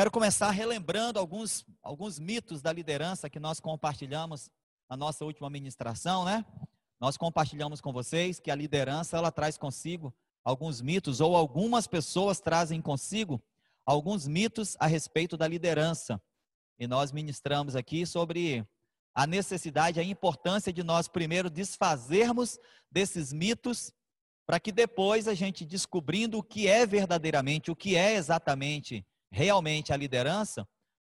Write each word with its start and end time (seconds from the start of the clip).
Quero 0.00 0.10
começar 0.10 0.50
relembrando 0.50 1.18
alguns, 1.18 1.62
alguns 1.82 2.18
mitos 2.18 2.62
da 2.62 2.72
liderança 2.72 3.28
que 3.28 3.38
nós 3.38 3.60
compartilhamos 3.60 4.50
na 4.88 4.96
nossa 4.96 5.26
última 5.26 5.50
ministração, 5.50 6.24
né? 6.24 6.42
Nós 6.98 7.18
compartilhamos 7.18 7.82
com 7.82 7.92
vocês 7.92 8.40
que 8.40 8.50
a 8.50 8.54
liderança 8.54 9.18
ela 9.18 9.30
traz 9.30 9.58
consigo 9.58 10.10
alguns 10.42 10.80
mitos 10.80 11.20
ou 11.20 11.36
algumas 11.36 11.86
pessoas 11.86 12.40
trazem 12.40 12.80
consigo 12.80 13.42
alguns 13.84 14.26
mitos 14.26 14.74
a 14.80 14.86
respeito 14.86 15.36
da 15.36 15.46
liderança. 15.46 16.18
E 16.78 16.86
nós 16.86 17.12
ministramos 17.12 17.76
aqui 17.76 18.06
sobre 18.06 18.66
a 19.14 19.26
necessidade, 19.26 20.00
a 20.00 20.02
importância 20.02 20.72
de 20.72 20.82
nós 20.82 21.08
primeiro 21.08 21.50
desfazermos 21.50 22.58
desses 22.90 23.34
mitos, 23.34 23.92
para 24.46 24.58
que 24.58 24.72
depois 24.72 25.28
a 25.28 25.34
gente 25.34 25.62
descobrindo 25.62 26.38
o 26.38 26.42
que 26.42 26.66
é 26.68 26.86
verdadeiramente, 26.86 27.70
o 27.70 27.76
que 27.76 27.96
é 27.96 28.14
exatamente, 28.14 29.04
realmente 29.30 29.92
a 29.92 29.96
liderança, 29.96 30.66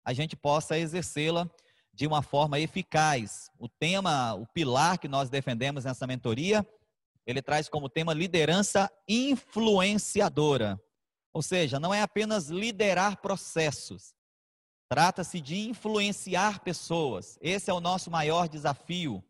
a 0.05 0.13
gente 0.13 0.35
possa 0.35 0.77
exercê-la 0.77 1.49
de 1.93 2.07
uma 2.07 2.21
forma 2.21 2.59
eficaz. 2.59 3.49
O 3.57 3.67
tema, 3.67 4.33
o 4.33 4.45
pilar 4.47 4.97
que 4.97 5.07
nós 5.07 5.29
defendemos 5.29 5.85
nessa 5.85 6.07
mentoria, 6.07 6.67
ele 7.25 7.41
traz 7.41 7.69
como 7.69 7.89
tema 7.89 8.13
liderança 8.13 8.91
influenciadora. 9.07 10.81
Ou 11.33 11.41
seja, 11.41 11.79
não 11.79 11.93
é 11.93 12.01
apenas 12.01 12.47
liderar 12.47 13.17
processos, 13.21 14.13
Trata-se 14.89 15.39
de 15.39 15.69
influenciar 15.69 16.61
pessoas. 16.61 17.37
Esse 17.39 17.69
é 17.69 17.73
o 17.73 17.79
nosso 17.79 18.09
maior 18.09 18.49
desafio. 18.49 19.23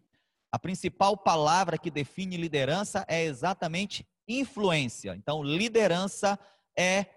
A 0.49 0.58
principal 0.58 1.17
palavra 1.17 1.77
que 1.77 1.91
define 1.91 2.38
liderança 2.38 3.05
é 3.09 3.23
exatamente 3.23 4.08
influência. 4.25 5.13
Então, 5.17 5.44
liderança 5.44 6.39
é 6.78 7.08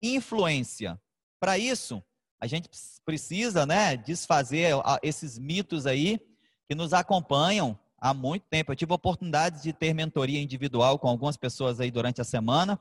influência. 0.00 0.98
Para 1.40 1.58
isso, 1.58 2.02
a 2.40 2.46
gente 2.46 2.68
precisa, 3.04 3.66
né, 3.66 3.96
desfazer 3.96 4.74
esses 5.02 5.38
mitos 5.38 5.86
aí 5.86 6.20
que 6.68 6.74
nos 6.74 6.92
acompanham 6.92 7.78
há 7.98 8.14
muito 8.14 8.46
tempo. 8.48 8.72
Eu 8.72 8.76
tive 8.76 8.92
a 8.92 8.96
oportunidade 8.96 9.62
de 9.62 9.72
ter 9.72 9.92
mentoria 9.94 10.40
individual 10.40 10.98
com 10.98 11.08
algumas 11.08 11.36
pessoas 11.36 11.80
aí 11.80 11.90
durante 11.90 12.20
a 12.20 12.24
semana 12.24 12.80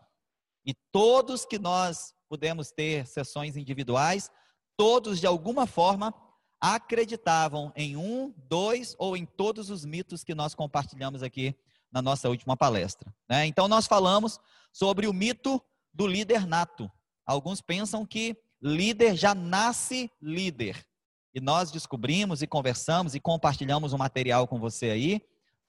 e 0.65 0.73
todos 0.91 1.45
que 1.45 1.57
nós 1.57 2.13
pudemos 2.27 2.71
ter 2.71 3.07
sessões 3.07 3.55
individuais, 3.55 4.29
todos, 4.75 5.19
de 5.19 5.25
alguma 5.25 5.65
forma, 5.65 6.13
acreditavam 6.59 7.71
em 7.75 7.95
um, 7.95 8.33
dois 8.49 8.95
ou 8.99 9.15
em 9.15 9.25
todos 9.25 9.69
os 9.69 9.85
mitos 9.85 10.23
que 10.23 10.35
nós 10.35 10.53
compartilhamos 10.53 11.23
aqui 11.23 11.55
na 11.91 12.01
nossa 12.01 12.27
última 12.27 12.57
palestra. 12.57 13.13
Né? 13.29 13.45
Então, 13.45 13.67
nós 13.67 13.87
falamos 13.87 14.39
sobre 14.73 15.07
o 15.07 15.13
mito 15.13 15.61
do 15.93 16.05
líder 16.05 16.45
nato. 16.45 16.91
Alguns 17.25 17.61
pensam 17.61 18.05
que 18.05 18.35
líder 18.61 19.15
já 19.15 19.33
nasce 19.35 20.11
líder. 20.21 20.85
E 21.33 21.39
nós 21.39 21.71
descobrimos 21.71 22.41
e 22.41 22.47
conversamos 22.47 23.13
e 23.13 23.19
compartilhamos 23.19 23.93
um 23.93 23.97
material 23.97 24.47
com 24.47 24.59
você 24.59 24.89
aí, 24.89 25.21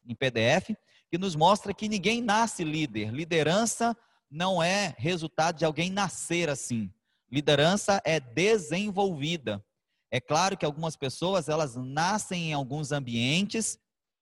em 0.06 0.14
PDF, 0.14 0.74
que 1.10 1.18
nos 1.18 1.36
mostra 1.36 1.74
que 1.74 1.88
ninguém 1.88 2.22
nasce 2.22 2.64
líder. 2.64 3.12
Liderança 3.12 3.96
não 4.30 4.62
é 4.62 4.94
resultado 4.98 5.58
de 5.58 5.64
alguém 5.64 5.90
nascer 5.90 6.48
assim. 6.48 6.90
Liderança 7.30 8.00
é 8.04 8.18
desenvolvida. 8.18 9.62
É 10.10 10.20
claro 10.20 10.56
que 10.56 10.64
algumas 10.64 10.96
pessoas 10.96 11.48
elas 11.48 11.76
nascem 11.76 12.50
em 12.50 12.52
alguns 12.54 12.92
ambientes 12.92 13.78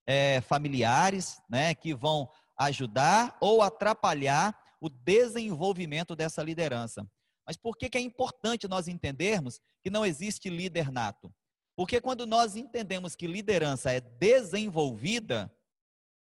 é, 0.06 0.40
familiares, 0.40 1.40
né, 1.48 1.74
que 1.74 1.94
vão 1.94 2.28
ajudar 2.58 3.36
ou 3.40 3.62
atrapalhar 3.62 4.56
o 4.80 4.88
desenvolvimento 4.88 6.16
dessa 6.16 6.42
liderança. 6.42 7.06
Mas 7.46 7.56
por 7.56 7.76
que, 7.76 7.88
que 7.88 7.96
é 7.96 8.00
importante 8.00 8.66
nós 8.66 8.88
entendermos 8.88 9.60
que 9.82 9.90
não 9.90 10.04
existe 10.04 10.50
líder 10.50 10.90
nato? 10.90 11.32
Porque 11.76 12.00
quando 12.00 12.26
nós 12.26 12.56
entendemos 12.56 13.14
que 13.14 13.26
liderança 13.26 13.92
é 13.92 14.00
desenvolvida, 14.00 15.54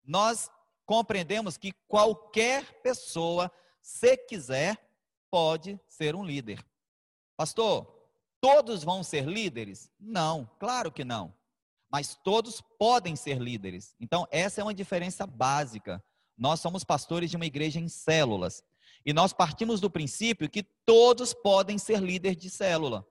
nós 0.03 0.51
compreendemos 0.85 1.57
que 1.57 1.71
qualquer 1.87 2.81
pessoa, 2.81 3.51
se 3.81 4.17
quiser, 4.17 4.77
pode 5.31 5.79
ser 5.87 6.15
um 6.15 6.23
líder. 6.23 6.63
Pastor, 7.35 7.91
todos 8.39 8.83
vão 8.83 9.03
ser 9.03 9.25
líderes? 9.25 9.91
Não, 9.99 10.49
claro 10.59 10.91
que 10.91 11.03
não. 11.03 11.33
Mas 11.89 12.15
todos 12.15 12.61
podem 12.77 13.15
ser 13.15 13.41
líderes. 13.41 13.95
Então, 13.99 14.27
essa 14.29 14.61
é 14.61 14.63
uma 14.63 14.73
diferença 14.73 15.25
básica. 15.25 16.03
Nós 16.37 16.59
somos 16.59 16.83
pastores 16.83 17.29
de 17.29 17.37
uma 17.37 17.45
igreja 17.45 17.79
em 17.79 17.87
células. 17.87 18.63
E 19.05 19.13
nós 19.13 19.31
partimos 19.31 19.79
do 19.79 19.89
princípio 19.89 20.49
que 20.49 20.63
todos 20.85 21.33
podem 21.33 21.77
ser 21.77 22.01
líderes 22.01 22.37
de 22.37 22.49
célula. 22.49 23.05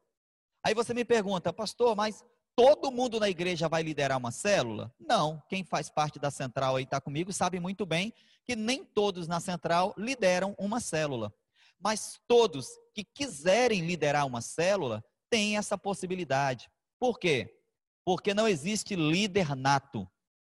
Aí 0.64 0.74
você 0.74 0.92
me 0.92 1.04
pergunta, 1.04 1.52
pastor, 1.52 1.94
mas 1.94 2.24
todo 2.56 2.90
mundo 2.90 3.20
na 3.20 3.28
igreja 3.28 3.68
vai 3.68 3.82
liderar 3.82 4.18
uma 4.18 4.32
célula? 4.32 4.92
Não. 4.98 5.42
Quem 5.48 5.62
faz 5.62 5.88
parte 5.90 6.18
da 6.18 6.30
central 6.30 6.76
aí 6.76 6.84
está 6.84 7.00
comigo 7.00 7.32
sabe 7.32 7.60
muito 7.60 7.86
bem 7.86 8.12
que 8.44 8.56
nem 8.56 8.84
todos 8.84 9.28
na 9.28 9.40
central 9.40 9.94
lideram 9.96 10.54
uma 10.58 10.80
célula. 10.80 11.32
Mas 11.78 12.20
todos 12.26 12.68
que 12.92 13.04
quiserem 13.04 13.86
liderar 13.86 14.26
uma 14.26 14.40
célula 14.40 15.04
têm 15.30 15.56
essa 15.56 15.76
possibilidade. 15.78 16.70
Por 16.98 17.18
quê? 17.18 17.56
Porque 18.04 18.34
não 18.34 18.48
existe 18.48 18.96
líder 18.96 19.54
nato. 19.54 20.08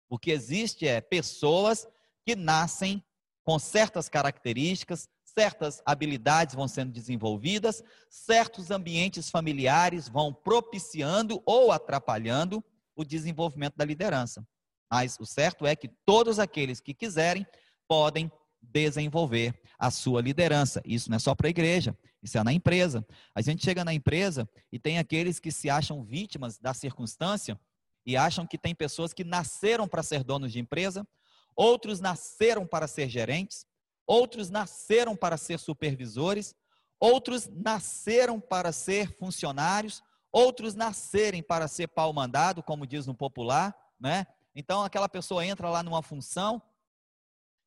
O 0.08 0.18
que 0.18 0.30
existe 0.30 0.86
é 0.86 1.00
pessoas 1.00 1.86
que 2.24 2.36
nascem 2.36 3.04
com 3.44 3.58
certas 3.58 4.08
características, 4.08 5.08
certas 5.38 5.82
habilidades 5.84 6.54
vão 6.54 6.66
sendo 6.66 6.90
desenvolvidas, 6.92 7.82
certos 8.08 8.70
ambientes 8.70 9.28
familiares 9.28 10.08
vão 10.08 10.32
propiciando 10.32 11.42
ou 11.44 11.70
atrapalhando 11.70 12.64
o 12.94 13.04
desenvolvimento 13.04 13.76
da 13.76 13.84
liderança. 13.84 14.46
Mas 14.90 15.18
o 15.20 15.26
certo 15.26 15.66
é 15.66 15.76
que 15.76 15.88
todos 16.06 16.38
aqueles 16.38 16.80
que 16.80 16.94
quiserem 16.94 17.46
podem 17.86 18.32
desenvolver 18.62 19.60
a 19.78 19.90
sua 19.90 20.22
liderança. 20.22 20.80
Isso 20.86 21.10
não 21.10 21.16
é 21.16 21.20
só 21.20 21.34
para 21.34 21.48
a 21.48 21.50
igreja, 21.50 21.96
isso 22.22 22.38
é 22.38 22.42
na 22.42 22.52
empresa. 22.52 23.06
A 23.34 23.42
gente 23.42 23.62
chega 23.62 23.84
na 23.84 23.92
empresa 23.92 24.48
e 24.72 24.78
tem 24.78 24.98
aqueles 24.98 25.38
que 25.38 25.52
se 25.52 25.68
acham 25.68 26.02
vítimas 26.02 26.58
da 26.58 26.72
circunstância 26.72 27.60
e 28.06 28.16
acham 28.16 28.46
que 28.46 28.56
tem 28.56 28.74
pessoas 28.74 29.12
que 29.12 29.22
nasceram 29.22 29.86
para 29.86 30.02
ser 30.02 30.24
donos 30.24 30.50
de 30.50 30.60
empresa, 30.60 31.06
outros 31.54 32.00
nasceram 32.00 32.66
para 32.66 32.86
ser 32.86 33.10
gerentes, 33.10 33.66
outros 34.06 34.50
nasceram 34.50 35.16
para 35.16 35.36
ser 35.36 35.58
supervisores, 35.58 36.54
outros 37.00 37.48
nasceram 37.48 38.40
para 38.40 38.72
ser 38.72 39.12
funcionários, 39.16 40.02
outros 40.32 40.74
nascerem 40.74 41.42
para 41.42 41.68
ser 41.68 41.88
pau 41.88 42.12
mandado, 42.12 42.62
como 42.62 42.86
diz 42.86 43.06
no 43.06 43.14
popular, 43.14 43.76
né? 43.98 44.26
Então 44.54 44.82
aquela 44.82 45.08
pessoa 45.08 45.44
entra 45.44 45.68
lá 45.68 45.82
numa 45.82 46.02
função 46.02 46.62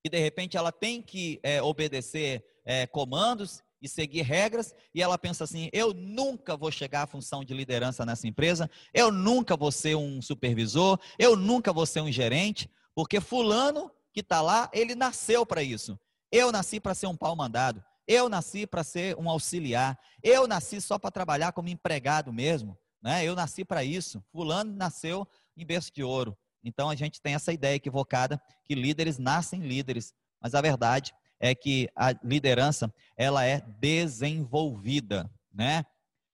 que 0.03 0.09
de 0.09 0.19
repente 0.19 0.55
ela 0.55 0.71
tem 0.71 1.01
que 1.01 1.39
é, 1.43 1.61
obedecer 1.61 2.43
é, 2.65 2.87
comandos 2.87 3.61
e 3.81 3.87
seguir 3.87 4.21
regras, 4.21 4.75
e 4.93 5.01
ela 5.01 5.17
pensa 5.17 5.43
assim: 5.43 5.69
eu 5.71 5.93
nunca 5.93 6.57
vou 6.57 6.71
chegar 6.71 7.03
à 7.03 7.07
função 7.07 7.43
de 7.43 7.53
liderança 7.53 8.05
nessa 8.05 8.27
empresa, 8.27 8.69
eu 8.93 9.11
nunca 9.11 9.55
vou 9.55 9.71
ser 9.71 9.95
um 9.95 10.21
supervisor, 10.21 10.99
eu 11.17 11.35
nunca 11.35 11.71
vou 11.71 11.85
ser 11.85 12.01
um 12.01 12.11
gerente, 12.11 12.69
porque 12.93 13.21
Fulano 13.21 13.91
que 14.11 14.21
está 14.21 14.41
lá, 14.41 14.69
ele 14.73 14.95
nasceu 14.95 15.45
para 15.45 15.63
isso. 15.63 15.97
Eu 16.31 16.51
nasci 16.51 16.79
para 16.79 16.93
ser 16.93 17.07
um 17.07 17.15
pau 17.15 17.35
mandado, 17.35 17.83
eu 18.07 18.29
nasci 18.29 18.65
para 18.65 18.83
ser 18.83 19.15
um 19.17 19.29
auxiliar, 19.29 19.99
eu 20.23 20.47
nasci 20.47 20.81
só 20.81 20.97
para 20.97 21.11
trabalhar 21.11 21.51
como 21.51 21.69
empregado 21.69 22.33
mesmo, 22.33 22.77
né? 23.01 23.23
eu 23.23 23.35
nasci 23.35 23.63
para 23.63 23.83
isso. 23.83 24.23
Fulano 24.31 24.75
nasceu 24.75 25.27
em 25.55 25.65
berço 25.65 25.91
de 25.93 26.03
ouro. 26.03 26.37
Então 26.63 26.89
a 26.89 26.95
gente 26.95 27.21
tem 27.21 27.35
essa 27.35 27.53
ideia 27.53 27.75
equivocada 27.75 28.41
que 28.65 28.75
líderes 28.75 29.17
nascem 29.17 29.61
líderes, 29.61 30.13
mas 30.41 30.53
a 30.53 30.61
verdade 30.61 31.13
é 31.39 31.55
que 31.55 31.89
a 31.95 32.11
liderança 32.23 32.93
ela 33.15 33.45
é 33.45 33.61
desenvolvida, 33.79 35.29
né? 35.53 35.85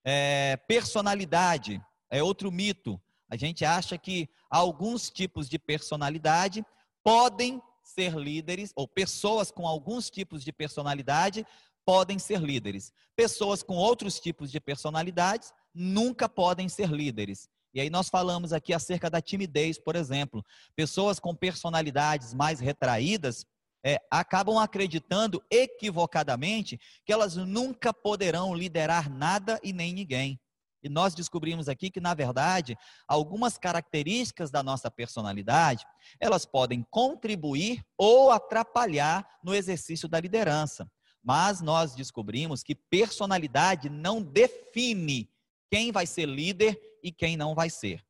É, 0.04 0.58
personalidade 0.68 1.82
é 2.10 2.24
outro 2.24 2.52
mito. 2.52 3.00
A 3.30 3.36
gente 3.36 3.66
acha 3.66 3.98
que 3.98 4.30
alguns 4.50 5.10
tipos 5.10 5.50
de 5.50 5.60
personalidade 5.60 6.66
podem 7.04 7.62
ser 7.86 8.16
líderes, 8.16 8.74
ou 8.76 8.88
pessoas 8.88 9.52
com 9.52 9.68
alguns 9.68 10.10
tipos 10.10 10.44
de 10.44 10.52
personalidade 10.52 11.46
podem 11.86 12.18
ser 12.18 12.42
líderes. 12.42 12.92
Pessoas 13.16 13.62
com 13.62 13.76
outros 13.76 14.20
tipos 14.20 14.52
de 14.52 14.60
personalidades 14.60 15.54
nunca 15.74 16.28
podem 16.28 16.68
ser 16.68 16.90
líderes. 16.90 17.48
E 17.74 17.80
aí 17.80 17.90
nós 17.90 18.10
falamos 18.10 18.52
aqui 18.54 18.74
acerca 18.74 19.10
da 19.10 19.22
timidez, 19.22 19.78
por 19.78 19.96
exemplo. 19.96 20.44
Pessoas 20.76 21.20
com 21.20 21.36
personalidades 21.36 22.34
mais 22.34 22.60
retraídas 22.60 23.46
é, 23.86 24.00
acabam 24.10 24.58
acreditando 24.58 25.44
equivocadamente 25.52 26.80
que 27.06 27.14
elas 27.14 27.36
nunca 27.36 27.94
poderão 27.94 28.56
liderar 28.56 29.10
nada 29.10 29.60
e 29.62 29.72
nem 29.72 29.94
ninguém. 29.94 30.40
E 30.86 30.90
nós 30.90 31.16
descobrimos 31.16 31.68
aqui 31.68 31.90
que, 31.90 32.00
na 32.00 32.14
verdade, 32.14 32.78
algumas 33.08 33.58
características 33.58 34.52
da 34.52 34.62
nossa 34.62 34.92
personalidade, 34.92 35.84
elas 36.20 36.46
podem 36.46 36.86
contribuir 36.92 37.84
ou 37.98 38.30
atrapalhar 38.30 39.28
no 39.44 39.56
exercício 39.56 40.08
da 40.08 40.20
liderança. 40.20 40.88
Mas 41.24 41.60
nós 41.60 41.96
descobrimos 41.96 42.62
que 42.62 42.76
personalidade 42.76 43.90
não 43.90 44.22
define 44.22 45.28
quem 45.72 45.92
vai 45.92 46.06
ser 46.06 46.28
líder 46.28 46.80
e 47.02 47.12
quem 47.12 47.36
não 47.36 47.56
vai 47.56 47.72
ser. 47.72 48.06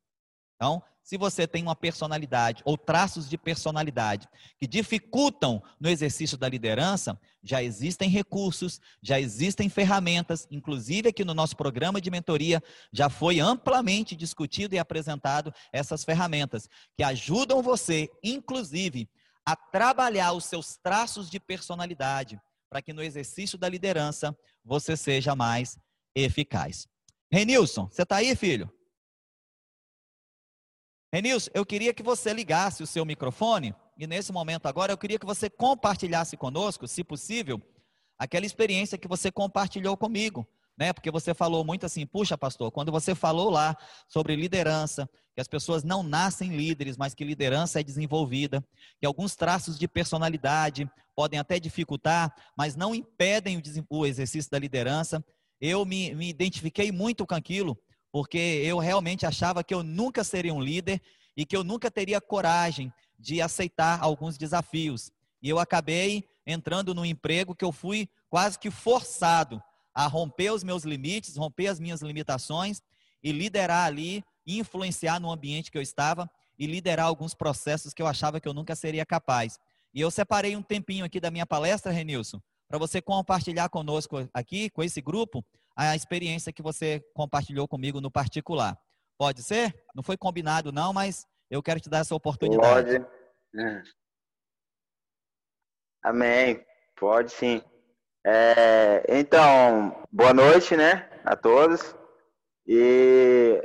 Então, 0.56 0.82
se 1.06 1.16
você 1.16 1.46
tem 1.46 1.62
uma 1.62 1.76
personalidade 1.76 2.64
ou 2.64 2.76
traços 2.76 3.28
de 3.28 3.38
personalidade 3.38 4.26
que 4.58 4.66
dificultam 4.66 5.62
no 5.78 5.88
exercício 5.88 6.36
da 6.36 6.48
liderança, 6.48 7.16
já 7.44 7.62
existem 7.62 8.10
recursos, 8.10 8.80
já 9.00 9.20
existem 9.20 9.68
ferramentas, 9.68 10.48
inclusive 10.50 11.10
aqui 11.10 11.24
no 11.24 11.32
nosso 11.32 11.56
programa 11.56 12.00
de 12.00 12.10
mentoria 12.10 12.60
já 12.92 13.08
foi 13.08 13.38
amplamente 13.38 14.16
discutido 14.16 14.74
e 14.74 14.80
apresentado 14.80 15.54
essas 15.72 16.02
ferramentas 16.02 16.68
que 16.96 17.04
ajudam 17.04 17.62
você, 17.62 18.10
inclusive, 18.20 19.08
a 19.46 19.54
trabalhar 19.54 20.32
os 20.32 20.46
seus 20.46 20.76
traços 20.76 21.30
de 21.30 21.38
personalidade 21.38 22.36
para 22.68 22.82
que 22.82 22.92
no 22.92 23.00
exercício 23.00 23.56
da 23.56 23.68
liderança 23.68 24.36
você 24.64 24.96
seja 24.96 25.36
mais 25.36 25.78
eficaz. 26.16 26.88
Renilson, 27.30 27.86
você 27.88 28.02
está 28.02 28.16
aí, 28.16 28.34
filho? 28.34 28.68
Renilson, 31.16 31.50
eu 31.54 31.64
queria 31.64 31.94
que 31.94 32.02
você 32.02 32.30
ligasse 32.34 32.82
o 32.82 32.86
seu 32.86 33.02
microfone 33.02 33.74
e 33.96 34.06
nesse 34.06 34.30
momento 34.30 34.66
agora 34.66 34.92
eu 34.92 34.98
queria 34.98 35.18
que 35.18 35.24
você 35.24 35.48
compartilhasse 35.48 36.36
conosco, 36.36 36.86
se 36.86 37.02
possível, 37.02 37.58
aquela 38.18 38.44
experiência 38.44 38.98
que 38.98 39.08
você 39.08 39.32
compartilhou 39.32 39.96
comigo, 39.96 40.46
né? 40.76 40.92
Porque 40.92 41.10
você 41.10 41.32
falou 41.32 41.64
muito 41.64 41.86
assim, 41.86 42.04
puxa, 42.04 42.36
pastor, 42.36 42.70
quando 42.70 42.92
você 42.92 43.14
falou 43.14 43.48
lá 43.48 43.74
sobre 44.06 44.36
liderança, 44.36 45.08
que 45.34 45.40
as 45.40 45.48
pessoas 45.48 45.82
não 45.82 46.02
nascem 46.02 46.54
líderes, 46.54 46.98
mas 46.98 47.14
que 47.14 47.24
liderança 47.24 47.80
é 47.80 47.82
desenvolvida, 47.82 48.62
que 49.00 49.06
alguns 49.06 49.34
traços 49.34 49.78
de 49.78 49.88
personalidade 49.88 50.86
podem 51.14 51.40
até 51.40 51.58
dificultar, 51.58 52.30
mas 52.54 52.76
não 52.76 52.94
impedem 52.94 53.62
o 53.88 54.04
exercício 54.04 54.50
da 54.50 54.58
liderança. 54.58 55.24
Eu 55.58 55.86
me, 55.86 56.14
me 56.14 56.28
identifiquei 56.28 56.92
muito 56.92 57.26
com 57.26 57.34
aquilo, 57.34 57.74
porque 58.16 58.62
eu 58.64 58.78
realmente 58.78 59.26
achava 59.26 59.62
que 59.62 59.74
eu 59.74 59.82
nunca 59.82 60.24
seria 60.24 60.54
um 60.54 60.62
líder 60.62 61.02
e 61.36 61.44
que 61.44 61.54
eu 61.54 61.62
nunca 61.62 61.90
teria 61.90 62.18
coragem 62.18 62.90
de 63.18 63.42
aceitar 63.42 64.02
alguns 64.02 64.38
desafios. 64.38 65.10
E 65.42 65.50
eu 65.50 65.58
acabei 65.58 66.26
entrando 66.46 66.94
num 66.94 67.04
emprego 67.04 67.54
que 67.54 67.62
eu 67.62 67.70
fui 67.70 68.08
quase 68.30 68.58
que 68.58 68.70
forçado 68.70 69.62
a 69.94 70.06
romper 70.06 70.50
os 70.50 70.64
meus 70.64 70.82
limites, 70.82 71.36
romper 71.36 71.66
as 71.66 71.78
minhas 71.78 72.00
limitações 72.00 72.80
e 73.22 73.32
liderar 73.32 73.84
ali, 73.84 74.24
influenciar 74.46 75.20
no 75.20 75.30
ambiente 75.30 75.70
que 75.70 75.76
eu 75.76 75.82
estava 75.82 76.26
e 76.58 76.66
liderar 76.66 77.04
alguns 77.04 77.34
processos 77.34 77.92
que 77.92 78.00
eu 78.00 78.06
achava 78.06 78.40
que 78.40 78.48
eu 78.48 78.54
nunca 78.54 78.74
seria 78.74 79.04
capaz. 79.04 79.58
E 79.92 80.00
eu 80.00 80.10
separei 80.10 80.56
um 80.56 80.62
tempinho 80.62 81.04
aqui 81.04 81.20
da 81.20 81.30
minha 81.30 81.44
palestra, 81.44 81.92
Renilson, 81.92 82.40
para 82.66 82.78
você 82.78 83.02
compartilhar 83.02 83.68
conosco 83.68 84.26
aqui, 84.32 84.70
com 84.70 84.82
esse 84.82 85.02
grupo, 85.02 85.44
a 85.76 85.94
experiência 85.94 86.52
que 86.52 86.62
você 86.62 87.04
compartilhou 87.14 87.68
comigo 87.68 88.00
no 88.00 88.10
particular. 88.10 88.78
Pode 89.18 89.42
ser? 89.42 89.74
Não 89.94 90.02
foi 90.02 90.16
combinado, 90.16 90.72
não, 90.72 90.92
mas 90.92 91.26
eu 91.50 91.62
quero 91.62 91.80
te 91.80 91.90
dar 91.90 91.98
essa 91.98 92.14
oportunidade. 92.14 92.98
Pode. 92.98 93.06
É. 93.58 93.82
Amém. 96.02 96.64
Pode 96.96 97.30
sim. 97.32 97.62
É, 98.24 99.04
então, 99.08 100.02
boa 100.10 100.34
noite, 100.34 100.76
né, 100.76 101.08
a 101.24 101.36
todos. 101.36 101.94
E 102.66 103.62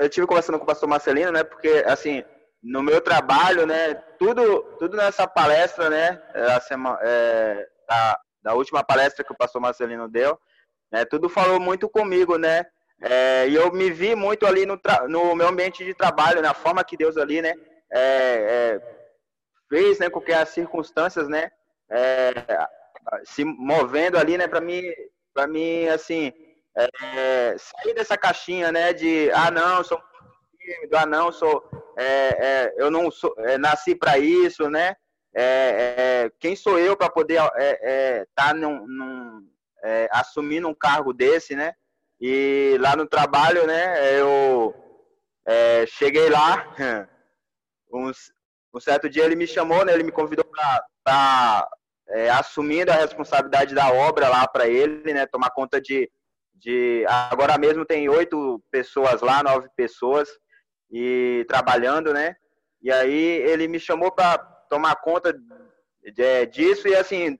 eu 0.00 0.08
tive 0.08 0.26
conversando 0.26 0.58
com 0.58 0.64
o 0.64 0.66
pastor 0.66 0.88
Marcelino, 0.88 1.32
né, 1.32 1.42
porque, 1.42 1.84
assim, 1.86 2.22
no 2.62 2.82
meu 2.82 3.00
trabalho, 3.00 3.66
né, 3.66 3.94
tudo, 4.18 4.62
tudo 4.78 4.96
nessa 4.96 5.26
palestra, 5.26 5.90
né, 5.90 6.22
a 6.54 6.60
semana, 6.60 6.98
é, 7.02 7.68
da, 7.88 8.20
da 8.42 8.54
última 8.54 8.84
palestra 8.84 9.24
que 9.24 9.32
o 9.32 9.36
pastor 9.36 9.60
Marcelino 9.60 10.08
deu, 10.08 10.38
né? 10.90 11.04
Tudo 11.04 11.28
falou 11.28 11.60
muito 11.60 11.88
comigo, 11.88 12.36
né? 12.38 12.66
É, 13.02 13.46
e 13.48 13.54
eu 13.54 13.70
me 13.72 13.90
vi 13.90 14.14
muito 14.14 14.46
ali 14.46 14.64
no, 14.64 14.80
no 15.08 15.34
meu 15.34 15.48
ambiente 15.48 15.84
de 15.84 15.92
trabalho, 15.92 16.40
na 16.40 16.54
forma 16.54 16.84
que 16.84 16.96
Deus 16.96 17.16
ali, 17.16 17.42
né? 17.42 17.54
É, 17.92 18.00
é, 18.00 18.80
fez, 19.68 19.98
né? 19.98 20.08
Com 20.08 20.20
que 20.20 20.32
as 20.32 20.48
circunstâncias, 20.50 21.28
né? 21.28 21.50
É, 21.90 22.32
se 23.24 23.44
movendo 23.44 24.16
ali, 24.16 24.38
né? 24.38 24.48
Para 24.48 24.60
mim, 24.60 24.82
para 25.34 25.46
mim, 25.46 25.86
assim, 25.88 26.32
é, 26.74 27.56
sair 27.58 27.94
dessa 27.94 28.16
caixinha, 28.16 28.72
né? 28.72 28.92
De 28.92 29.30
ah 29.32 29.50
não, 29.50 29.84
sou 29.84 30.00
tímido, 30.58 30.96
ah 30.96 31.06
não, 31.06 31.30
sou, 31.30 31.68
é, 31.98 32.74
eu 32.78 32.90
não 32.90 33.10
sou, 33.10 33.34
nasci 33.60 33.94
para 33.94 34.18
isso, 34.18 34.68
né? 34.70 34.96
quem 36.40 36.56
sou 36.56 36.78
eu 36.78 36.96
para 36.96 37.10
poder 37.10 37.34
estar 37.34 38.26
tá 38.34 38.54
num, 38.54 38.86
num 38.86 39.46
é, 39.86 40.08
assumindo 40.10 40.66
um 40.66 40.74
cargo 40.74 41.12
desse, 41.12 41.54
né? 41.54 41.72
E 42.20 42.76
lá 42.80 42.96
no 42.96 43.06
trabalho, 43.06 43.66
né, 43.66 44.18
eu 44.18 44.74
é, 45.46 45.86
cheguei 45.86 46.28
lá, 46.28 46.74
um, 47.92 48.10
um, 48.74 48.80
certo 48.80 49.08
dia 49.08 49.24
ele 49.24 49.36
me 49.36 49.46
chamou, 49.46 49.84
né, 49.84 49.92
ele 49.92 50.02
me 50.02 50.10
convidou 50.10 50.44
para 50.44 50.84
tá, 51.04 51.68
é, 52.08 52.30
assumindo 52.30 52.90
a 52.90 52.96
responsabilidade 52.96 53.74
da 53.74 53.92
obra 53.92 54.28
lá 54.28 54.48
para 54.48 54.66
ele, 54.66 55.12
né, 55.14 55.24
tomar 55.26 55.50
conta 55.50 55.80
de, 55.80 56.10
de... 56.54 57.04
Agora 57.30 57.56
mesmo 57.56 57.84
tem 57.84 58.08
oito 58.08 58.60
pessoas 58.70 59.20
lá, 59.20 59.42
nove 59.42 59.68
pessoas, 59.76 60.28
e 60.90 61.44
trabalhando, 61.48 62.12
né, 62.12 62.34
e 62.82 62.90
aí 62.90 63.42
ele 63.42 63.68
me 63.68 63.78
chamou 63.78 64.10
para 64.10 64.38
tomar 64.68 64.96
conta 64.96 65.32
de, 66.02 66.46
disso, 66.46 66.88
e 66.88 66.96
assim, 66.96 67.38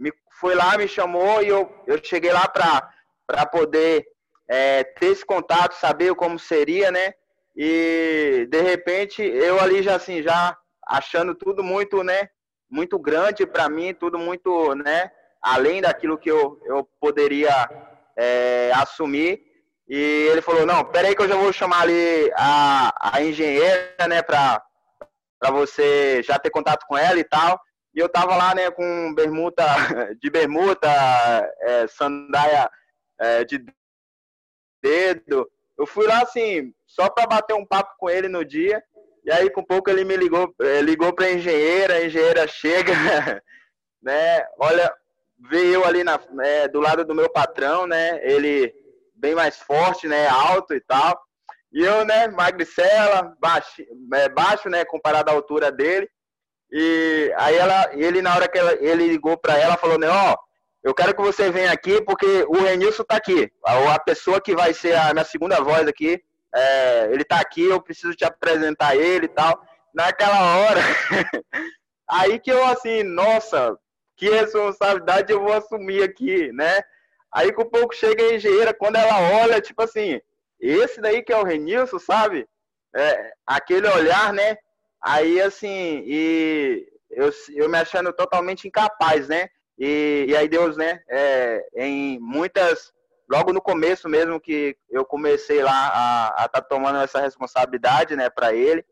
me, 0.00 0.10
foi 0.40 0.54
lá, 0.54 0.76
me 0.78 0.88
chamou 0.88 1.42
e 1.42 1.48
eu, 1.48 1.70
eu 1.86 2.02
cheguei 2.02 2.32
lá 2.32 2.48
para 2.48 3.46
poder 3.46 4.06
é, 4.48 4.82
ter 4.82 5.06
esse 5.06 5.24
contato, 5.24 5.74
saber 5.74 6.14
como 6.14 6.38
seria, 6.38 6.90
né? 6.90 7.12
E 7.54 8.48
de 8.50 8.60
repente 8.62 9.22
eu 9.22 9.60
ali 9.60 9.82
já 9.82 9.96
assim, 9.96 10.22
já 10.22 10.56
achando 10.86 11.34
tudo 11.34 11.62
muito, 11.62 12.02
né? 12.02 12.30
Muito 12.68 12.98
grande 12.98 13.46
para 13.46 13.68
mim, 13.68 13.92
tudo 13.92 14.18
muito, 14.18 14.74
né? 14.74 15.10
Além 15.42 15.82
daquilo 15.82 16.18
que 16.18 16.30
eu, 16.30 16.60
eu 16.64 16.88
poderia 16.98 17.68
é, 18.16 18.72
assumir. 18.74 19.42
E 19.88 20.28
ele 20.30 20.40
falou, 20.40 20.64
não, 20.64 20.84
peraí 20.84 21.14
que 21.16 21.22
eu 21.22 21.28
já 21.28 21.34
vou 21.34 21.52
chamar 21.52 21.82
ali 21.82 22.32
a, 22.36 23.12
a 23.16 23.22
engenheira, 23.22 24.06
né, 24.08 24.22
para 24.22 24.62
você 25.50 26.22
já 26.22 26.38
ter 26.38 26.50
contato 26.50 26.86
com 26.86 26.96
ela 26.96 27.18
e 27.18 27.24
tal. 27.24 27.60
E 27.94 27.98
eu 27.98 28.08
tava 28.08 28.36
lá, 28.36 28.54
né, 28.54 28.70
com 28.70 29.14
bermuda, 29.14 29.64
de 30.20 30.30
bermuda, 30.30 30.88
é, 31.60 31.86
sandália 31.88 32.70
é, 33.18 33.44
de 33.44 33.64
dedo. 34.82 35.50
Eu 35.78 35.86
fui 35.86 36.06
lá, 36.06 36.22
assim, 36.22 36.72
só 36.86 37.08
para 37.08 37.26
bater 37.26 37.54
um 37.54 37.66
papo 37.66 37.94
com 37.98 38.08
ele 38.08 38.28
no 38.28 38.44
dia. 38.44 38.82
E 39.24 39.30
aí, 39.30 39.50
com 39.50 39.62
pouco, 39.62 39.90
ele 39.90 40.04
me 40.04 40.16
ligou, 40.16 40.54
é, 40.60 40.80
ligou 40.80 41.12
pra 41.12 41.30
engenheira, 41.30 41.94
a 41.94 42.04
engenheira 42.04 42.46
chega, 42.46 42.92
né, 44.02 44.46
olha, 44.58 44.92
veio 45.38 45.84
ali 45.84 46.02
na, 46.02 46.18
é, 46.42 46.68
do 46.68 46.80
lado 46.80 47.04
do 47.04 47.14
meu 47.14 47.28
patrão, 47.28 47.86
né, 47.86 48.18
ele 48.22 48.74
bem 49.14 49.34
mais 49.34 49.58
forte, 49.58 50.08
né, 50.08 50.26
alto 50.26 50.74
e 50.74 50.80
tal. 50.80 51.20
E 51.72 51.84
eu, 51.84 52.04
né, 52.04 52.28
magricela, 52.28 53.36
baixo, 53.38 53.82
é, 54.14 54.28
baixo, 54.28 54.68
né, 54.68 54.84
comparado 54.84 55.30
à 55.30 55.34
altura 55.34 55.70
dele. 55.70 56.08
E 56.72 57.32
aí 57.36 57.56
ela, 57.56 57.90
ele 57.94 58.22
na 58.22 58.34
hora 58.34 58.48
que 58.48 58.58
ela, 58.58 58.72
ele 58.74 59.08
ligou 59.08 59.36
para 59.36 59.58
ela, 59.58 59.76
falou, 59.76 59.98
né, 59.98 60.08
ó, 60.08 60.36
eu 60.82 60.94
quero 60.94 61.14
que 61.14 61.20
você 61.20 61.50
venha 61.50 61.72
aqui 61.72 62.00
porque 62.02 62.44
o 62.48 62.54
Renilson 62.54 63.04
tá 63.04 63.16
aqui. 63.16 63.50
A, 63.64 63.94
a 63.94 63.98
pessoa 63.98 64.40
que 64.40 64.54
vai 64.54 64.72
ser 64.72 64.94
a 64.96 65.12
minha 65.12 65.24
segunda 65.24 65.60
voz 65.62 65.86
aqui, 65.86 66.22
é, 66.54 67.10
ele 67.12 67.24
tá 67.24 67.40
aqui, 67.40 67.64
eu 67.64 67.80
preciso 67.82 68.14
te 68.14 68.24
apresentar 68.24 68.96
ele 68.96 69.26
e 69.26 69.28
tal. 69.28 69.60
Naquela 69.94 70.56
hora, 70.56 70.80
aí 72.08 72.38
que 72.38 72.50
eu 72.50 72.64
assim, 72.64 73.02
nossa, 73.02 73.76
que 74.16 74.30
responsabilidade 74.30 75.32
eu 75.32 75.40
vou 75.40 75.52
assumir 75.52 76.02
aqui, 76.02 76.52
né? 76.52 76.80
Aí 77.32 77.52
com 77.52 77.64
pouco 77.64 77.94
chega 77.94 78.22
a 78.22 78.34
engenheira, 78.34 78.72
quando 78.72 78.96
ela 78.96 79.42
olha, 79.42 79.60
tipo 79.60 79.82
assim, 79.82 80.20
esse 80.60 81.00
daí 81.00 81.22
que 81.22 81.32
é 81.32 81.36
o 81.36 81.44
Renilson, 81.44 81.98
sabe? 81.98 82.46
É, 82.94 83.32
aquele 83.46 83.88
olhar, 83.88 84.32
né? 84.32 84.56
Aí, 85.02 85.40
assim, 85.40 86.02
e 86.06 86.86
eu, 87.10 87.30
eu 87.54 87.68
me 87.68 87.78
achando 87.78 88.12
totalmente 88.12 88.68
incapaz, 88.68 89.28
né? 89.28 89.48
E, 89.78 90.26
e 90.28 90.36
aí 90.36 90.46
Deus, 90.46 90.76
né, 90.76 91.00
é, 91.08 91.66
em 91.74 92.18
muitas, 92.20 92.92
logo 93.30 93.50
no 93.50 93.62
começo 93.62 94.10
mesmo 94.10 94.38
que 94.38 94.76
eu 94.90 95.06
comecei 95.06 95.62
lá 95.62 96.28
a 96.36 96.44
estar 96.44 96.60
tá 96.60 96.60
tomando 96.60 96.98
essa 96.98 97.18
responsabilidade, 97.18 98.14
né, 98.14 98.28
para 98.28 98.52
ele, 98.52 98.84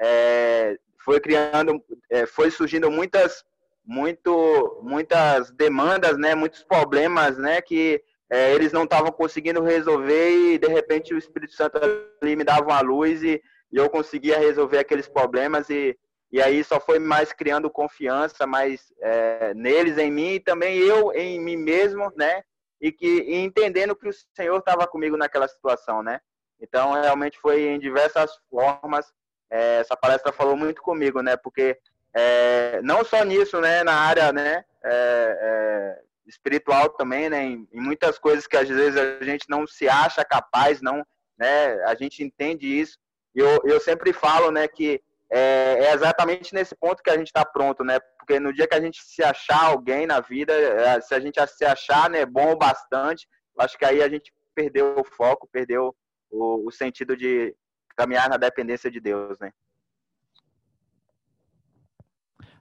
é, 0.00 0.78
foi 1.04 1.18
criando, 1.18 1.82
é, 2.08 2.24
foi 2.24 2.52
surgindo 2.52 2.88
muitas, 2.88 3.44
muito, 3.84 4.80
muitas 4.80 5.50
demandas, 5.50 6.16
né, 6.16 6.36
muitos 6.36 6.62
problemas, 6.62 7.36
né, 7.36 7.60
que 7.60 8.00
é, 8.30 8.54
eles 8.54 8.72
não 8.72 8.84
estavam 8.84 9.10
conseguindo 9.10 9.60
resolver 9.60 10.30
e 10.30 10.58
de 10.58 10.68
repente 10.68 11.12
o 11.12 11.18
Espírito 11.18 11.54
Santo 11.54 11.80
ali 12.22 12.36
me 12.36 12.44
dava 12.44 12.62
uma 12.62 12.80
luz 12.80 13.24
e 13.24 13.42
e 13.72 13.76
eu 13.76 13.88
conseguia 13.90 14.38
resolver 14.38 14.78
aqueles 14.78 15.08
problemas 15.08 15.68
e, 15.70 15.96
E 16.30 16.42
aí 16.42 16.62
só 16.62 16.78
foi 16.78 16.98
mais 16.98 17.32
criando 17.32 17.70
confiança, 17.70 18.46
mais 18.46 18.92
é, 19.00 19.54
neles, 19.54 19.96
em 19.98 20.10
mim, 20.10 20.34
e 20.34 20.40
também 20.40 20.78
eu 20.78 21.12
em 21.12 21.40
mim 21.40 21.56
mesmo, 21.56 22.12
né? 22.16 22.42
E 22.80 22.92
que 22.92 23.06
e 23.06 23.36
entendendo 23.36 23.96
que 23.96 24.08
o 24.08 24.12
Senhor 24.34 24.58
estava 24.58 24.86
comigo 24.86 25.16
naquela 25.16 25.48
situação, 25.48 26.02
né? 26.02 26.20
Então, 26.60 26.92
realmente 26.92 27.38
foi 27.38 27.62
em 27.62 27.78
diversas 27.78 28.30
formas. 28.50 29.06
É, 29.50 29.80
essa 29.80 29.96
palestra 29.96 30.32
falou 30.32 30.56
muito 30.56 30.82
comigo, 30.82 31.22
né? 31.22 31.36
Porque 31.36 31.78
é, 32.14 32.80
não 32.82 33.04
só 33.04 33.24
nisso, 33.24 33.60
né? 33.60 33.82
Na 33.84 33.94
área, 33.94 34.32
né? 34.32 34.64
É, 34.84 35.38
é, 35.40 36.00
espiritual 36.26 36.90
também, 36.90 37.30
né? 37.30 37.42
Em, 37.42 37.68
em, 37.72 37.80
muitas 37.80 38.18
coisas 38.18 38.46
que 38.46 38.56
às 38.56 38.68
vezes 38.68 38.96
a 38.96 39.24
gente 39.24 39.46
não 39.48 39.66
se 39.66 39.88
acha 39.88 40.24
capaz, 40.24 40.80
não, 40.82 41.04
né? 41.38 41.82
A 41.84 41.94
gente 41.94 42.22
entende 42.22 42.66
isso. 42.66 42.98
Eu, 43.38 43.60
eu 43.64 43.80
sempre 43.80 44.12
falo, 44.12 44.50
né? 44.50 44.66
Que 44.66 45.00
é, 45.30 45.84
é 45.84 45.94
exatamente 45.94 46.54
nesse 46.54 46.74
ponto 46.74 47.02
que 47.02 47.10
a 47.10 47.16
gente 47.16 47.28
está 47.28 47.44
pronto, 47.44 47.84
né? 47.84 48.00
Porque 48.18 48.40
no 48.40 48.52
dia 48.52 48.66
que 48.66 48.74
a 48.74 48.80
gente 48.80 49.00
se 49.02 49.22
achar 49.22 49.66
alguém 49.66 50.06
na 50.06 50.20
vida, 50.20 50.52
é, 50.52 51.00
se 51.00 51.14
a 51.14 51.20
gente 51.20 51.38
se 51.46 51.64
achar, 51.64 52.10
né? 52.10 52.26
Bom 52.26 52.52
o 52.52 52.58
bastante, 52.58 53.28
acho 53.58 53.78
que 53.78 53.84
aí 53.84 54.02
a 54.02 54.08
gente 54.08 54.32
perdeu 54.54 54.98
o 54.98 55.04
foco, 55.04 55.48
perdeu 55.52 55.94
o, 56.30 56.66
o 56.66 56.70
sentido 56.72 57.16
de 57.16 57.54
caminhar 57.96 58.28
na 58.28 58.36
dependência 58.36 58.90
de 58.90 59.00
Deus, 59.00 59.38
né? 59.38 59.52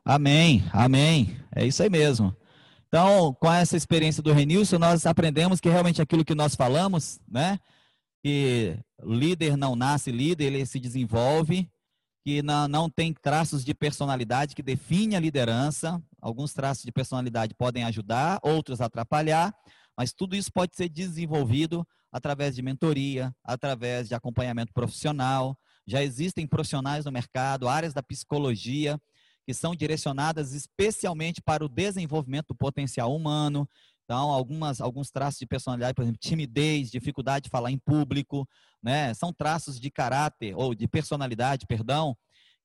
Amém, 0.05 0.63
amém. 0.71 1.37
É 1.55 1.65
isso 1.65 1.81
aí 1.81 1.89
mesmo. 1.89 2.35
Então, 2.87 3.33
com 3.33 3.51
essa 3.51 3.75
experiência 3.75 4.23
do 4.23 4.31
Renilson, 4.31 4.77
nós 4.77 5.05
aprendemos 5.05 5.59
que 5.59 5.69
realmente 5.69 6.01
aquilo 6.01 6.23
que 6.23 6.35
nós 6.35 6.55
falamos, 6.55 7.19
né? 7.27 7.59
Que 8.23 8.79
líder 9.03 9.55
não 9.55 9.75
nasce 9.75 10.11
líder, 10.11 10.45
ele 10.45 10.65
se 10.65 10.79
desenvolve, 10.79 11.69
que 12.25 12.41
não, 12.41 12.67
não 12.67 12.89
tem 12.89 13.13
traços 13.13 13.63
de 13.63 13.73
personalidade 13.73 14.55
que 14.55 14.63
define 14.63 15.15
a 15.15 15.19
liderança. 15.19 16.01
Alguns 16.21 16.53
traços 16.53 16.83
de 16.83 16.91
personalidade 16.91 17.53
podem 17.53 17.83
ajudar, 17.83 18.39
outros 18.43 18.81
atrapalhar, 18.81 19.55
mas 19.97 20.11
tudo 20.11 20.35
isso 20.35 20.51
pode 20.51 20.75
ser 20.75 20.89
desenvolvido 20.89 21.87
através 22.11 22.55
de 22.55 22.61
mentoria, 22.61 23.33
através 23.43 24.07
de 24.07 24.15
acompanhamento 24.15 24.73
profissional. 24.73 25.57
Já 25.85 26.03
existem 26.03 26.45
profissionais 26.45 27.05
no 27.05 27.11
mercado, 27.11 27.67
áreas 27.67 27.93
da 27.93 28.03
psicologia, 28.03 28.99
que 29.45 29.53
são 29.53 29.73
direcionadas 29.73 30.51
especialmente 30.53 31.41
para 31.41 31.63
o 31.63 31.69
desenvolvimento 31.69 32.47
do 32.49 32.55
potencial 32.55 33.15
humano. 33.15 33.67
Então, 34.07 34.31
algumas, 34.31 34.79
alguns 34.79 35.11
traços 35.11 35.37
de 35.37 35.45
personalidade, 35.45 35.93
por 35.93 36.03
exemplo, 36.03 36.17
timidez, 36.17 36.89
dificuldade 36.89 37.43
de 37.43 37.49
falar 37.49 37.71
em 37.71 37.77
público, 37.77 38.47
né? 38.81 39.13
São 39.13 39.33
traços 39.33 39.77
de 39.77 39.91
caráter, 39.91 40.55
ou 40.55 40.73
de 40.73 40.87
personalidade, 40.87 41.67
perdão, 41.67 42.15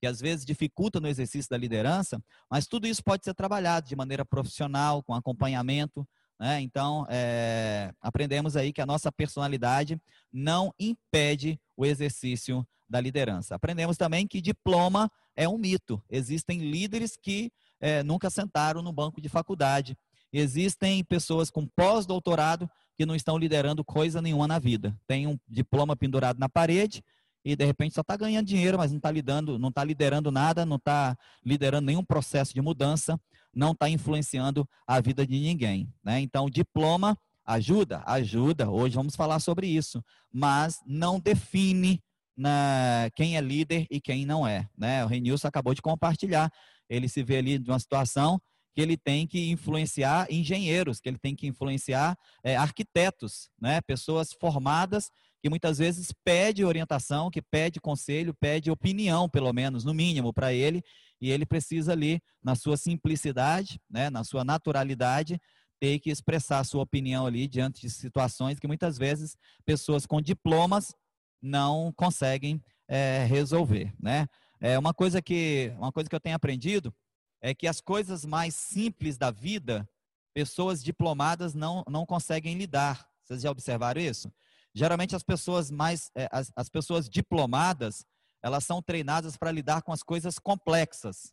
que 0.00 0.06
às 0.06 0.20
vezes 0.20 0.44
dificultam 0.44 1.02
no 1.02 1.08
exercício 1.08 1.50
da 1.50 1.56
liderança, 1.56 2.22
mas 2.49 2.68
tudo 2.68 2.87
isso 2.87 3.02
pode 3.02 3.25
ser 3.25 3.34
trabalhado 3.34 3.88
de 3.88 3.96
maneira 3.96 4.25
profissional, 4.25 5.02
com 5.02 5.14
acompanhamento. 5.14 6.06
Né? 6.38 6.61
Então, 6.61 7.04
é, 7.11 7.92
aprendemos 8.00 8.56
aí 8.56 8.72
que 8.72 8.80
a 8.80 8.87
nossa 8.87 9.11
personalidade 9.11 10.00
não 10.32 10.72
impede 10.78 11.61
o 11.76 11.84
exercício 11.84 12.64
da 12.88 13.00
liderança. 13.00 13.56
Aprendemos 13.56 13.96
também 13.96 14.28
que 14.28 14.40
diploma 14.40 15.11
é 15.34 15.49
um 15.49 15.58
mito. 15.58 16.00
Existem 16.08 16.58
líderes 16.70 17.16
que 17.20 17.50
é, 17.80 18.04
nunca 18.04 18.30
sentaram 18.30 18.80
no 18.80 18.92
banco 18.92 19.20
de 19.20 19.28
faculdade. 19.28 19.96
Existem 20.32 21.04
pessoas 21.04 21.50
com 21.50 21.66
pós-doutorado 21.66 22.70
que 22.96 23.04
não 23.04 23.14
estão 23.14 23.36
liderando 23.36 23.84
coisa 23.84 24.22
nenhuma 24.22 24.46
na 24.46 24.58
vida. 24.58 24.96
Tem 25.06 25.26
um 25.26 25.38
diploma 25.48 25.96
pendurado 25.96 26.38
na 26.38 26.48
parede 26.48 27.02
e 27.44 27.56
de 27.56 27.64
repente 27.64 27.94
só 27.94 28.00
está 28.02 28.16
ganhando 28.16 28.46
dinheiro, 28.46 28.78
mas 28.78 28.90
não 28.90 28.98
está 28.98 29.10
lidando, 29.10 29.58
não 29.58 29.68
está 29.68 29.82
liderando 29.82 30.30
nada, 30.30 30.64
não 30.64 30.76
está 30.76 31.16
liderando 31.44 31.86
nenhum 31.86 32.04
processo 32.04 32.54
de 32.54 32.60
mudança 32.60 33.20
não 33.54 33.72
está 33.72 33.88
influenciando 33.88 34.68
a 34.86 35.00
vida 35.00 35.26
de 35.26 35.38
ninguém. 35.38 35.92
Né? 36.02 36.20
Então, 36.20 36.48
diploma 36.48 37.16
ajuda? 37.44 38.02
Ajuda. 38.06 38.70
Hoje 38.70 38.94
vamos 38.94 39.14
falar 39.14 39.40
sobre 39.40 39.66
isso. 39.66 40.02
Mas 40.32 40.80
não 40.86 41.20
define 41.20 42.02
na, 42.36 43.10
quem 43.14 43.36
é 43.36 43.40
líder 43.40 43.86
e 43.90 44.00
quem 44.00 44.24
não 44.24 44.46
é. 44.46 44.68
Né? 44.76 45.04
O 45.04 45.08
Renilson 45.08 45.48
acabou 45.48 45.74
de 45.74 45.82
compartilhar. 45.82 46.50
Ele 46.88 47.08
se 47.08 47.22
vê 47.22 47.38
ali 47.38 47.58
de 47.58 47.70
uma 47.70 47.78
situação 47.78 48.40
que 48.75 48.81
ele 48.81 48.97
tem 48.97 49.26
que 49.26 49.50
influenciar 49.50 50.26
engenheiros, 50.31 51.00
que 51.00 51.09
ele 51.09 51.19
tem 51.19 51.35
que 51.35 51.47
influenciar 51.47 52.17
é, 52.43 52.57
arquitetos, 52.57 53.50
né? 53.61 53.81
pessoas 53.83 54.33
formadas 54.33 55.11
que 55.43 55.50
muitas 55.50 55.79
vezes 55.79 56.12
pede 56.25 56.64
orientação, 56.64 57.29
que 57.29 57.43
pede 57.43 57.81
conselho, 57.81 58.33
pede 58.33 58.71
opinião, 58.71 59.29
pelo 59.29 59.52
menos, 59.52 59.85
no 59.85 59.93
mínimo, 59.93 60.33
para 60.33 60.52
ele, 60.55 60.83
e 61.21 61.31
ele 61.31 61.45
precisa 61.45 61.93
ali, 61.93 62.23
na 62.43 62.55
sua 62.55 62.76
simplicidade, 62.76 63.81
né, 63.91 64.09
na 64.09 64.23
sua 64.23 64.45
naturalidade, 64.45 65.41
ter 65.81 65.99
que 65.99 66.11
expressar 66.11 66.61
a 66.61 66.64
sua 66.64 66.83
opinião 66.83 67.26
ali 67.26 67.49
diante 67.49 67.81
de 67.81 67.91
situações 67.91 68.61
que 68.61 68.69
muitas 68.69 68.97
vezes 68.97 69.37
pessoas 69.64 70.07
com 70.07 70.21
diplomas 70.21 70.95
não 71.43 71.93
conseguem 71.97 72.62
é, 72.88 73.25
resolver, 73.25 73.93
né? 74.00 74.29
É 74.61 74.79
uma 74.79 74.95
coisa 74.95 75.21
que 75.21 75.73
uma 75.76 75.91
coisa 75.91 76.09
que 76.09 76.14
eu 76.14 76.21
tenho 76.21 76.37
aprendido 76.37 76.95
é 77.42 77.54
que 77.54 77.66
as 77.66 77.80
coisas 77.80 78.25
mais 78.25 78.54
simples 78.54 79.18
da 79.18 79.30
vida, 79.30 79.87
pessoas 80.32 80.82
diplomadas 80.82 81.52
não 81.52 81.84
não 81.88 82.06
conseguem 82.06 82.56
lidar. 82.56 83.06
Vocês 83.22 83.42
já 83.42 83.50
observaram 83.50 84.00
isso? 84.00 84.32
Geralmente 84.75 85.14
as 85.14 85.22
pessoas 85.22 85.70
mais 85.70 86.11
é, 86.14 86.28
as, 86.30 86.50
as 86.56 86.68
pessoas 86.70 87.11
diplomadas 87.11 88.06
elas 88.42 88.64
são 88.64 88.82
treinadas 88.82 89.37
para 89.37 89.52
lidar 89.52 89.82
com 89.82 89.92
as 89.92 90.02
coisas 90.02 90.38
complexas. 90.38 91.32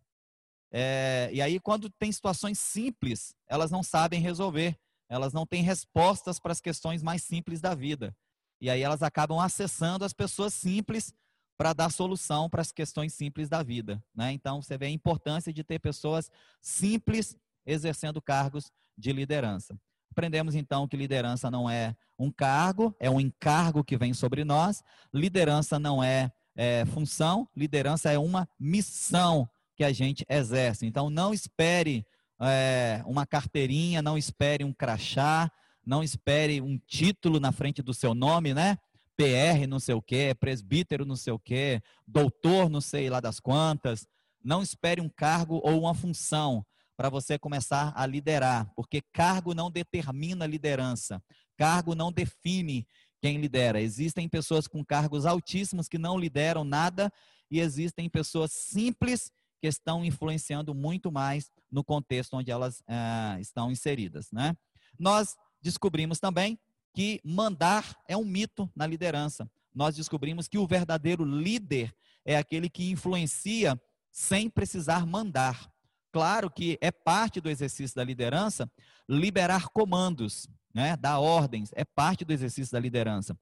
É, 0.72 1.30
e 1.34 1.42
aí, 1.42 1.60
quando 1.60 1.90
tem 1.90 2.12
situações 2.12 2.60
simples, 2.60 3.34
elas 3.48 3.72
não 3.72 3.82
sabem 3.82 4.22
resolver, 4.22 4.80
elas 5.10 5.34
não 5.34 5.46
têm 5.46 5.64
respostas 5.64 6.40
para 6.40 6.52
as 6.52 6.62
questões 6.62 7.02
mais 7.02 7.24
simples 7.24 7.60
da 7.60 7.74
vida. 7.74 8.16
E 8.62 8.70
aí 8.70 8.82
elas 8.82 9.02
acabam 9.02 9.40
acessando 9.40 10.06
as 10.06 10.14
pessoas 10.14 10.54
simples 10.54 11.14
para 11.60 11.74
dar 11.74 11.92
solução 11.92 12.50
para 12.50 12.62
as 12.62 12.72
questões 12.72 13.14
simples 13.14 13.50
da 13.50 13.62
vida. 13.62 14.02
Né? 14.16 14.32
Então, 14.32 14.62
você 14.62 14.78
vê 14.78 14.86
a 14.86 14.90
importância 14.90 15.52
de 15.52 15.62
ter 15.62 15.78
pessoas 15.78 16.32
simples 16.62 17.36
exercendo 17.66 18.22
cargos 18.22 18.72
de 18.98 19.12
liderança. 19.12 19.78
Aprendemos 20.10 20.56
então 20.56 20.88
que 20.88 20.96
liderança 20.96 21.52
não 21.52 21.70
é 21.70 21.98
um 22.18 22.32
cargo, 22.32 22.96
é 22.98 23.10
um 23.10 23.20
encargo 23.20 23.84
que 23.84 23.98
vem 23.98 24.14
sobre 24.14 24.46
nós. 24.46 24.82
Liderança 25.14 25.78
não 25.78 26.02
é 26.02 26.32
é, 26.56 26.86
função, 26.86 27.46
liderança 27.54 28.10
é 28.10 28.18
uma 28.18 28.48
missão 28.58 29.50
que 29.76 29.84
a 29.84 29.92
gente 29.92 30.26
exerce. 30.30 30.86
Então, 30.86 31.10
não 31.10 31.34
espere 31.34 32.06
é, 32.40 33.04
uma 33.06 33.26
carteirinha, 33.26 34.02
não 34.02 34.18
espere 34.18 34.64
um 34.64 34.72
crachá, 34.72 35.52
não 35.86 36.02
espere 36.02 36.62
um 36.62 36.78
título 36.88 37.38
na 37.38 37.52
frente 37.52 37.82
do 37.82 37.94
seu 37.94 38.14
nome, 38.14 38.54
né? 38.54 38.78
PR 39.20 39.68
não 39.68 39.82
sei 39.82 39.94
o 39.94 40.02
quê, 40.02 40.34
presbítero 40.34 41.06
não 41.06 41.18
sei 41.18 41.34
o 41.34 41.40
quê, 41.40 41.82
doutor 42.08 42.70
não 42.70 42.80
sei 42.80 43.10
lá 43.10 43.20
das 43.20 43.38
quantas. 43.38 44.08
Não 44.42 44.64
espere 44.64 45.02
um 45.02 45.10
cargo 45.10 45.60
ou 45.62 45.82
uma 45.82 45.94
função 45.94 46.66
para 46.96 47.10
você 47.10 47.38
começar 47.38 47.92
a 47.98 48.06
liderar, 48.06 48.72
porque 48.76 49.02
cargo 49.12 49.54
não 49.54 49.70
determina 49.70 50.46
liderança, 50.46 51.22
cargo 51.58 51.94
não 51.94 52.14
define 52.14 52.88
quem 53.22 53.38
lidera. 53.38 53.82
Existem 53.82 54.30
pessoas 54.30 54.68
com 54.68 54.86
cargos 54.86 55.26
altíssimos 55.26 55.90
que 55.90 55.98
não 55.98 56.18
lideram 56.18 56.64
nada 56.64 57.12
e 57.52 57.60
existem 57.60 58.10
pessoas 58.10 58.54
simples 58.54 59.34
que 59.60 59.68
estão 59.68 60.06
influenciando 60.06 60.74
muito 60.74 61.12
mais 61.12 61.52
no 61.70 61.84
contexto 61.84 62.38
onde 62.38 62.52
elas 62.52 62.82
ah, 62.88 63.38
estão 63.42 63.70
inseridas. 63.70 64.32
Né? 64.32 64.56
Nós 64.98 65.36
descobrimos 65.62 66.20
também 66.20 66.58
que 67.00 67.22
mandar 67.24 67.98
é 68.10 68.18
um 68.18 68.26
mito 68.26 68.70
na 68.76 68.86
liderança. 68.86 69.50
Nós 69.74 69.96
descobrimos 69.96 70.50
que 70.50 70.58
o 70.58 70.68
verdadeiro 70.68 71.24
líder 71.24 71.96
é 72.26 72.36
aquele 72.36 72.70
que 72.70 72.92
influencia 72.92 73.82
sem 74.12 74.50
precisar 74.50 75.06
mandar. 75.06 75.72
Claro 76.12 76.52
que 76.52 76.78
é 76.82 76.92
parte 76.92 77.40
do 77.40 77.50
exercício 77.50 77.96
da 77.96 78.04
liderança 78.04 78.70
liberar 79.08 79.70
comandos, 79.70 80.46
né, 80.76 80.98
dar 80.98 81.20
ordens, 81.20 81.72
é 81.74 81.86
parte 81.86 82.26
do 82.26 82.34
exercício 82.34 82.74
da 82.74 82.82
liderança. 82.82 83.34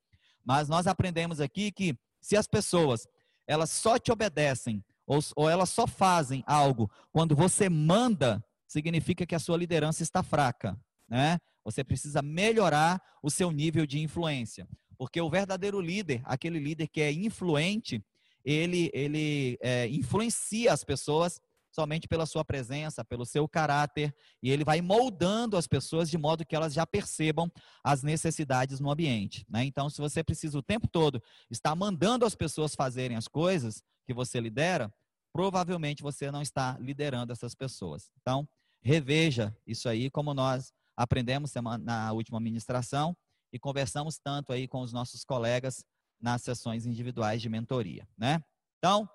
Mas 0.46 0.70
nós 0.70 0.86
aprendemos 0.86 1.42
aqui 1.42 1.72
que 1.72 1.98
se 2.22 2.38
as 2.38 2.46
pessoas 2.46 3.08
elas 3.48 3.72
só 3.72 3.98
te 3.98 4.12
obedecem 4.12 4.86
ou, 5.08 5.18
ou 5.36 5.50
elas 5.50 5.70
só 5.70 5.88
fazem 5.88 6.44
algo 6.46 6.92
quando 7.12 7.36
você 7.36 7.70
manda, 7.70 8.40
significa 8.68 9.26
que 9.26 9.34
a 9.34 9.40
sua 9.40 9.58
liderança 9.58 10.04
está 10.04 10.22
fraca, 10.22 10.80
né? 11.10 11.40
Você 11.68 11.84
precisa 11.84 12.22
melhorar 12.22 13.02
o 13.22 13.30
seu 13.30 13.52
nível 13.52 13.86
de 13.86 14.00
influência, 14.00 14.66
porque 14.98 15.20
o 15.20 15.30
verdadeiro 15.30 15.82
líder, 15.82 16.22
aquele 16.24 16.60
líder 16.60 16.88
que 16.88 17.02
é 17.02 17.12
influente, 17.12 18.02
ele 18.46 18.90
ele 18.94 19.58
é, 19.62 19.86
influencia 19.90 20.72
as 20.72 20.86
pessoas 20.86 21.42
somente 21.70 22.08
pela 22.08 22.26
sua 22.26 22.46
presença, 22.46 23.04
pelo 23.04 23.26
seu 23.26 23.50
caráter, 23.50 24.16
e 24.42 24.50
ele 24.50 24.64
vai 24.64 24.80
moldando 24.80 25.58
as 25.58 25.68
pessoas 25.68 26.10
de 26.10 26.18
modo 26.18 26.46
que 26.46 26.56
elas 26.56 26.74
já 26.74 26.88
percebam 26.88 27.52
as 27.84 28.02
necessidades 28.02 28.80
no 28.80 28.90
ambiente. 28.90 29.46
Né? 29.50 29.66
Então, 29.66 29.90
se 29.90 30.00
você 30.00 30.24
precisa 30.24 30.58
o 30.58 30.64
tempo 30.64 30.88
todo 30.88 31.22
estar 31.52 31.76
mandando 31.76 32.26
as 32.26 32.34
pessoas 32.34 32.76
fazerem 32.76 33.18
as 33.18 33.28
coisas 33.28 33.84
que 34.06 34.14
você 34.14 34.40
lidera, 34.40 34.90
provavelmente 35.34 36.02
você 36.02 36.32
não 36.32 36.42
está 36.42 36.78
liderando 36.80 37.34
essas 37.34 37.54
pessoas. 37.54 38.10
Então, 38.22 38.48
reveja 38.82 39.54
isso 39.68 39.90
aí, 39.90 40.10
como 40.10 40.34
nós 40.34 40.72
aprendemos 40.98 41.54
na 41.82 42.12
última 42.12 42.40
ministração 42.40 43.16
e 43.54 43.60
conversamos 43.60 44.18
tanto 44.18 44.52
aí 44.52 44.68
com 44.68 44.82
os 44.82 44.92
nossos 44.92 45.24
colegas 45.24 45.86
nas 46.20 46.42
sessões 46.42 46.86
individuais 46.86 47.42
de 47.42 47.48
mentoria, 47.48 48.08
né? 48.18 48.44
Então, 48.80 49.08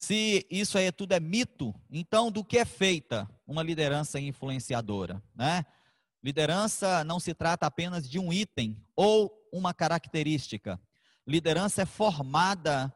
se 0.00 0.46
isso 0.50 0.76
aí 0.76 0.90
tudo 0.92 1.12
é 1.12 1.20
mito, 1.20 1.74
então 1.90 2.30
do 2.30 2.44
que 2.44 2.58
é 2.58 2.64
feita 2.64 3.28
uma 3.46 3.62
liderança 3.62 4.20
influenciadora, 4.20 5.22
né? 5.34 5.64
Liderança 6.22 7.04
não 7.04 7.20
se 7.20 7.32
trata 7.32 7.66
apenas 7.66 8.08
de 8.08 8.18
um 8.18 8.32
item 8.32 8.76
ou 8.96 9.32
uma 9.52 9.72
característica. 9.72 10.80
Liderança 11.26 11.82
é 11.82 11.86
formada 11.86 12.92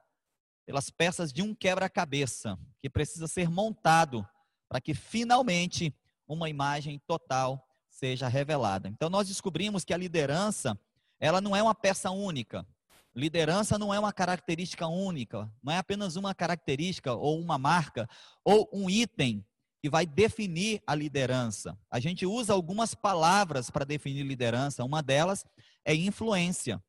pelas 0.67 0.91
peças 0.91 1.33
de 1.33 1.43
um 1.43 1.55
quebra-cabeça 1.55 2.59
que 2.81 2.91
precisa 2.91 3.29
ser 3.29 3.49
montado 3.49 4.27
para 4.69 4.81
que 4.81 4.95
finalmente 4.95 5.95
uma 6.33 6.49
imagem 6.49 7.01
total 7.07 7.67
seja 7.89 8.29
revelada. 8.29 8.89
Então 8.89 9.09
nós 9.11 9.29
descobrimos 9.29 9.85
que 9.85 9.95
a 9.95 9.97
liderança, 9.97 10.79
ela 11.21 11.41
não 11.41 11.55
é 11.55 11.63
uma 11.63 11.75
peça 11.75 12.11
única. 12.11 12.67
Liderança 13.15 13.79
não 13.79 13.93
é 13.93 13.99
uma 13.99 14.13
característica 14.13 14.87
única, 14.87 15.51
não 15.63 15.73
é 15.73 15.77
apenas 15.77 16.17
uma 16.17 16.35
característica 16.35 17.13
ou 17.13 17.39
uma 17.39 17.59
marca 17.59 18.09
ou 18.43 18.69
um 18.73 18.89
item 18.89 19.45
que 19.83 19.91
vai 19.91 20.07
definir 20.07 20.81
a 20.87 20.95
liderança. 20.95 21.77
A 21.91 22.01
gente 22.01 22.25
usa 22.25 22.53
algumas 22.53 22.95
palavras 22.95 23.69
para 23.69 23.85
definir 23.85 24.23
liderança, 24.23 24.85
uma 24.85 25.03
delas 25.03 25.45
é 25.85 25.95
influência. 25.95 26.83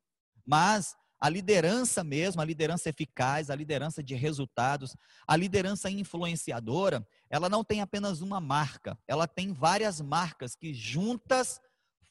Mas 0.46 0.96
a 1.24 1.30
liderança 1.30 2.04
mesmo, 2.04 2.42
a 2.42 2.44
liderança 2.44 2.90
eficaz, 2.90 3.48
a 3.48 3.54
liderança 3.54 4.02
de 4.02 4.14
resultados, 4.14 4.94
a 5.26 5.34
liderança 5.34 5.88
influenciadora, 5.88 7.02
ela 7.30 7.48
não 7.48 7.64
tem 7.64 7.80
apenas 7.80 8.20
uma 8.20 8.42
marca, 8.42 8.94
ela 9.08 9.26
tem 9.26 9.50
várias 9.50 10.02
marcas 10.02 10.54
que 10.54 10.74
juntas 10.74 11.62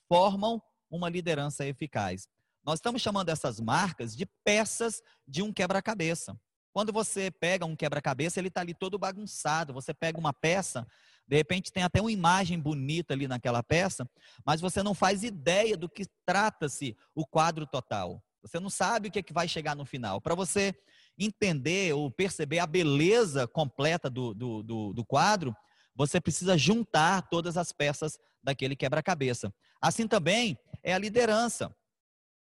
formam 0.08 0.60
uma 0.90 1.10
liderança 1.10 1.64
eficaz. 1.64 2.28
Nós 2.66 2.80
estamos 2.80 3.04
chamando 3.04 3.30
essas 3.30 3.60
marcas 3.60 4.16
de 4.16 4.26
peças 4.44 5.00
de 5.28 5.44
um 5.44 5.54
quebra-cabeça. 5.54 6.36
Quando 6.72 6.92
você 6.92 7.30
pega 7.30 7.68
um 7.68 7.76
quebra-cabeça, 7.76 8.40
ele 8.40 8.48
está 8.48 8.62
ali 8.62 8.74
todo 8.74 8.98
bagunçado. 8.98 9.74
Você 9.74 9.94
pega 9.94 10.18
uma 10.18 10.34
peça, 10.34 10.88
de 11.28 11.36
repente 11.36 11.72
tem 11.72 11.84
até 11.84 12.02
uma 12.02 12.12
imagem 12.12 12.60
bonita 12.60 13.14
ali 13.14 13.28
naquela 13.28 13.62
peça, 13.62 14.10
mas 14.44 14.60
você 14.60 14.82
não 14.82 14.96
faz 14.96 15.22
ideia 15.22 15.78
do 15.78 15.88
que 15.88 16.08
trata-se 16.26 16.98
o 17.14 17.28
quadro 17.28 17.68
total. 17.68 18.20
Você 18.44 18.60
não 18.60 18.70
sabe 18.70 19.08
o 19.08 19.12
que, 19.12 19.20
é 19.20 19.24
que 19.24 19.34
vai 19.34 19.48
chegar 19.48 19.76
no 19.76 19.86
final. 19.86 20.22
Para 20.22 20.36
você 20.36 20.76
entender 21.18 21.94
ou 21.94 22.12
perceber 22.12 22.60
a 22.60 22.68
beleza 22.68 23.48
completa 23.48 24.10
do, 24.10 24.34
do, 24.34 24.62
do, 24.62 24.94
do 24.94 25.06
quadro, 25.06 25.56
você 25.96 26.20
precisa 26.20 26.58
juntar 26.58 27.24
todas 27.30 27.58
as 27.58 27.72
peças 27.72 28.20
daquele 28.44 28.76
quebra-cabeça. 28.76 29.54
Assim 29.82 30.08
também 30.08 30.58
é 30.84 30.94
a 30.94 31.00
liderança 31.00 31.74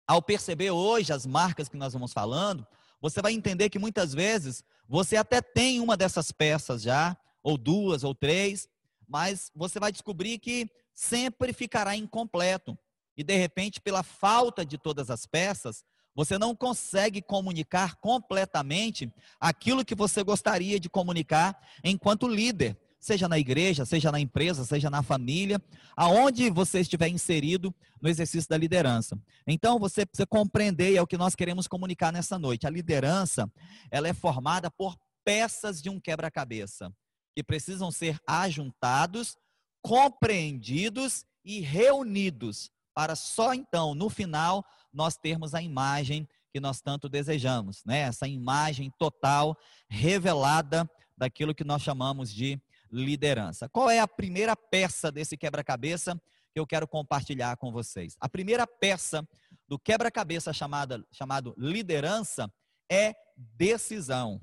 ao 0.07 0.23
perceber 0.23 0.71
hoje 0.71 1.13
as 1.13 1.27
marcas 1.27 1.69
que 1.69 1.77
nós 1.77 1.93
vamos 1.93 2.13
falando, 2.13 2.67
você 3.01 3.21
vai 3.21 3.33
entender 3.33 3.69
que 3.69 3.79
muitas 3.79 4.15
vezes 4.15 4.63
você 4.89 5.17
até 5.17 5.43
tem 5.43 5.81
uma 5.81 5.97
dessas 5.97 6.31
peças 6.31 6.83
já, 6.83 7.17
ou 7.43 7.59
duas, 7.59 8.05
ou 8.05 8.15
três, 8.15 8.69
mas 9.09 9.51
você 9.55 9.81
vai 9.81 9.91
descobrir 9.91 10.39
que 10.39 10.71
sempre 10.95 11.53
ficará 11.53 11.97
incompleto. 11.97 12.79
E 13.17 13.25
de 13.25 13.37
repente, 13.37 13.81
pela 13.81 14.03
falta 14.03 14.65
de 14.65 14.77
todas 14.77 15.11
as 15.11 15.27
peças, 15.27 15.85
você 16.15 16.39
não 16.39 16.55
consegue 16.55 17.21
comunicar 17.21 17.97
completamente 17.97 19.13
aquilo 19.39 19.85
que 19.85 19.95
você 19.95 20.23
gostaria 20.23 20.81
de 20.81 20.89
comunicar 20.89 21.61
enquanto 21.85 22.27
líder 22.27 22.77
seja 22.99 23.29
na 23.29 23.39
igreja, 23.39 23.85
seja 23.85 24.11
na 24.11 24.19
empresa, 24.19 24.65
seja 24.65 24.91
na 24.91 25.03
família, 25.03 25.63
aonde 25.97 26.51
você 26.51 26.81
estiver 26.81 27.09
inserido 27.09 27.73
no 28.03 28.09
exercício 28.09 28.49
da 28.49 28.57
liderança. 28.57 29.17
Então, 29.47 29.79
você 29.79 30.05
precisa 30.05 30.27
compreender, 30.27 30.93
e 30.93 30.97
é 30.97 31.03
o 31.03 31.07
que 31.07 31.17
nós 31.17 31.37
queremos 31.37 31.69
comunicar 31.69 32.13
nessa 32.13 32.37
noite. 32.37 32.67
A 32.67 32.71
liderança, 32.71 33.49
ela 33.93 34.09
é 34.09 34.13
formada 34.13 34.71
por 34.71 34.97
peças 35.25 35.81
de 35.81 35.89
um 35.89 36.01
quebra-cabeça, 36.01 36.93
que 37.35 37.45
precisam 37.45 37.93
ser 37.93 38.19
ajuntados, 38.27 39.37
compreendidos 39.83 41.25
e 41.45 41.61
reunidos, 41.61 42.73
para 42.97 43.15
só 43.15 43.53
então, 43.53 43.95
no 43.95 44.09
final, 44.09 44.65
nós 44.91 45.19
termos 45.19 45.55
a 45.55 45.61
imagem 45.61 46.27
que 46.51 46.59
nós 46.59 46.81
tanto 46.81 47.11
desejamos, 47.11 47.85
né? 47.85 47.99
Essa 47.99 48.27
imagem 48.27 48.91
total, 48.99 49.55
revelada 49.87 50.91
daquilo 51.15 51.55
que 51.55 51.63
nós 51.63 51.83
chamamos 51.83 52.33
de 52.33 52.59
liderança. 52.91 53.69
Qual 53.69 53.91
é 53.91 53.99
a 53.99 54.09
primeira 54.09 54.57
peça 54.57 55.13
desse 55.13 55.37
quebra-cabeça 55.37 56.19
que 56.55 56.59
eu 56.59 56.67
quero 56.67 56.89
compartilhar 56.89 57.59
com 57.59 57.71
vocês? 57.71 58.17
A 58.19 58.31
primeira 58.31 58.67
peça 58.67 59.29
do 59.69 59.79
quebra-cabeça 59.79 60.51
chamada 60.55 61.07
chamado 61.13 61.55
liderança 61.59 62.51
é 62.91 63.15
decisão. 63.37 64.41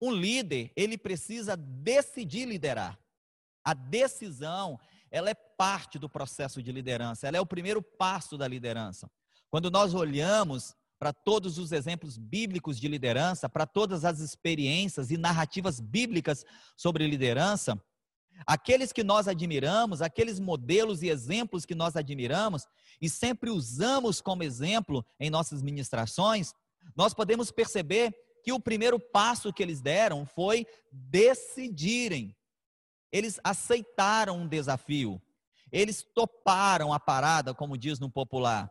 Um 0.00 0.10
líder, 0.10 0.72
ele 0.74 0.96
precisa 0.96 1.58
decidir 1.58 2.46
liderar. 2.46 2.98
A 3.62 3.74
decisão, 3.74 4.80
ela 5.14 5.30
é 5.30 5.34
parte 5.34 5.96
do 5.96 6.08
processo 6.08 6.60
de 6.60 6.72
liderança, 6.72 7.28
ela 7.28 7.36
é 7.36 7.40
o 7.40 7.46
primeiro 7.46 7.80
passo 7.80 8.36
da 8.36 8.48
liderança. 8.48 9.08
Quando 9.48 9.70
nós 9.70 9.94
olhamos 9.94 10.74
para 10.98 11.12
todos 11.12 11.56
os 11.56 11.70
exemplos 11.70 12.18
bíblicos 12.18 12.80
de 12.80 12.88
liderança, 12.88 13.48
para 13.48 13.64
todas 13.64 14.04
as 14.04 14.18
experiências 14.18 15.12
e 15.12 15.16
narrativas 15.16 15.78
bíblicas 15.78 16.44
sobre 16.76 17.06
liderança, 17.06 17.80
aqueles 18.44 18.92
que 18.92 19.04
nós 19.04 19.28
admiramos, 19.28 20.02
aqueles 20.02 20.40
modelos 20.40 21.00
e 21.00 21.08
exemplos 21.08 21.64
que 21.64 21.76
nós 21.76 21.94
admiramos 21.94 22.66
e 23.00 23.08
sempre 23.08 23.50
usamos 23.50 24.20
como 24.20 24.42
exemplo 24.42 25.06
em 25.20 25.30
nossas 25.30 25.62
ministrações, 25.62 26.52
nós 26.96 27.14
podemos 27.14 27.52
perceber 27.52 28.12
que 28.42 28.52
o 28.52 28.58
primeiro 28.58 28.98
passo 28.98 29.52
que 29.52 29.62
eles 29.62 29.80
deram 29.80 30.26
foi 30.26 30.66
decidirem. 30.90 32.34
Eles 33.14 33.38
aceitaram 33.44 34.38
um 34.38 34.48
desafio. 34.48 35.22
Eles 35.70 36.02
toparam 36.02 36.92
a 36.92 36.98
parada, 36.98 37.54
como 37.54 37.78
diz 37.78 38.00
no 38.00 38.10
popular. 38.10 38.68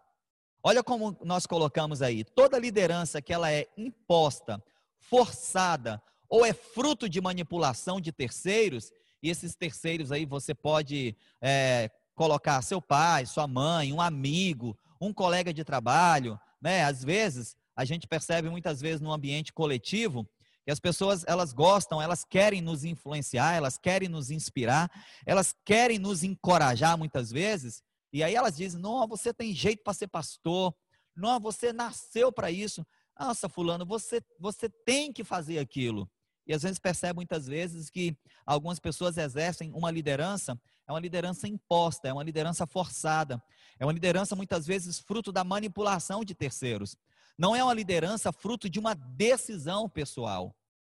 Olha 0.62 0.84
como 0.84 1.18
nós 1.24 1.46
colocamos 1.46 2.02
aí, 2.02 2.26
toda 2.26 2.60
liderança 2.60 3.22
que 3.22 3.32
ela 3.32 3.50
é 3.50 3.70
imposta, 3.78 4.62
forçada 5.00 6.04
ou 6.28 6.46
é 6.46 6.52
fruto 6.52 7.08
de 7.08 7.22
manipulação 7.22 8.02
de 8.02 8.12
terceiros, 8.12 8.92
e 9.22 9.30
esses 9.30 9.56
terceiros 9.56 10.12
aí 10.12 10.26
você 10.26 10.54
pode 10.54 11.16
é, 11.42 11.90
colocar 12.14 12.62
seu 12.64 12.82
pai, 12.82 13.26
sua 13.26 13.48
mãe, 13.48 13.94
um 13.94 14.02
amigo, 14.02 14.78
um 15.00 15.14
colega 15.14 15.54
de 15.54 15.64
trabalho, 15.64 16.38
né? 16.62 16.84
Às 16.84 17.02
vezes 17.02 17.56
a 17.78 17.86
gente 17.86 18.10
percebe 18.10 18.50
muitas 18.50 18.82
vezes 18.82 19.00
no 19.00 19.14
ambiente 19.14 19.54
coletivo 19.54 20.28
que 20.66 20.72
as 20.72 20.80
pessoas 20.80 21.24
elas 21.28 21.54
gostam, 21.54 22.02
elas 22.02 22.24
querem 22.24 22.62
nos 22.62 22.84
influenciar, 22.84 23.54
elas 23.54 23.78
querem 23.78 24.08
nos 24.08 24.32
inspirar, 24.32 24.90
elas 25.26 25.54
querem 25.66 26.00
nos 26.00 26.24
encorajar 26.24 26.98
muitas 26.98 27.32
vezes, 27.32 27.84
e 28.12 28.24
aí 28.24 28.36
elas 28.36 28.56
dizem: 28.56 28.80
não, 28.80 29.08
você 29.08 29.34
tem 29.34 29.54
jeito 29.54 29.84
para 29.84 29.94
ser 29.94 30.08
pastor, 30.08 30.74
não, 31.16 31.40
você 31.40 31.74
nasceu 31.74 32.32
para 32.32 32.52
isso. 32.52 32.86
Nossa, 33.20 33.48
fulano, 33.48 33.86
você, 33.86 34.22
você 34.40 34.70
tem 34.86 35.12
que 35.12 35.24
fazer 35.24 35.60
aquilo. 35.60 36.10
E 36.46 36.54
às 36.54 36.64
vezes 36.64 36.80
percebe 36.80 37.16
muitas 37.16 37.48
vezes 37.48 37.90
que 37.90 38.18
algumas 38.46 38.80
pessoas 38.80 39.18
exercem 39.18 39.72
uma 39.74 39.90
liderança, 39.90 40.60
é 40.88 40.92
uma 40.92 41.00
liderança 41.00 41.48
imposta, 41.48 42.08
é 42.08 42.14
uma 42.14 42.24
liderança 42.24 42.68
forçada, 42.68 43.42
é 43.80 43.86
uma 43.86 43.94
liderança 43.94 44.36
muitas 44.36 44.66
vezes 44.66 45.00
fruto 45.00 45.32
da 45.32 45.44
manipulação 45.44 46.24
de 46.24 46.36
terceiros. 46.36 46.98
Não 47.38 47.56
é 47.56 47.64
uma 47.64 47.74
liderança 47.74 48.32
fruto 48.32 48.70
de 48.70 48.80
uma 48.80 48.94
decisão 48.94 49.90
pessoal. 49.90 50.56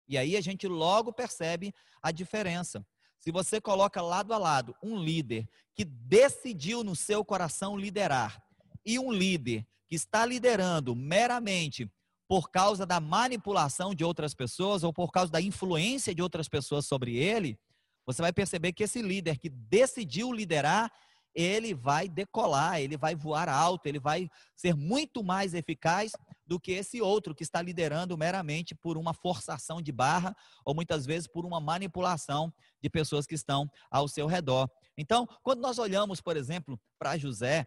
E 0.09 0.19
aí 0.19 0.37
a 0.37 0.41
gente 0.41 0.67
logo 0.67 1.13
percebe 1.13 1.73
a 2.03 2.11
diferença. 2.11 2.85
Se 3.19 3.31
você 3.31 3.61
coloca 3.61 4.03
lado 4.03 4.35
a 4.35 4.39
lado 4.39 4.77
um 4.83 4.99
líder 4.99 5.49
que 5.75 5.85
decidiu 5.85 6.85
no 6.85 6.95
seu 6.95 7.25
coração 7.25 7.77
liderar 7.77 8.43
e 8.85 8.99
um 8.99 9.11
líder 9.11 9.67
que 9.89 9.95
está 9.95 10.27
liderando 10.27 10.95
meramente 10.95 11.91
por 12.29 12.51
causa 12.51 12.85
da 12.85 13.01
manipulação 13.01 13.95
de 13.95 14.05
outras 14.05 14.35
pessoas 14.35 14.83
ou 14.83 14.93
por 14.93 15.11
causa 15.11 15.31
da 15.31 15.41
influência 15.41 16.15
de 16.15 16.23
outras 16.23 16.49
pessoas 16.49 16.87
sobre 16.87 17.17
ele, 17.17 17.59
você 18.07 18.21
vai 18.21 18.33
perceber 18.33 18.73
que 18.73 18.83
esse 18.83 19.01
líder 19.01 19.39
que 19.39 19.49
decidiu 19.49 20.33
liderar, 20.33 20.93
ele 21.35 21.75
vai 21.75 22.09
decolar, 22.09 22.81
ele 22.81 22.97
vai 22.97 23.15
voar 23.15 23.49
alto, 23.49 23.87
ele 23.87 23.99
vai 23.99 24.31
ser 24.55 24.75
muito 24.75 25.23
mais 25.25 25.53
eficaz 25.53 26.13
do 26.47 26.61
que 26.61 26.73
esse 26.73 27.01
outro 27.01 27.35
que 27.35 27.43
está 27.43 27.61
liderando 27.61 28.17
meramente 28.17 28.75
por 28.75 28.97
uma 28.97 29.13
forçação 29.13 29.83
de 29.83 29.91
barra 29.91 30.37
ou 30.65 30.75
muitas 30.75 31.05
vezes 31.05 31.27
por 31.27 31.45
uma 31.45 31.61
manipulação 31.61 32.53
de 32.81 32.89
pessoas 32.89 33.27
que 33.27 33.35
estão 33.35 33.71
ao 33.91 34.07
seu 34.07 34.27
redor. 34.27 34.71
Então, 34.97 35.27
quando 35.43 35.61
nós 35.61 35.79
olhamos, 35.79 36.21
por 36.21 36.37
exemplo, 36.37 36.81
para 36.99 37.19
José, 37.19 37.67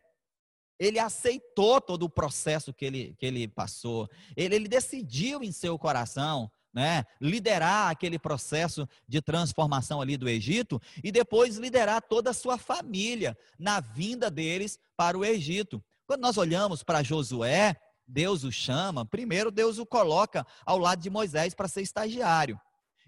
ele 0.79 0.99
aceitou 0.99 1.81
todo 1.81 2.03
o 2.03 2.09
processo 2.09 2.73
que 2.73 2.85
ele, 2.85 3.15
que 3.17 3.25
ele 3.25 3.47
passou, 3.47 4.07
ele, 4.35 4.55
ele 4.55 4.67
decidiu 4.67 5.43
em 5.43 5.51
seu 5.51 5.77
coração 5.77 6.49
né, 6.77 7.05
liderar 7.19 7.89
aquele 7.89 8.19
processo 8.19 8.87
de 9.07 9.19
transformação 9.19 9.99
ali 9.99 10.15
do 10.15 10.29
Egito 10.29 10.79
e 11.03 11.11
depois 11.11 11.57
liderar 11.57 12.03
toda 12.03 12.29
a 12.29 12.35
sua 12.35 12.55
família 12.55 13.35
na 13.57 13.79
vinda 13.79 14.29
deles 14.29 14.77
para 14.95 15.17
o 15.17 15.25
Egito. 15.25 15.83
Quando 16.05 16.21
nós 16.21 16.37
olhamos 16.37 16.83
para 16.83 17.01
Josué, 17.01 17.75
Deus 18.07 18.43
o 18.43 18.51
chama, 18.51 19.03
primeiro 19.03 19.49
Deus 19.49 19.79
o 19.79 19.87
coloca 19.87 20.45
ao 20.63 20.77
lado 20.77 21.01
de 21.01 21.09
Moisés 21.09 21.55
para 21.55 21.67
ser 21.67 21.81
estagiário. 21.81 22.61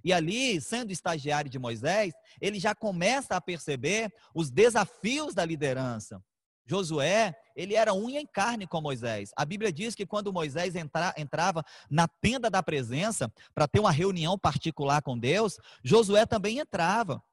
E 0.04 0.12
ali, 0.12 0.60
sendo 0.60 0.92
estagiário 0.92 1.48
de 1.48 1.60
Moisés, 1.60 2.12
ele 2.42 2.60
já 2.60 2.74
começa 2.74 3.36
a 3.36 3.42
perceber 3.42 4.12
os 4.34 4.50
desafios 4.50 5.36
da 5.36 5.46
liderança. 5.46 6.20
Josué, 6.70 7.36
ele 7.56 7.74
era 7.74 7.96
unha 7.96 8.22
em 8.22 8.28
carne 8.28 8.68
com 8.68 8.80
Moisés. 8.80 9.32
A 9.36 9.44
Bíblia 9.44 9.74
diz 9.74 9.96
que 9.96 10.06
quando 10.06 10.32
Moisés 10.32 10.76
entra, 10.76 11.16
entrava 11.18 11.66
na 11.90 12.08
tenda 12.08 12.48
da 12.48 12.62
presença 12.62 13.34
para 13.56 13.68
ter 13.68 13.80
uma 13.80 13.92
reunião 13.92 14.38
particular 14.38 15.02
com 15.02 15.18
Deus, 15.18 15.58
Josué 15.84 16.28
também 16.28 16.60
entrava. 16.60 17.24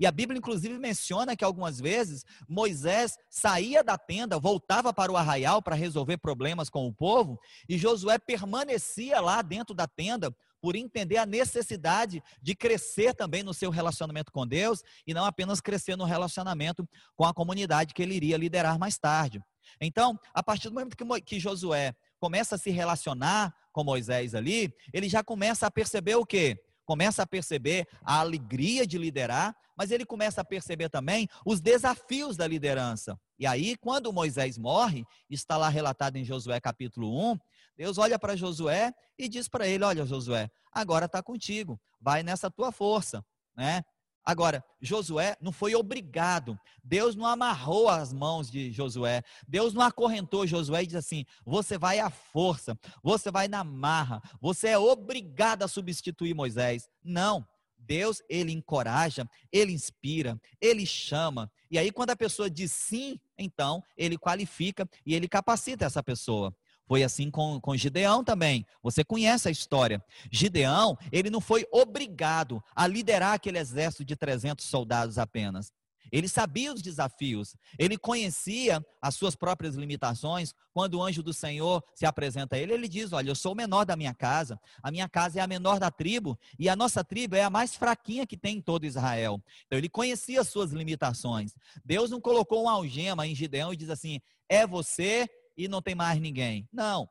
E 0.00 0.06
a 0.06 0.10
Bíblia, 0.10 0.38
inclusive, 0.38 0.78
menciona 0.78 1.36
que 1.36 1.44
algumas 1.44 1.78
vezes 1.78 2.24
Moisés 2.48 3.18
saía 3.28 3.84
da 3.84 3.98
tenda, 3.98 4.38
voltava 4.38 4.94
para 4.94 5.12
o 5.12 5.16
arraial 5.16 5.60
para 5.60 5.76
resolver 5.76 6.16
problemas 6.16 6.70
com 6.70 6.86
o 6.86 6.92
povo, 6.92 7.38
e 7.68 7.76
Josué 7.76 8.18
permanecia 8.18 9.20
lá 9.20 9.42
dentro 9.42 9.74
da 9.74 9.86
tenda 9.86 10.34
por 10.66 10.74
entender 10.74 11.16
a 11.16 11.24
necessidade 11.24 12.20
de 12.42 12.56
crescer 12.56 13.14
também 13.14 13.44
no 13.44 13.54
seu 13.54 13.70
relacionamento 13.70 14.32
com 14.32 14.44
Deus 14.44 14.82
e 15.06 15.14
não 15.14 15.24
apenas 15.24 15.60
crescer 15.60 15.94
no 15.94 16.02
relacionamento 16.02 16.84
com 17.14 17.24
a 17.24 17.32
comunidade 17.32 17.94
que 17.94 18.02
ele 18.02 18.16
iria 18.16 18.36
liderar 18.36 18.76
mais 18.76 18.98
tarde. 18.98 19.40
Então, 19.80 20.18
a 20.34 20.42
partir 20.42 20.68
do 20.68 20.74
momento 20.74 20.96
que, 20.96 21.20
que 21.20 21.38
Josué 21.38 21.94
começa 22.18 22.56
a 22.56 22.58
se 22.58 22.70
relacionar 22.70 23.54
com 23.72 23.84
Moisés 23.84 24.34
ali, 24.34 24.74
ele 24.92 25.08
já 25.08 25.22
começa 25.22 25.68
a 25.68 25.70
perceber 25.70 26.16
o 26.16 26.26
quê? 26.26 26.60
Começa 26.84 27.22
a 27.22 27.26
perceber 27.28 27.86
a 28.02 28.18
alegria 28.18 28.84
de 28.84 28.98
liderar, 28.98 29.54
mas 29.78 29.92
ele 29.92 30.04
começa 30.04 30.40
a 30.40 30.44
perceber 30.44 30.88
também 30.88 31.28
os 31.44 31.60
desafios 31.60 32.36
da 32.36 32.48
liderança. 32.48 33.16
E 33.38 33.46
aí, 33.46 33.76
quando 33.76 34.12
Moisés 34.12 34.58
morre, 34.58 35.04
está 35.30 35.56
lá 35.56 35.68
relatado 35.68 36.16
em 36.16 36.24
Josué 36.24 36.58
capítulo 36.58 37.32
1, 37.32 37.38
Deus 37.76 37.98
olha 37.98 38.18
para 38.18 38.36
Josué 38.36 38.92
e 39.18 39.28
diz 39.28 39.48
para 39.48 39.66
ele: 39.66 39.84
Olha, 39.84 40.06
Josué, 40.06 40.50
agora 40.72 41.06
está 41.06 41.22
contigo, 41.22 41.80
vai 42.00 42.22
nessa 42.22 42.50
tua 42.50 42.72
força, 42.72 43.24
né? 43.56 43.84
Agora, 44.26 44.64
Josué 44.80 45.36
não 45.40 45.52
foi 45.52 45.76
obrigado. 45.76 46.58
Deus 46.82 47.14
não 47.14 47.26
amarrou 47.26 47.88
as 47.88 48.12
mãos 48.12 48.50
de 48.50 48.72
Josué. 48.72 49.22
Deus 49.46 49.72
não 49.72 49.82
acorrentou 49.82 50.44
Josué 50.44 50.82
e 50.82 50.86
diz 50.88 50.96
assim: 50.96 51.24
você 51.44 51.78
vai 51.78 52.00
à 52.00 52.10
força, 52.10 52.76
você 53.04 53.30
vai 53.30 53.46
na 53.46 53.62
marra, 53.62 54.20
você 54.40 54.68
é 54.68 54.78
obrigado 54.78 55.62
a 55.62 55.68
substituir 55.68 56.34
Moisés. 56.34 56.88
Não. 57.04 57.46
Deus, 57.78 58.20
ele 58.28 58.50
encoraja, 58.50 59.30
ele 59.52 59.72
inspira, 59.72 60.40
ele 60.60 60.84
chama. 60.84 61.48
E 61.70 61.78
aí, 61.78 61.92
quando 61.92 62.10
a 62.10 62.16
pessoa 62.16 62.50
diz 62.50 62.72
sim, 62.72 63.20
então 63.38 63.80
ele 63.96 64.18
qualifica 64.18 64.88
e 65.04 65.14
ele 65.14 65.28
capacita 65.28 65.84
essa 65.84 66.02
pessoa. 66.02 66.52
Foi 66.86 67.02
assim 67.02 67.30
com, 67.30 67.60
com 67.60 67.76
Gideão 67.76 68.22
também. 68.22 68.64
Você 68.82 69.04
conhece 69.04 69.48
a 69.48 69.50
história. 69.50 70.02
Gideão, 70.30 70.96
ele 71.10 71.30
não 71.30 71.40
foi 71.40 71.66
obrigado 71.72 72.62
a 72.74 72.86
liderar 72.86 73.34
aquele 73.34 73.58
exército 73.58 74.04
de 74.04 74.14
300 74.14 74.64
soldados 74.64 75.18
apenas. 75.18 75.72
Ele 76.12 76.28
sabia 76.28 76.72
os 76.72 76.82
desafios, 76.82 77.56
ele 77.78 77.98
conhecia 77.98 78.84
as 79.00 79.14
suas 79.14 79.34
próprias 79.34 79.74
limitações. 79.74 80.54
Quando 80.72 80.94
o 80.94 81.02
anjo 81.02 81.22
do 81.22 81.32
Senhor 81.32 81.82
se 81.94 82.06
apresenta 82.06 82.56
a 82.56 82.58
ele, 82.58 82.72
ele 82.72 82.88
diz: 82.88 83.12
Olha, 83.12 83.30
eu 83.30 83.34
sou 83.34 83.52
o 83.52 83.56
menor 83.56 83.84
da 83.84 83.96
minha 83.96 84.14
casa, 84.14 84.60
a 84.82 84.90
minha 84.90 85.08
casa 85.08 85.40
é 85.40 85.42
a 85.42 85.46
menor 85.46 85.78
da 85.78 85.90
tribo, 85.90 86.38
e 86.58 86.68
a 86.68 86.76
nossa 86.76 87.02
tribo 87.02 87.34
é 87.34 87.42
a 87.42 87.50
mais 87.50 87.74
fraquinha 87.74 88.26
que 88.26 88.36
tem 88.36 88.58
em 88.58 88.60
todo 88.60 88.86
Israel. 88.86 89.42
Então, 89.66 89.78
ele 89.78 89.88
conhecia 89.88 90.40
as 90.40 90.48
suas 90.48 90.70
limitações. 90.70 91.54
Deus 91.84 92.10
não 92.10 92.20
colocou 92.20 92.64
um 92.64 92.68
algema 92.68 93.26
em 93.26 93.34
Gideão 93.34 93.72
e 93.72 93.76
diz 93.76 93.90
assim: 93.90 94.20
É 94.48 94.66
você 94.66 95.28
e 95.56 95.68
não 95.68 95.80
tem 95.80 95.94
mais 95.94 96.20
ninguém. 96.20 96.68
Não. 96.72 97.08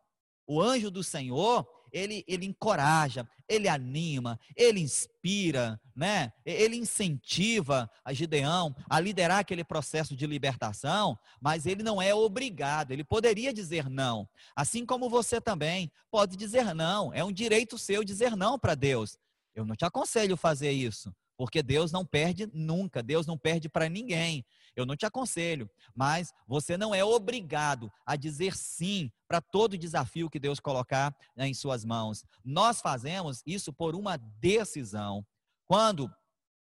O 0.47 0.61
anjo 0.61 0.91
do 0.91 1.03
Senhor, 1.03 1.67
ele, 1.91 2.23
ele 2.27 2.45
encoraja, 2.45 3.27
ele 3.47 3.67
anima, 3.67 4.39
ele 4.55 4.79
inspira, 4.79 5.79
né? 5.95 6.31
Ele 6.45 6.75
incentiva 6.75 7.89
a 8.03 8.13
Gideão 8.13 8.75
a 8.89 8.99
liderar 8.99 9.39
aquele 9.39 9.63
processo 9.63 10.15
de 10.15 10.27
libertação, 10.27 11.17
mas 11.39 11.65
ele 11.65 11.81
não 11.81 12.01
é 12.01 12.13
obrigado, 12.13 12.91
ele 12.91 13.03
poderia 13.03 13.53
dizer 13.53 13.89
não. 13.89 14.27
Assim 14.55 14.85
como 14.85 15.09
você 15.09 15.39
também 15.39 15.91
pode 16.11 16.35
dizer 16.35 16.75
não, 16.75 17.13
é 17.13 17.23
um 17.23 17.31
direito 17.31 17.77
seu 17.77 18.03
dizer 18.03 18.35
não 18.35 18.59
para 18.59 18.75
Deus. 18.75 19.17
Eu 19.55 19.65
não 19.65 19.75
te 19.75 19.85
aconselho 19.85 20.35
fazer 20.35 20.71
isso, 20.71 21.15
porque 21.37 21.61
Deus 21.61 21.91
não 21.91 22.05
perde 22.05 22.49
nunca, 22.53 23.03
Deus 23.03 23.25
não 23.25 23.37
perde 23.37 23.69
para 23.69 23.89
ninguém. 23.89 24.45
Eu 24.75 24.85
não 24.85 24.95
te 24.95 25.05
aconselho, 25.05 25.69
mas 25.95 26.33
você 26.47 26.77
não 26.77 26.93
é 26.93 27.03
obrigado 27.03 27.91
a 28.05 28.15
dizer 28.15 28.55
sim 28.55 29.11
para 29.27 29.39
todo 29.39 29.77
desafio 29.77 30.29
que 30.29 30.39
Deus 30.39 30.59
colocar 30.59 31.15
né, 31.35 31.47
em 31.47 31.53
suas 31.53 31.85
mãos. 31.85 32.25
Nós 32.43 32.81
fazemos 32.81 33.41
isso 33.45 33.71
por 33.71 33.95
uma 33.95 34.17
decisão. 34.17 35.25
Quando 35.65 36.11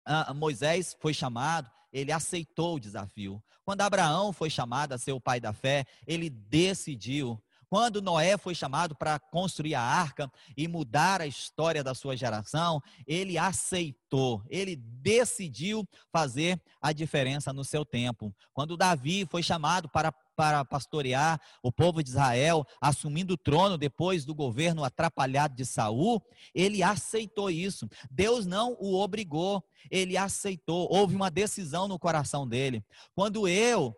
ah, 0.06 0.34
Moisés 0.34 0.96
foi 1.00 1.14
chamado, 1.14 1.72
ele 1.92 2.12
aceitou 2.12 2.76
o 2.76 2.80
desafio. 2.80 3.42
Quando 3.64 3.82
Abraão 3.82 4.34
foi 4.34 4.50
chamado 4.50 4.94
a 4.94 4.98
ser 4.98 5.14
o 5.14 5.22
pai 5.22 5.40
da 5.40 5.54
fé, 5.54 5.86
ele 6.06 6.30
decidiu 6.30 7.42
quando 7.70 8.02
Noé 8.02 8.38
foi 8.38 8.56
chamado 8.56 8.96
para 8.96 9.20
construir 9.20 9.76
a 9.76 9.82
arca 9.82 10.32
e 10.56 10.68
mudar 10.68 11.22
a 11.22 11.28
história 11.28 11.84
da 11.84 11.94
sua 11.94 12.16
geração, 12.16 12.82
ele 13.06 13.38
aceitou, 13.38 14.44
ele 14.50 14.76
decidiu 14.76 15.88
fazer 16.12 16.62
a 16.82 16.92
diferença 16.92 17.52
no 17.52 17.64
seu 17.64 17.86
tempo. 17.86 18.34
Quando 18.54 18.78
Davi 18.78 19.26
foi 19.30 19.44
chamado 19.44 19.90
para 19.90 20.14
para 20.36 20.66
pastorear 20.66 21.40
o 21.64 21.72
povo 21.72 22.04
de 22.04 22.10
Israel, 22.10 22.66
assumindo 22.82 23.34
o 23.34 23.38
trono 23.38 23.78
depois 23.78 24.26
do 24.26 24.36
governo 24.36 24.84
atrapalhado 24.84 25.56
de 25.56 25.66
Saul, 25.66 26.22
ele 26.54 26.84
aceitou 26.84 27.50
isso. 27.50 27.88
Deus 28.12 28.46
não 28.46 28.76
o 28.80 29.00
obrigou, 29.02 29.64
ele 29.90 30.18
aceitou. 30.18 30.88
Houve 30.92 31.16
uma 31.16 31.32
decisão 31.32 31.88
no 31.88 31.98
coração 31.98 32.48
dele. 32.48 32.84
Quando 33.16 33.48
eu 33.48 33.96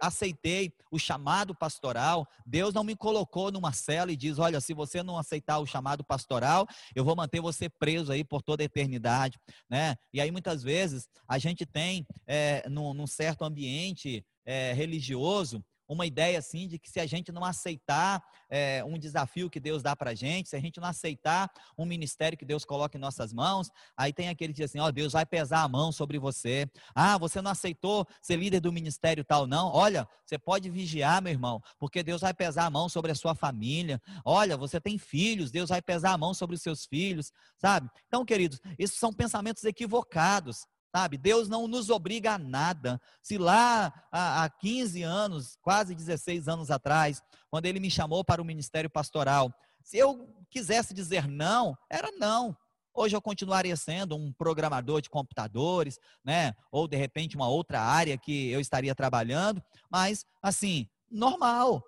aceitei 0.00 0.72
o 0.90 0.98
chamado 0.98 1.54
pastoral, 1.54 2.26
Deus 2.46 2.72
não 2.72 2.82
me 2.82 2.96
colocou 2.96 3.50
numa 3.52 3.72
cela 3.72 4.10
e 4.10 4.16
diz: 4.16 4.38
olha, 4.38 4.60
se 4.60 4.74
você 4.74 5.02
não 5.02 5.18
aceitar 5.18 5.58
o 5.58 5.66
chamado 5.66 6.04
pastoral, 6.04 6.66
eu 6.94 7.04
vou 7.04 7.14
manter 7.14 7.40
você 7.40 7.68
preso 7.68 8.12
aí 8.12 8.24
por 8.24 8.42
toda 8.42 8.62
a 8.62 8.66
eternidade, 8.66 9.38
né? 9.68 9.96
E 10.12 10.20
aí 10.20 10.30
muitas 10.30 10.62
vezes 10.62 11.08
a 11.26 11.38
gente 11.38 11.66
tem, 11.66 12.06
é, 12.26 12.68
num, 12.68 12.94
num 12.94 13.06
certo 13.06 13.44
ambiente 13.44 14.24
é, 14.44 14.72
religioso, 14.72 15.62
uma 15.88 16.06
ideia 16.06 16.38
assim 16.38 16.68
de 16.68 16.78
que 16.78 16.90
se 16.90 17.00
a 17.00 17.06
gente 17.06 17.32
não 17.32 17.44
aceitar 17.44 18.22
é, 18.50 18.84
um 18.84 18.98
desafio 18.98 19.48
que 19.48 19.58
Deus 19.58 19.82
dá 19.82 19.96
para 19.96 20.10
a 20.10 20.14
gente, 20.14 20.50
se 20.50 20.56
a 20.56 20.60
gente 20.60 20.78
não 20.78 20.88
aceitar 20.88 21.50
um 21.76 21.86
ministério 21.86 22.36
que 22.36 22.44
Deus 22.44 22.64
coloca 22.64 22.96
em 22.96 23.00
nossas 23.00 23.32
mãos, 23.32 23.70
aí 23.96 24.12
tem 24.12 24.28
aquele 24.28 24.52
que 24.52 24.58
diz 24.60 24.70
assim: 24.70 24.78
ó, 24.78 24.90
Deus 24.90 25.14
vai 25.14 25.24
pesar 25.24 25.62
a 25.62 25.68
mão 25.68 25.90
sobre 25.90 26.18
você. 26.18 26.70
Ah, 26.94 27.16
você 27.16 27.40
não 27.40 27.50
aceitou 27.50 28.06
ser 28.20 28.36
líder 28.36 28.60
do 28.60 28.72
ministério 28.72 29.24
tal, 29.24 29.46
não? 29.46 29.72
Olha, 29.72 30.06
você 30.24 30.38
pode 30.38 30.68
vigiar, 30.70 31.22
meu 31.22 31.32
irmão, 31.32 31.62
porque 31.78 32.02
Deus 32.02 32.20
vai 32.20 32.34
pesar 32.34 32.66
a 32.66 32.70
mão 32.70 32.88
sobre 32.88 33.10
a 33.10 33.14
sua 33.14 33.34
família. 33.34 34.00
Olha, 34.24 34.56
você 34.56 34.80
tem 34.80 34.98
filhos, 34.98 35.50
Deus 35.50 35.70
vai 35.70 35.80
pesar 35.80 36.12
a 36.12 36.18
mão 36.18 36.34
sobre 36.34 36.54
os 36.54 36.62
seus 36.62 36.84
filhos, 36.84 37.32
sabe? 37.56 37.88
Então, 38.06 38.24
queridos, 38.24 38.60
esses 38.78 38.98
são 38.98 39.12
pensamentos 39.12 39.64
equivocados. 39.64 40.66
Sabe, 40.94 41.18
Deus 41.18 41.48
não 41.48 41.68
nos 41.68 41.90
obriga 41.90 42.32
a 42.32 42.38
nada. 42.38 43.00
Se 43.22 43.36
lá 43.36 43.92
há 44.10 44.48
15 44.48 45.02
anos, 45.02 45.58
quase 45.60 45.94
16 45.94 46.48
anos 46.48 46.70
atrás, 46.70 47.22
quando 47.50 47.66
ele 47.66 47.78
me 47.78 47.90
chamou 47.90 48.24
para 48.24 48.40
o 48.40 48.44
ministério 48.44 48.88
pastoral, 48.88 49.52
se 49.82 49.98
eu 49.98 50.28
quisesse 50.50 50.94
dizer 50.94 51.28
não, 51.28 51.76
era 51.90 52.10
não. 52.12 52.56
Hoje 52.94 53.14
eu 53.14 53.22
continuaria 53.22 53.76
sendo 53.76 54.16
um 54.16 54.32
programador 54.32 55.00
de 55.00 55.10
computadores, 55.10 55.98
né? 56.24 56.54
Ou 56.72 56.88
de 56.88 56.96
repente 56.96 57.36
uma 57.36 57.48
outra 57.48 57.80
área 57.80 58.18
que 58.18 58.50
eu 58.50 58.58
estaria 58.58 58.94
trabalhando, 58.94 59.62
mas 59.90 60.24
assim, 60.42 60.88
normal 61.10 61.82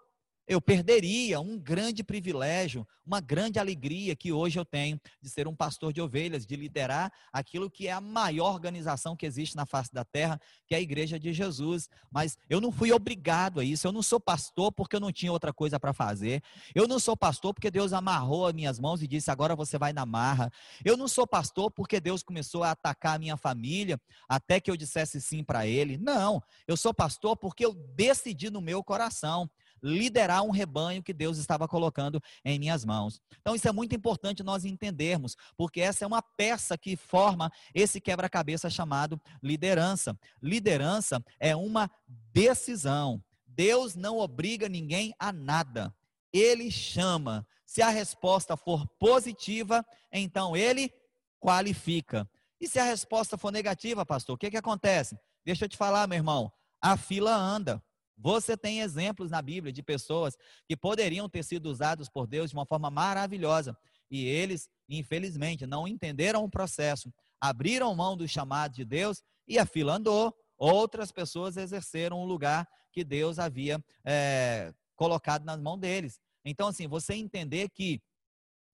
eu 0.51 0.61
perderia 0.61 1.41
um 1.41 1.57
grande 1.57 2.03
privilégio, 2.03 2.85
uma 3.07 3.21
grande 3.21 3.61
alegria 3.61 4.17
que 4.17 4.33
hoje 4.33 4.59
eu 4.59 4.65
tenho 4.65 5.01
de 5.23 5.31
ser 5.31 5.47
um 5.47 5.55
pastor 5.55 5.93
de 5.93 6.01
ovelhas, 6.01 6.45
de 6.45 6.57
liderar 6.57 7.13
aquilo 7.33 7.71
que 7.71 7.87
é 7.87 7.93
a 7.93 8.01
maior 8.01 8.53
organização 8.53 9.15
que 9.15 9.25
existe 9.25 9.55
na 9.55 9.65
face 9.65 9.95
da 9.95 10.05
terra, 10.05 10.41
que 10.67 10.75
é 10.75 10.79
a 10.79 10.81
Igreja 10.81 11.21
de 11.21 11.33
Jesus. 11.33 11.89
Mas 12.11 12.37
eu 12.49 12.61
não 12.61 12.73
fui 12.73 12.91
obrigado 12.91 13.61
a 13.61 13.65
isso. 13.65 13.87
Eu 13.87 13.93
não 13.93 14.03
sou 14.03 14.19
pastor 14.19 14.73
porque 14.73 14.97
eu 14.97 15.01
não 15.01 15.13
tinha 15.13 15.31
outra 15.31 15.53
coisa 15.53 15.79
para 15.79 15.93
fazer. 15.93 16.43
Eu 16.75 16.89
não 16.89 16.99
sou 16.99 17.17
pastor 17.17 17.55
porque 17.55 17.71
Deus 17.71 17.93
amarrou 17.93 18.45
as 18.45 18.53
minhas 18.53 18.81
mãos 18.81 19.05
e 19.05 19.07
disse: 19.07 19.31
agora 19.31 19.55
você 19.55 19.79
vai 19.79 19.93
na 19.93 20.05
marra. 20.05 20.51
Eu 20.85 20.97
não 20.97 21.07
sou 21.07 21.29
pastor 21.29 21.71
porque 21.71 22.01
Deus 22.01 22.25
começou 22.25 22.65
a 22.65 22.73
atacar 22.73 23.15
a 23.15 23.19
minha 23.21 23.37
família 23.37 24.01
até 24.29 24.59
que 24.59 24.69
eu 24.69 24.77
dissesse 24.77 25.21
sim 25.21 25.45
para 25.45 25.65
Ele. 25.65 25.97
Não. 25.97 26.43
Eu 26.67 26.77
sou 26.77 26.93
pastor 26.93 27.37
porque 27.37 27.65
eu 27.65 27.73
decidi 27.73 28.51
no 28.51 28.61
meu 28.61 28.83
coração 28.83 29.49
liderar 29.83 30.43
um 30.43 30.51
rebanho 30.51 31.03
que 31.03 31.13
Deus 31.13 31.39
estava 31.39 31.67
colocando 31.69 32.21
em 32.45 32.59
minhas 32.59 32.85
mãos. 32.85 33.21
Então, 33.41 33.55
isso 33.55 33.69
é 33.69 33.73
muito 33.73 33.95
importante 33.95 34.43
nós 34.43 34.65
entendermos, 34.65 35.37
porque 35.57 35.81
essa 35.81 36.05
é 36.05 36.07
uma 36.07 36.23
peça 36.23 36.77
que 36.77 36.97
forma 36.97 37.51
esse 37.75 38.01
quebra-cabeça 38.01 38.69
chamado 38.69 39.21
liderança. 39.43 40.19
Liderança 40.43 41.23
é 41.39 41.55
uma 41.55 41.91
decisão. 42.33 43.23
Deus 43.47 43.95
não 43.95 44.19
obriga 44.19 44.69
ninguém 44.69 45.15
a 45.19 45.33
nada. 45.33 45.95
Ele 46.33 46.71
chama. 46.71 47.47
Se 47.67 47.83
a 47.83 47.89
resposta 47.89 48.57
for 48.57 48.85
positiva, 48.99 49.87
então 50.13 50.57
ele 50.57 50.93
qualifica. 51.39 52.29
E 52.61 52.69
se 52.69 52.79
a 52.79 52.85
resposta 52.85 53.39
for 53.39 53.51
negativa, 53.51 54.05
pastor, 54.05 54.35
o 54.35 54.39
que, 54.39 54.51
que 54.51 54.57
acontece? 54.57 55.17
Deixa 55.45 55.65
eu 55.65 55.69
te 55.69 55.77
falar, 55.77 56.07
meu 56.07 56.17
irmão. 56.17 56.53
A 56.83 56.97
fila 56.97 57.35
anda. 57.35 57.83
Você 58.23 58.57
tem 58.57 58.81
exemplos 58.81 59.31
na 59.31 59.41
Bíblia 59.41 59.73
de 59.73 59.83
pessoas 59.83 60.37
que 60.69 60.77
poderiam 60.77 61.29
ter 61.29 61.43
sido 61.43 61.67
usados 61.67 62.09
por 62.09 62.27
Deus 62.27 62.51
de 62.51 62.57
uma 62.57 62.67
forma 62.67 62.91
maravilhosa. 62.91 63.77
E 64.11 64.25
eles, 64.27 64.69
infelizmente, 64.89 65.67
não 65.67 65.89
entenderam 65.89 66.45
o 66.45 66.51
processo, 66.51 67.13
abriram 67.41 67.95
mão 67.95 68.17
do 68.17 68.29
chamado 68.29 68.75
de 68.75 68.85
Deus 68.85 69.23
e 69.49 69.59
a 69.59 69.65
fila 69.65 69.95
andou. 69.95 70.35
Outras 70.59 71.11
pessoas 71.11 71.57
exerceram 71.57 72.21
o 72.21 72.27
lugar 72.27 72.69
que 72.93 73.03
Deus 73.03 73.39
havia 73.39 73.83
é, 74.05 74.75
colocado 74.95 75.45
nas 75.45 75.59
mãos 75.61 75.79
deles. 75.79 76.21
Então, 76.45 76.69
assim, 76.69 76.87
você 76.87 77.15
entender 77.15 77.71
que 77.71 78.03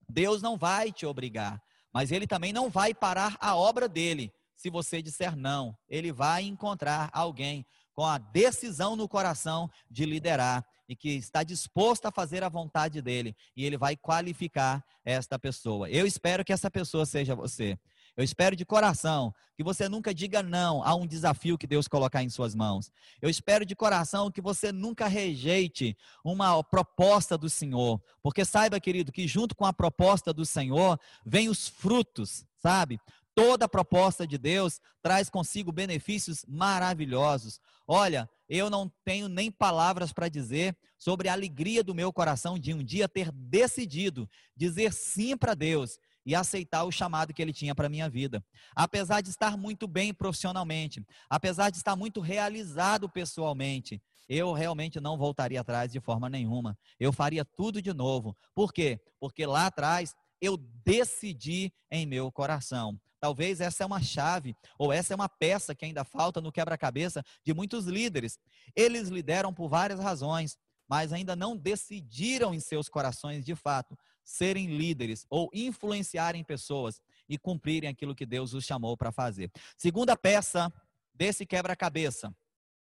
Deus 0.09 0.41
não 0.41 0.57
vai 0.57 0.91
te 0.91 1.05
obrigar, 1.05 1.61
mas 1.93 2.11
Ele 2.11 2.27
também 2.27 2.51
não 2.51 2.69
vai 2.69 2.93
parar 2.93 3.37
a 3.39 3.55
obra 3.55 3.87
dele 3.87 4.33
se 4.55 4.69
você 4.69 5.01
disser 5.01 5.37
não. 5.37 5.77
Ele 5.87 6.11
vai 6.11 6.43
encontrar 6.43 7.09
alguém 7.13 7.65
com 7.97 8.05
a 8.05 8.19
decisão 8.19 8.95
no 8.95 9.09
coração 9.09 9.67
de 9.89 10.05
liderar 10.05 10.63
e 10.87 10.95
que 10.95 11.09
está 11.09 11.41
disposto 11.41 12.05
a 12.05 12.11
fazer 12.11 12.43
a 12.43 12.47
vontade 12.47 13.01
dele, 13.01 13.35
e 13.55 13.65
ele 13.65 13.75
vai 13.75 13.97
qualificar 13.97 14.85
esta 15.03 15.39
pessoa. 15.39 15.89
Eu 15.89 16.05
espero 16.05 16.45
que 16.45 16.53
essa 16.53 16.69
pessoa 16.69 17.07
seja 17.07 17.33
você. 17.33 17.75
Eu 18.15 18.23
espero 18.23 18.55
de 18.55 18.63
coração 18.63 19.33
que 19.55 19.63
você 19.63 19.89
nunca 19.89 20.13
diga 20.13 20.43
não 20.43 20.83
a 20.83 20.93
um 20.93 21.07
desafio 21.07 21.57
que 21.57 21.65
Deus 21.65 21.87
colocar 21.87 22.21
em 22.21 22.29
suas 22.29 22.53
mãos. 22.53 22.91
Eu 23.19 23.31
espero 23.31 23.65
de 23.65 23.75
coração 23.75 24.29
que 24.29 24.41
você 24.41 24.71
nunca 24.71 25.07
rejeite 25.07 25.97
uma 26.23 26.63
proposta 26.63 27.35
do 27.35 27.49
Senhor, 27.49 27.99
porque 28.21 28.45
saiba, 28.45 28.79
querido, 28.79 29.11
que 29.11 29.27
junto 29.27 29.55
com 29.55 29.65
a 29.65 29.73
proposta 29.73 30.31
do 30.31 30.45
Senhor 30.45 30.99
vem 31.25 31.49
os 31.49 31.67
frutos, 31.67 32.45
sabe? 32.61 32.99
Toda 33.37 33.69
proposta 33.69 34.25
de 34.25 34.35
Deus 34.35 34.81
traz 34.99 35.29
consigo 35.29 35.71
benefícios 35.71 36.43
maravilhosos. 36.47 37.61
Olha, 37.87 38.27
eu 38.49 38.67
não 38.67 38.91
tenho 39.05 39.29
nem 39.29 39.51
palavras 39.51 40.11
para 40.11 40.27
dizer 40.27 40.75
sobre 40.97 41.29
a 41.29 41.33
alegria 41.33 41.83
do 41.83 41.93
meu 41.93 42.11
coração 42.11 42.57
de 42.57 42.73
um 42.73 42.83
dia 42.83 43.07
ter 43.07 43.31
decidido 43.31 44.27
dizer 44.55 44.91
sim 44.91 45.37
para 45.37 45.53
Deus 45.53 45.99
e 46.25 46.33
aceitar 46.33 46.83
o 46.85 46.91
chamado 46.91 47.31
que 47.31 47.39
ele 47.39 47.53
tinha 47.53 47.75
para 47.75 47.87
minha 47.87 48.09
vida. 48.09 48.43
Apesar 48.75 49.21
de 49.21 49.29
estar 49.29 49.55
muito 49.55 49.87
bem 49.87 50.15
profissionalmente, 50.15 51.05
apesar 51.29 51.69
de 51.69 51.77
estar 51.77 51.95
muito 51.95 52.19
realizado 52.19 53.07
pessoalmente, 53.07 54.01
eu 54.27 54.51
realmente 54.51 54.99
não 54.99 55.15
voltaria 55.15 55.61
atrás 55.61 55.91
de 55.91 55.99
forma 55.99 56.27
nenhuma. 56.27 56.75
Eu 56.99 57.13
faria 57.13 57.45
tudo 57.45 57.83
de 57.83 57.93
novo. 57.93 58.35
Por 58.55 58.73
quê? 58.73 58.99
Porque 59.19 59.45
lá 59.45 59.67
atrás 59.67 60.15
eu 60.41 60.57
decidi 60.57 61.71
em 61.91 62.03
meu 62.07 62.31
coração. 62.31 62.99
Talvez 63.19 63.61
essa 63.61 63.83
é 63.83 63.85
uma 63.85 64.01
chave, 64.01 64.55
ou 64.77 64.93
essa 64.93 65.13
é 65.13 65.15
uma 65.15 65.29
peça 65.29 65.73
que 65.73 65.85
ainda 65.85 66.03
falta 66.03 66.39
no 66.39 66.51
quebra-cabeça 66.51 67.23
de 67.43 67.53
muitos 67.53 67.85
líderes. 67.85 68.39
Eles 68.75 69.09
lideram 69.09 69.53
por 69.53 69.67
várias 69.67 69.99
razões, 69.99 70.57
mas 70.87 71.11
ainda 71.11 71.35
não 71.35 71.57
decidiram 71.57 72.53
em 72.53 72.59
seus 72.59 72.87
corações 72.87 73.45
de 73.45 73.55
fato 73.55 73.97
serem 74.23 74.77
líderes 74.77 75.25
ou 75.29 75.49
influenciarem 75.53 76.43
pessoas 76.43 77.01
e 77.29 77.37
cumprirem 77.37 77.89
aquilo 77.89 78.15
que 78.15 78.25
Deus 78.25 78.53
os 78.53 78.65
chamou 78.65 78.95
para 78.97 79.11
fazer. 79.11 79.49
Segunda 79.77 80.15
peça 80.17 80.71
desse 81.13 81.45
quebra-cabeça, 81.45 82.35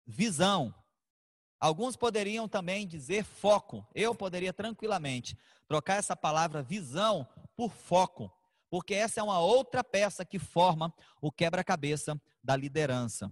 visão. 0.06 0.74
Alguns 1.60 1.96
poderiam 1.96 2.48
também 2.48 2.88
dizer 2.88 3.24
foco. 3.24 3.86
Eu 3.96 4.14
poderia 4.14 4.54
tranquilamente 4.54 5.38
trocar 5.68 5.96
essa 5.96 6.16
palavra 6.16 6.62
visão 6.62 7.28
por 7.56 7.72
foco, 7.72 8.32
porque 8.70 8.94
essa 8.94 9.20
é 9.20 9.24
uma 9.24 9.40
outra 9.40 9.84
peça 9.84 10.24
que 10.24 10.38
forma 10.38 10.94
o 11.22 11.32
quebra-cabeça 11.32 12.20
da 12.44 12.56
liderança. 12.56 13.32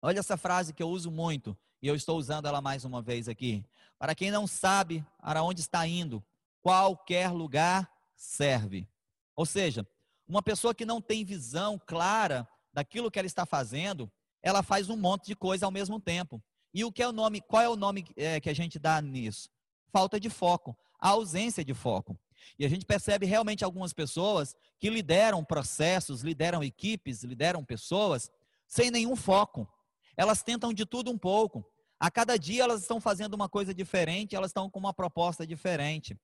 Olha 0.00 0.20
essa 0.20 0.36
frase 0.36 0.72
que 0.72 0.82
eu 0.82 0.88
uso 0.88 1.10
muito 1.10 1.56
e 1.80 1.88
eu 1.88 1.94
estou 1.94 2.16
usando 2.16 2.46
ela 2.46 2.60
mais 2.60 2.84
uma 2.84 3.02
vez 3.02 3.28
aqui. 3.28 3.64
Para 3.98 4.14
quem 4.14 4.30
não 4.30 4.46
sabe 4.46 5.04
para 5.20 5.42
onde 5.42 5.60
está 5.60 5.86
indo, 5.86 6.24
qualquer 6.60 7.30
lugar 7.30 7.90
serve. 8.14 8.88
Ou 9.34 9.46
seja, 9.46 9.86
uma 10.26 10.42
pessoa 10.42 10.74
que 10.74 10.84
não 10.84 11.00
tem 11.00 11.24
visão 11.24 11.80
clara 11.84 12.48
daquilo 12.72 13.10
que 13.10 13.18
ela 13.18 13.26
está 13.26 13.44
fazendo, 13.44 14.10
ela 14.42 14.62
faz 14.62 14.88
um 14.88 14.96
monte 14.96 15.26
de 15.26 15.36
coisa 15.36 15.66
ao 15.66 15.72
mesmo 15.72 16.00
tempo. 16.00 16.42
E 16.72 16.84
o 16.84 16.92
que 16.92 17.02
é 17.02 17.08
o 17.08 17.12
nome? 17.12 17.40
Qual 17.40 17.62
é 17.62 17.68
o 17.68 17.76
nome 17.76 18.06
é, 18.16 18.40
que 18.40 18.48
a 18.48 18.54
gente 18.54 18.78
dá 18.78 19.00
nisso? 19.00 19.50
Falta 19.92 20.18
de 20.18 20.30
foco, 20.30 20.76
a 20.98 21.10
ausência 21.10 21.64
de 21.64 21.74
foco. 21.74 22.18
E 22.58 22.64
a 22.64 22.68
gente 22.68 22.84
percebe 22.84 23.26
realmente 23.26 23.64
algumas 23.64 23.92
pessoas 23.92 24.54
que 24.78 24.90
lideram 24.90 25.44
processos, 25.44 26.22
lideram 26.22 26.62
equipes, 26.62 27.22
lideram 27.22 27.64
pessoas 27.64 28.30
sem 28.66 28.90
nenhum 28.90 29.16
foco. 29.16 29.68
Elas 30.16 30.42
tentam 30.42 30.72
de 30.72 30.84
tudo 30.86 31.10
um 31.10 31.18
pouco. 31.18 31.64
A 31.98 32.10
cada 32.10 32.36
dia 32.36 32.64
elas 32.64 32.80
estão 32.82 33.00
fazendo 33.00 33.34
uma 33.34 33.48
coisa 33.48 33.72
diferente, 33.72 34.34
elas 34.34 34.50
estão 34.50 34.68
com 34.68 34.78
uma 34.78 34.92
proposta 34.92 35.46
diferente. 35.46 36.18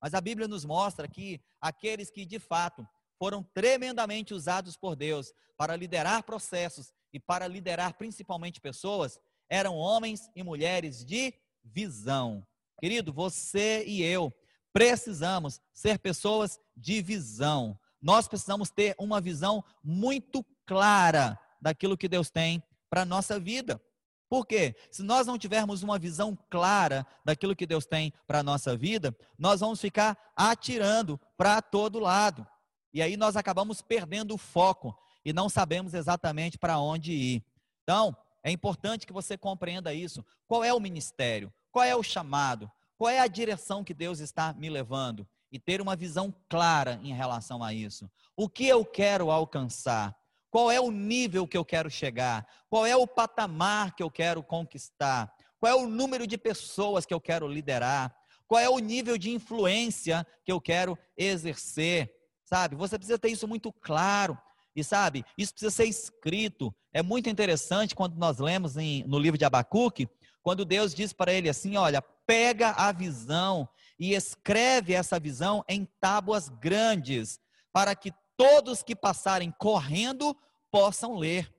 Mas 0.00 0.14
a 0.14 0.20
Bíblia 0.20 0.48
nos 0.48 0.64
mostra 0.64 1.08
que 1.08 1.40
aqueles 1.60 2.10
que 2.10 2.24
de 2.24 2.38
fato 2.38 2.86
foram 3.18 3.42
tremendamente 3.42 4.32
usados 4.32 4.76
por 4.76 4.94
Deus 4.94 5.32
para 5.56 5.76
liderar 5.76 6.22
processos 6.22 6.92
e 7.12 7.18
para 7.18 7.48
liderar 7.48 7.94
principalmente 7.94 8.60
pessoas, 8.60 9.18
eram 9.50 9.76
homens 9.76 10.30
e 10.36 10.42
mulheres 10.42 11.04
de 11.04 11.34
visão. 11.64 12.46
Querido, 12.80 13.12
você 13.12 13.84
e 13.86 14.02
eu 14.02 14.32
precisamos 14.72 15.60
ser 15.72 15.98
pessoas 15.98 16.58
de 16.76 17.02
visão. 17.02 17.78
Nós 18.00 18.28
precisamos 18.28 18.70
ter 18.70 18.94
uma 18.98 19.20
visão 19.20 19.64
muito 19.82 20.44
clara 20.66 21.38
daquilo 21.60 21.96
que 21.96 22.08
Deus 22.08 22.30
tem 22.30 22.62
para 22.88 23.02
a 23.02 23.06
nossa 23.06 23.38
vida. 23.38 23.80
Por 24.28 24.46
quê? 24.46 24.76
Se 24.90 25.02
nós 25.02 25.26
não 25.26 25.38
tivermos 25.38 25.82
uma 25.82 25.98
visão 25.98 26.38
clara 26.50 27.06
daquilo 27.24 27.56
que 27.56 27.66
Deus 27.66 27.86
tem 27.86 28.12
para 28.26 28.40
a 28.40 28.42
nossa 28.42 28.76
vida, 28.76 29.16
nós 29.38 29.60
vamos 29.60 29.80
ficar 29.80 30.16
atirando 30.36 31.18
para 31.36 31.62
todo 31.62 31.98
lado. 31.98 32.46
E 32.92 33.00
aí 33.00 33.16
nós 33.16 33.36
acabamos 33.36 33.80
perdendo 33.80 34.34
o 34.34 34.38
foco 34.38 34.96
e 35.24 35.32
não 35.32 35.48
sabemos 35.48 35.94
exatamente 35.94 36.58
para 36.58 36.78
onde 36.78 37.12
ir. 37.12 37.44
Então, 37.82 38.14
é 38.42 38.50
importante 38.50 39.06
que 39.06 39.12
você 39.12 39.36
compreenda 39.36 39.94
isso. 39.94 40.24
Qual 40.46 40.62
é 40.62 40.72
o 40.72 40.80
ministério? 40.80 41.52
Qual 41.70 41.84
é 41.84 41.96
o 41.96 42.02
chamado? 42.02 42.70
Qual 42.98 43.08
é 43.08 43.20
a 43.20 43.28
direção 43.28 43.84
que 43.84 43.94
Deus 43.94 44.18
está 44.18 44.52
me 44.52 44.68
levando? 44.68 45.26
E 45.52 45.58
ter 45.58 45.80
uma 45.80 45.94
visão 45.94 46.34
clara 46.48 47.00
em 47.02 47.14
relação 47.14 47.62
a 47.62 47.72
isso. 47.72 48.10
O 48.36 48.48
que 48.48 48.66
eu 48.66 48.84
quero 48.84 49.30
alcançar? 49.30 50.14
Qual 50.50 50.70
é 50.70 50.80
o 50.80 50.90
nível 50.90 51.46
que 51.46 51.56
eu 51.56 51.64
quero 51.64 51.88
chegar? 51.88 52.46
Qual 52.68 52.84
é 52.84 52.96
o 52.96 53.06
patamar 53.06 53.94
que 53.94 54.02
eu 54.02 54.10
quero 54.10 54.42
conquistar? 54.42 55.32
Qual 55.60 55.70
é 55.70 55.76
o 55.76 55.88
número 55.88 56.26
de 56.26 56.36
pessoas 56.36 57.06
que 57.06 57.14
eu 57.14 57.20
quero 57.20 57.46
liderar? 57.46 58.14
Qual 58.48 58.60
é 58.60 58.68
o 58.68 58.78
nível 58.78 59.16
de 59.16 59.30
influência 59.30 60.26
que 60.44 60.50
eu 60.50 60.60
quero 60.60 60.98
exercer? 61.16 62.12
Sabe? 62.44 62.74
Você 62.76 62.98
precisa 62.98 63.18
ter 63.18 63.28
isso 63.28 63.46
muito 63.46 63.72
claro. 63.72 64.36
E 64.74 64.84
sabe, 64.84 65.24
isso 65.36 65.52
precisa 65.52 65.70
ser 65.70 65.86
escrito. 65.86 66.74
É 66.92 67.02
muito 67.02 67.28
interessante 67.28 67.94
quando 67.94 68.16
nós 68.16 68.38
lemos 68.38 68.76
em, 68.76 69.02
no 69.04 69.18
livro 69.18 69.36
de 69.36 69.44
Abacuque, 69.44 70.08
quando 70.48 70.64
Deus 70.64 70.94
diz 70.94 71.12
para 71.12 71.30
ele 71.30 71.46
assim: 71.46 71.76
olha, 71.76 72.00
pega 72.26 72.70
a 72.70 72.90
visão 72.90 73.68
e 74.00 74.14
escreve 74.14 74.94
essa 74.94 75.20
visão 75.20 75.62
em 75.68 75.86
tábuas 76.00 76.48
grandes, 76.48 77.38
para 77.70 77.94
que 77.94 78.14
todos 78.34 78.82
que 78.82 78.96
passarem 78.96 79.50
correndo 79.58 80.34
possam 80.70 81.16
ler. 81.16 81.54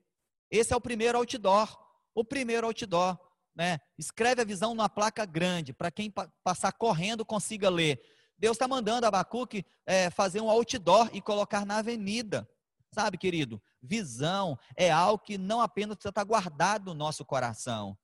Esse 0.50 0.72
é 0.72 0.76
o 0.76 0.80
primeiro 0.80 1.18
outdoor. 1.18 1.78
O 2.12 2.24
primeiro 2.24 2.66
outdoor. 2.66 3.16
Né? 3.54 3.78
Escreve 3.96 4.42
a 4.42 4.44
visão 4.44 4.74
numa 4.74 4.88
placa 4.88 5.24
grande, 5.24 5.72
para 5.72 5.92
quem 5.92 6.12
passar 6.42 6.72
correndo 6.72 7.24
consiga 7.24 7.70
ler. 7.70 8.02
Deus 8.36 8.56
está 8.56 8.66
mandando 8.66 9.06
Abacuque 9.06 9.64
é, 9.86 10.10
fazer 10.10 10.40
um 10.40 10.50
outdoor 10.50 11.08
e 11.12 11.22
colocar 11.22 11.64
na 11.64 11.76
avenida. 11.76 12.48
Sabe, 12.92 13.16
querido? 13.16 13.62
Visão 13.80 14.58
é 14.74 14.90
algo 14.90 15.22
que 15.22 15.38
não 15.38 15.60
apenas 15.60 15.94
precisa 15.94 16.10
estar 16.10 16.24
guardado 16.24 16.86
no 16.86 16.94
nosso 16.94 17.24
coração, 17.24 17.96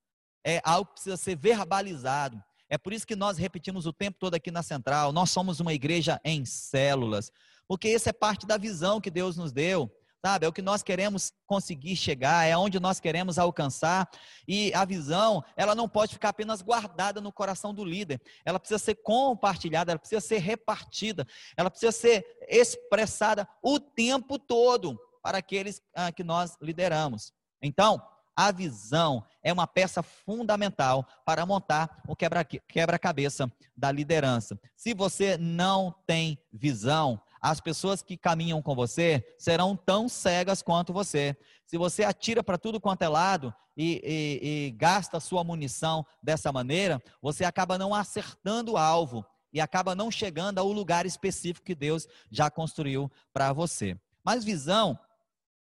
é 0.47 0.61
algo 0.65 0.87
que 0.87 0.95
precisa 0.95 1.17
ser 1.17 1.37
verbalizado. 1.37 2.43
É 2.69 2.79
por 2.79 2.93
isso 2.93 3.07
que 3.07 3.17
nós 3.17 3.37
repetimos 3.37 3.87
o 3.87 3.93
tempo 3.93 4.19
todo 4.19 4.35
aqui 4.35 4.51
na 4.51 4.63
central. 4.63 5.13
Nós 5.13 5.31
somos 5.31 5.61
uma 5.61 5.75
igreja 5.75 6.21
em 6.25 6.45
células 6.45 7.31
porque 7.69 7.89
essa 7.89 8.11
é 8.11 8.13
parte 8.13 8.47
da 8.47 8.57
visão 8.57 9.01
que 9.01 9.11
Deus 9.11 9.37
nos 9.37 9.53
deu. 9.53 9.91
sabe? 10.25 10.47
É 10.47 10.49
o 10.49 10.53
que 10.53 10.63
nós 10.63 10.83
queremos 10.83 11.33
conseguir 11.47 11.95
chegar, 11.95 12.47
é 12.47 12.57
onde 12.57 12.81
nós 12.81 12.99
queremos 12.99 13.39
alcançar. 13.39 14.09
E 14.47 14.73
a 14.75 14.85
visão, 14.85 15.45
ela 15.57 15.75
não 15.75 15.89
pode 15.89 16.15
ficar 16.15 16.31
apenas 16.31 16.63
guardada 16.63 17.21
no 17.21 17.33
coração 17.33 17.75
do 17.75 17.85
líder. 17.85 18.21
Ela 18.45 18.59
precisa 18.59 18.79
ser 18.79 18.97
compartilhada, 18.97 19.93
ela 19.93 19.99
precisa 19.99 20.21
ser 20.21 20.39
repartida, 20.39 21.27
ela 21.57 21.71
precisa 21.71 21.93
ser 21.93 22.25
expressada 22.49 23.49
o 23.63 23.79
tempo 23.79 24.39
todo 24.39 24.99
para 25.23 25.39
aqueles 25.39 25.83
ah, 25.95 26.11
que 26.11 26.25
nós 26.25 26.57
lideramos. 26.61 27.33
Então, 27.63 28.01
a 28.37 28.53
visão 28.53 29.25
é 29.43 29.53
uma 29.53 29.67
peça 29.67 30.03
fundamental 30.03 31.09
para 31.25 31.47
montar 31.47 32.03
o 32.07 32.15
quebra-cabeça 32.15 33.51
da 33.75 33.91
liderança. 33.91 34.61
Se 34.77 34.93
você 34.93 35.39
não 35.39 35.95
tem 36.07 36.39
visão, 36.53 37.21
as 37.41 37.61
pessoas 37.61 38.03
que 38.03 38.17
caminham 38.17 38.61
com 38.61 38.75
você 38.75 39.25
serão 39.39 39.75
tão 39.75 40.09
cegas 40.09 40.63
quanto 40.63 40.93
você. 40.93 41.35
Se 41.65 41.79
você 41.79 42.05
atira 42.05 42.43
para 42.43 42.59
tudo 42.59 42.81
quanto 42.81 43.03
é 43.03 43.09
lado 43.09 43.55
e, 43.77 44.03
e, 44.05 44.67
e 44.67 44.71
gasta 44.73 45.19
sua 45.21 45.43
munição 45.43 46.05
dessa 46.23 46.53
maneira, 46.53 47.03
você 47.23 47.45
acaba 47.45 47.79
não 47.79 47.95
acertando 47.95 48.73
o 48.73 48.77
alvo 48.77 49.25
e 49.53 49.61
acaba 49.61 49.95
não 49.95 50.11
chegando 50.11 50.59
ao 50.59 50.71
lugar 50.71 51.07
específico 51.07 51.65
que 51.65 51.75
Deus 51.75 52.07
já 52.31 52.51
construiu 52.51 53.11
para 53.33 53.53
você. 53.53 53.99
Mas 54.23 54.45
visão 54.45 54.99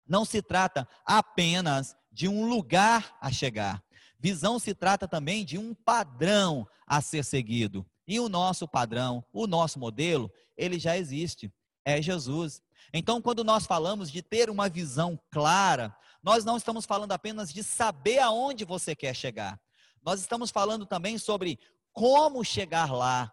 não 0.08 0.25
se 0.25 0.41
trata 0.41 0.88
apenas 1.05 1.95
de 2.19 2.27
um 2.27 2.49
lugar 2.49 3.17
a 3.21 3.32
chegar. 3.32 3.82
Visão 4.19 4.60
se 4.60 4.73
trata 4.73 5.08
também 5.08 5.45
de 5.45 5.58
um 5.58 5.73
padrão 5.73 6.67
a 6.86 6.99
ser 6.99 7.23
seguido. 7.23 7.86
E 8.05 8.19
o 8.19 8.27
nosso 8.27 8.67
padrão, 8.67 9.23
o 9.32 9.47
nosso 9.47 9.79
modelo, 9.79 10.29
ele 10.58 10.77
já 10.77 10.97
existe 10.97 11.49
é 11.86 12.01
Jesus. 12.01 12.62
Então, 12.93 13.21
quando 13.21 13.41
nós 13.41 13.65
falamos 13.65 14.12
de 14.12 14.21
ter 14.21 14.49
uma 14.49 14.67
visão 14.67 15.17
clara, 15.32 15.95
nós 16.21 16.43
não 16.43 16.58
estamos 16.58 16.86
falando 16.86 17.13
apenas 17.13 17.53
de 17.53 17.63
saber 17.63 18.19
aonde 18.19 18.65
você 18.65 18.93
quer 18.93 19.15
chegar. 19.15 19.58
Nós 20.03 20.19
estamos 20.19 20.51
falando 20.51 20.86
também 20.86 21.17
sobre 21.17 21.58
como 21.93 22.43
chegar 22.43 22.91
lá. 22.91 23.32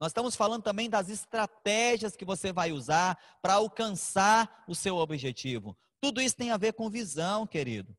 Nós 0.00 0.10
estamos 0.10 0.34
falando 0.34 0.64
também 0.64 0.90
das 0.90 1.08
estratégias 1.08 2.16
que 2.16 2.24
você 2.24 2.52
vai 2.52 2.72
usar 2.72 3.16
para 3.40 3.54
alcançar 3.54 4.64
o 4.66 4.74
seu 4.74 4.96
objetivo. 4.96 5.78
Tudo 6.00 6.20
isso 6.20 6.34
tem 6.34 6.50
a 6.50 6.56
ver 6.56 6.72
com 6.72 6.90
visão, 6.90 7.46
querido. 7.46 7.96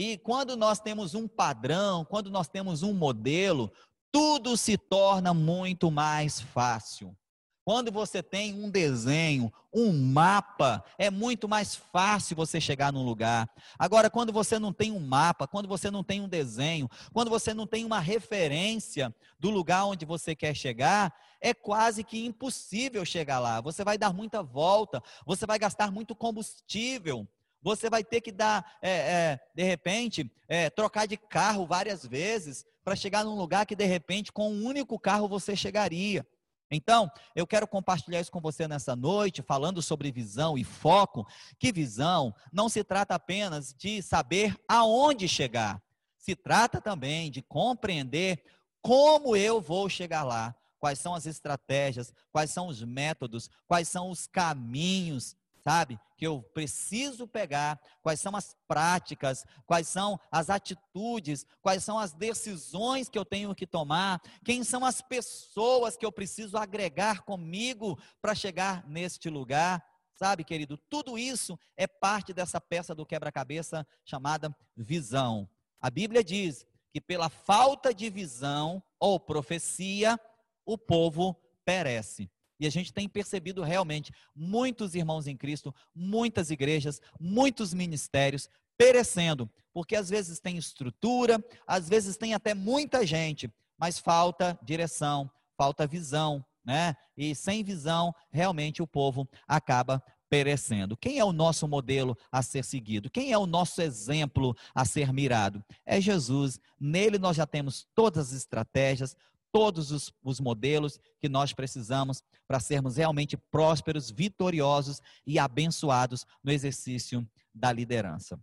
E 0.00 0.16
quando 0.16 0.56
nós 0.56 0.80
temos 0.80 1.14
um 1.14 1.28
padrão, 1.28 2.06
quando 2.06 2.30
nós 2.30 2.48
temos 2.48 2.82
um 2.82 2.94
modelo, 2.94 3.70
tudo 4.10 4.56
se 4.56 4.78
torna 4.78 5.34
muito 5.34 5.90
mais 5.90 6.40
fácil. 6.40 7.14
Quando 7.62 7.92
você 7.92 8.22
tem 8.22 8.54
um 8.54 8.70
desenho, 8.70 9.52
um 9.70 9.92
mapa, 9.92 10.82
é 10.96 11.10
muito 11.10 11.46
mais 11.46 11.74
fácil 11.74 12.34
você 12.34 12.58
chegar 12.58 12.90
num 12.90 13.04
lugar. 13.04 13.46
Agora, 13.78 14.08
quando 14.08 14.32
você 14.32 14.58
não 14.58 14.72
tem 14.72 14.90
um 14.90 15.00
mapa, 15.00 15.46
quando 15.46 15.68
você 15.68 15.90
não 15.90 16.02
tem 16.02 16.22
um 16.22 16.28
desenho, 16.28 16.88
quando 17.12 17.28
você 17.28 17.52
não 17.52 17.66
tem 17.66 17.84
uma 17.84 18.00
referência 18.00 19.14
do 19.38 19.50
lugar 19.50 19.84
onde 19.84 20.06
você 20.06 20.34
quer 20.34 20.54
chegar, 20.54 21.14
é 21.42 21.52
quase 21.52 22.02
que 22.02 22.24
impossível 22.24 23.04
chegar 23.04 23.38
lá. 23.38 23.60
Você 23.60 23.84
vai 23.84 23.98
dar 23.98 24.14
muita 24.14 24.42
volta, 24.42 25.02
você 25.26 25.44
vai 25.44 25.58
gastar 25.58 25.92
muito 25.92 26.16
combustível. 26.16 27.28
Você 27.62 27.90
vai 27.90 28.02
ter 28.02 28.20
que 28.20 28.32
dar, 28.32 28.78
é, 28.80 28.90
é, 28.90 29.40
de 29.54 29.62
repente, 29.62 30.30
é, 30.48 30.70
trocar 30.70 31.06
de 31.06 31.16
carro 31.16 31.66
várias 31.66 32.04
vezes 32.04 32.64
para 32.84 32.96
chegar 32.96 33.24
num 33.24 33.34
lugar 33.34 33.66
que, 33.66 33.76
de 33.76 33.84
repente, 33.84 34.32
com 34.32 34.50
um 34.50 34.64
único 34.64 34.98
carro 34.98 35.28
você 35.28 35.54
chegaria. 35.54 36.26
Então, 36.70 37.10
eu 37.34 37.46
quero 37.46 37.66
compartilhar 37.66 38.20
isso 38.20 38.30
com 38.30 38.40
você 38.40 38.68
nessa 38.68 38.94
noite, 38.94 39.42
falando 39.42 39.82
sobre 39.82 40.12
visão 40.12 40.56
e 40.56 40.62
foco. 40.62 41.26
Que 41.58 41.72
visão 41.72 42.32
não 42.52 42.68
se 42.68 42.84
trata 42.84 43.14
apenas 43.14 43.74
de 43.76 44.00
saber 44.00 44.56
aonde 44.68 45.26
chegar, 45.26 45.82
se 46.16 46.36
trata 46.36 46.80
também 46.80 47.30
de 47.30 47.42
compreender 47.42 48.42
como 48.80 49.34
eu 49.34 49.60
vou 49.60 49.88
chegar 49.88 50.22
lá, 50.22 50.54
quais 50.78 50.98
são 50.98 51.14
as 51.14 51.26
estratégias, 51.26 52.14
quais 52.32 52.50
são 52.50 52.68
os 52.68 52.82
métodos, 52.82 53.50
quais 53.66 53.88
são 53.88 54.10
os 54.10 54.26
caminhos 54.26 55.36
sabe? 55.62 55.98
Que 56.16 56.26
eu 56.26 56.42
preciso 56.42 57.26
pegar, 57.26 57.80
quais 58.02 58.20
são 58.20 58.34
as 58.34 58.56
práticas, 58.66 59.44
quais 59.66 59.88
são 59.88 60.18
as 60.30 60.50
atitudes, 60.50 61.46
quais 61.62 61.84
são 61.84 61.98
as 61.98 62.12
decisões 62.12 63.08
que 63.08 63.18
eu 63.18 63.24
tenho 63.24 63.54
que 63.54 63.66
tomar, 63.66 64.20
quem 64.44 64.64
são 64.64 64.84
as 64.84 65.00
pessoas 65.00 65.96
que 65.96 66.04
eu 66.04 66.12
preciso 66.12 66.56
agregar 66.56 67.22
comigo 67.22 67.98
para 68.20 68.34
chegar 68.34 68.86
neste 68.88 69.28
lugar. 69.28 69.84
Sabe, 70.14 70.44
querido, 70.44 70.76
tudo 70.76 71.18
isso 71.18 71.58
é 71.76 71.86
parte 71.86 72.34
dessa 72.34 72.60
peça 72.60 72.94
do 72.94 73.06
quebra-cabeça 73.06 73.86
chamada 74.04 74.54
visão. 74.76 75.48
A 75.80 75.88
Bíblia 75.88 76.22
diz 76.22 76.66
que 76.92 77.00
pela 77.00 77.30
falta 77.30 77.94
de 77.94 78.10
visão 78.10 78.82
ou 78.98 79.18
profecia, 79.18 80.20
o 80.66 80.76
povo 80.76 81.34
perece. 81.64 82.30
E 82.60 82.66
a 82.66 82.70
gente 82.70 82.92
tem 82.92 83.08
percebido 83.08 83.62
realmente 83.62 84.12
muitos 84.36 84.94
irmãos 84.94 85.26
em 85.26 85.36
Cristo, 85.36 85.74
muitas 85.94 86.50
igrejas, 86.50 87.00
muitos 87.18 87.72
ministérios 87.72 88.48
perecendo, 88.76 89.50
porque 89.72 89.96
às 89.96 90.08
vezes 90.08 90.38
tem 90.38 90.56
estrutura, 90.56 91.42
às 91.66 91.88
vezes 91.88 92.16
tem 92.16 92.34
até 92.34 92.54
muita 92.54 93.06
gente, 93.06 93.50
mas 93.78 93.98
falta 93.98 94.58
direção, 94.62 95.30
falta 95.56 95.86
visão, 95.86 96.44
né? 96.64 96.94
E 97.16 97.34
sem 97.34 97.64
visão, 97.64 98.14
realmente 98.30 98.82
o 98.82 98.86
povo 98.86 99.28
acaba 99.48 100.02
perecendo. 100.30 100.96
Quem 100.96 101.18
é 101.18 101.24
o 101.24 101.32
nosso 101.32 101.66
modelo 101.66 102.16
a 102.30 102.40
ser 102.40 102.64
seguido? 102.64 103.10
Quem 103.10 103.32
é 103.32 103.36
o 103.36 103.46
nosso 103.46 103.82
exemplo 103.82 104.56
a 104.72 104.84
ser 104.84 105.12
mirado? 105.12 105.62
É 105.84 106.00
Jesus. 106.00 106.60
Nele 106.78 107.18
nós 107.18 107.36
já 107.36 107.46
temos 107.46 107.86
todas 107.94 108.28
as 108.28 108.32
estratégias, 108.32 109.16
todos 109.52 109.90
os, 109.90 110.12
os 110.22 110.40
modelos 110.40 110.98
que 111.20 111.28
nós 111.28 111.52
precisamos 111.52 112.22
para 112.46 112.60
sermos 112.60 112.96
realmente 112.96 113.36
prósperos, 113.36 114.10
vitoriosos 114.10 115.00
e 115.26 115.38
abençoados 115.38 116.26
no 116.42 116.52
exercício 116.52 117.28
da 117.54 117.72
liderança. 117.72 118.40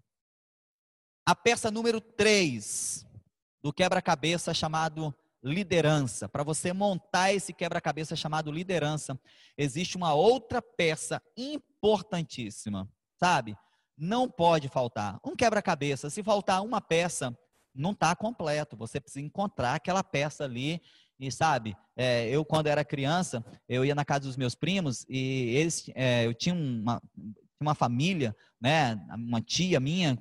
A 1.25 1.35
peça 1.35 1.69
número 1.69 1.99
3 1.99 3.05
do 3.61 3.73
quebra-cabeça 3.73 4.53
chamado 4.53 5.13
liderança. 5.43 6.27
Para 6.27 6.43
você 6.43 6.73
montar 6.73 7.33
esse 7.33 7.53
quebra-cabeça 7.53 8.15
chamado 8.15 8.51
liderança, 8.51 9.19
existe 9.57 9.97
uma 9.97 10.13
outra 10.13 10.61
peça 10.61 11.21
importantíssima, 11.35 12.89
sabe? 13.19 13.57
Não 13.97 14.29
pode 14.29 14.69
faltar. 14.69 15.19
Um 15.23 15.35
quebra-cabeça, 15.35 16.09
se 16.09 16.23
faltar 16.23 16.63
uma 16.63 16.79
peça, 16.79 17.37
não 17.77 17.91
está 17.91 18.15
completo. 18.15 18.75
Você 18.75 18.99
precisa 18.99 19.25
encontrar 19.25 19.75
aquela 19.75 20.03
peça 20.03 20.43
ali. 20.43 20.81
E 21.19 21.31
sabe, 21.31 21.75
é, 21.95 22.29
eu 22.29 22.45
quando 22.45 22.67
era 22.67 22.85
criança, 22.85 23.43
eu 23.67 23.83
ia 23.83 23.95
na 23.95 24.05
casa 24.05 24.21
dos 24.21 24.37
meus 24.37 24.53
primos 24.53 25.03
e 25.09 25.55
eles, 25.55 25.89
é, 25.95 26.27
eu 26.27 26.33
tinha 26.33 26.53
uma, 26.53 27.01
uma 27.59 27.73
família, 27.73 28.35
né, 28.61 28.95
uma 29.15 29.41
tia 29.41 29.79
minha, 29.79 30.15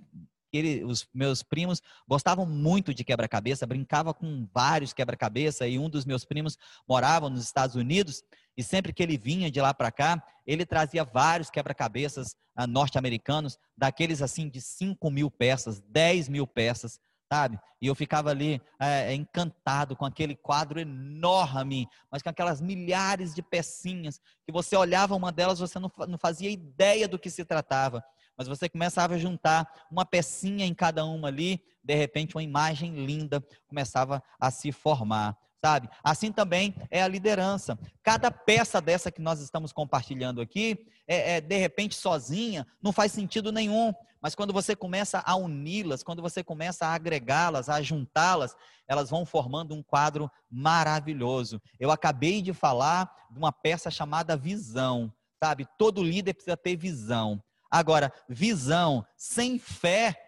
ele, 0.50 0.84
os 0.84 1.06
meus 1.12 1.42
primos 1.42 1.82
gostavam 2.08 2.46
muito 2.46 2.94
de 2.94 3.04
quebra-cabeça, 3.04 3.66
brincava 3.66 4.14
com 4.14 4.48
vários 4.54 4.92
quebra-cabeça 4.92 5.66
e 5.68 5.78
um 5.78 5.90
dos 5.90 6.04
meus 6.04 6.24
primos 6.24 6.56
morava 6.88 7.28
nos 7.28 7.42
Estados 7.42 7.76
Unidos 7.76 8.22
e 8.56 8.62
sempre 8.62 8.92
que 8.92 9.02
ele 9.02 9.18
vinha 9.18 9.50
de 9.50 9.60
lá 9.60 9.74
para 9.74 9.92
cá, 9.92 10.22
ele 10.46 10.64
trazia 10.64 11.04
vários 11.04 11.50
quebra-cabeças 11.50 12.34
ah, 12.54 12.66
norte-americanos, 12.66 13.58
daqueles 13.76 14.22
assim 14.22 14.48
de 14.48 14.62
5 14.62 15.10
mil 15.10 15.30
peças, 15.30 15.80
10 15.80 16.28
mil 16.30 16.46
peças 16.46 16.98
sabe? 17.30 17.58
E 17.80 17.86
eu 17.86 17.94
ficava 17.94 18.30
ali 18.30 18.60
é, 18.80 19.12
encantado 19.14 19.96
com 19.96 20.04
aquele 20.04 20.34
quadro 20.34 20.80
enorme, 20.80 21.88
mas 22.10 22.22
com 22.22 22.30
aquelas 22.30 22.60
milhares 22.60 23.34
de 23.34 23.42
pecinhas, 23.42 24.20
que 24.44 24.52
você 24.52 24.76
olhava 24.76 25.14
uma 25.14 25.32
delas, 25.32 25.58
você 25.58 25.78
não, 25.78 25.90
não 26.08 26.18
fazia 26.18 26.50
ideia 26.50 27.06
do 27.06 27.18
que 27.18 27.30
se 27.30 27.44
tratava. 27.44 28.02
Mas 28.36 28.48
você 28.48 28.68
começava 28.68 29.14
a 29.14 29.18
juntar 29.18 29.86
uma 29.90 30.04
pecinha 30.04 30.66
em 30.66 30.74
cada 30.74 31.04
uma 31.04 31.28
ali, 31.28 31.62
de 31.82 31.94
repente 31.94 32.36
uma 32.36 32.42
imagem 32.42 33.04
linda 33.04 33.42
começava 33.66 34.22
a 34.38 34.50
se 34.50 34.72
formar 34.72 35.36
sabe? 35.66 35.88
Assim 36.04 36.30
também 36.30 36.76
é 36.90 37.02
a 37.02 37.08
liderança. 37.08 37.76
Cada 38.00 38.30
peça 38.30 38.80
dessa 38.80 39.10
que 39.10 39.20
nós 39.20 39.40
estamos 39.40 39.72
compartilhando 39.72 40.40
aqui, 40.40 40.86
é, 41.08 41.36
é, 41.36 41.40
de 41.40 41.56
repente 41.56 41.96
sozinha, 41.96 42.64
não 42.80 42.92
faz 42.92 43.10
sentido 43.10 43.50
nenhum. 43.50 43.92
Mas 44.26 44.34
quando 44.34 44.52
você 44.52 44.74
começa 44.74 45.22
a 45.24 45.36
uni-las, 45.36 46.02
quando 46.02 46.20
você 46.20 46.42
começa 46.42 46.84
a 46.84 46.94
agregá-las, 46.94 47.68
a 47.68 47.80
juntá-las, 47.80 48.56
elas 48.88 49.08
vão 49.08 49.24
formando 49.24 49.72
um 49.72 49.84
quadro 49.84 50.28
maravilhoso. 50.50 51.62
Eu 51.78 51.92
acabei 51.92 52.42
de 52.42 52.52
falar 52.52 53.08
de 53.30 53.38
uma 53.38 53.52
peça 53.52 53.88
chamada 53.88 54.36
visão, 54.36 55.14
sabe? 55.40 55.64
Todo 55.78 56.02
líder 56.02 56.34
precisa 56.34 56.56
ter 56.56 56.74
visão. 56.74 57.40
Agora, 57.70 58.12
visão 58.28 59.06
sem 59.16 59.60
fé 59.60 60.20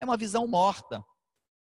é 0.00 0.04
uma 0.06 0.16
visão 0.16 0.46
morta, 0.46 1.04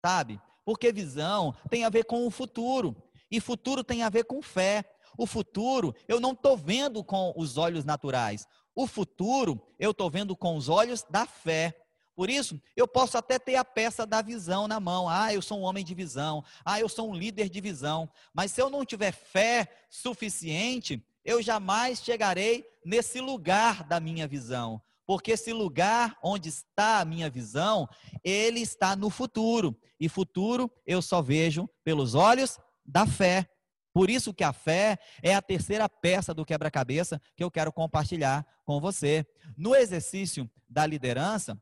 sabe? 0.03 0.41
Porque 0.65 0.91
visão 0.91 1.55
tem 1.69 1.85
a 1.85 1.91
ver 1.91 2.05
com 2.05 2.27
o 2.27 2.31
futuro. 2.31 2.97
E 3.31 3.41
futuro 3.41 3.85
tem 3.85 4.03
a 4.03 4.09
ver 4.09 4.25
com 4.25 4.41
fé. 4.41 4.87
O 5.19 5.27
futuro 5.27 5.95
eu 6.09 6.19
não 6.19 6.33
estou 6.33 6.57
vendo 6.57 7.05
com 7.05 7.35
os 7.37 7.59
olhos 7.59 7.85
naturais. 7.85 8.47
O 8.75 8.87
futuro 8.87 9.61
eu 9.79 9.93
estou 9.93 10.11
vendo 10.11 10.37
com 10.37 10.57
os 10.57 10.69
olhos 10.69 11.05
da 11.09 11.27
fé. 11.27 11.75
Por 12.15 12.31
isso, 12.31 12.61
eu 12.77 12.87
posso 12.87 13.19
até 13.19 13.39
ter 13.39 13.57
a 13.57 13.65
peça 13.65 14.07
da 14.07 14.23
visão 14.23 14.69
na 14.69 14.79
mão. 14.79 15.09
Ah, 15.09 15.35
eu 15.35 15.43
sou 15.43 15.59
um 15.59 15.63
homem 15.63 15.85
de 15.85 15.95
visão. 15.95 16.45
Ah, 16.65 16.79
eu 16.79 16.89
sou 16.89 17.11
um 17.11 17.15
líder 17.15 17.49
de 17.49 17.61
visão. 17.61 18.09
Mas 18.33 18.53
se 18.53 18.63
eu 18.63 18.71
não 18.71 18.85
tiver 18.85 19.13
fé 19.13 19.69
suficiente, 19.91 21.05
eu 21.25 21.43
jamais 21.43 22.01
chegarei 22.01 22.65
nesse 22.85 23.21
lugar 23.21 23.83
da 23.83 23.99
minha 23.99 24.29
visão. 24.29 24.81
Porque 25.07 25.33
esse 25.33 25.53
lugar 25.53 26.17
onde 26.23 26.49
está 26.49 27.01
a 27.01 27.05
minha 27.05 27.29
visão, 27.29 27.89
ele 28.23 28.61
está 28.61 28.95
no 28.95 29.11
futuro. 29.11 29.77
E 29.99 30.09
futuro 30.09 30.71
eu 30.87 31.03
só 31.03 31.21
vejo 31.21 31.69
pelos 31.83 32.15
olhos 32.15 32.59
da 32.87 33.07
fé. 33.07 33.49
Por 33.95 34.11
isso 34.11 34.35
que 34.35 34.43
a 34.43 34.53
fé 34.53 34.99
é 35.23 35.37
a 35.37 35.41
terceira 35.41 35.89
peça 35.89 36.35
do 36.35 36.45
quebra-cabeça 36.45 37.23
que 37.37 37.45
eu 37.45 37.51
quero 37.51 37.73
compartilhar 37.73 38.45
com 38.65 38.81
você. 38.81 39.25
No 39.57 39.73
exercício 39.73 40.51
da 40.69 40.85
liderança, 40.85 41.57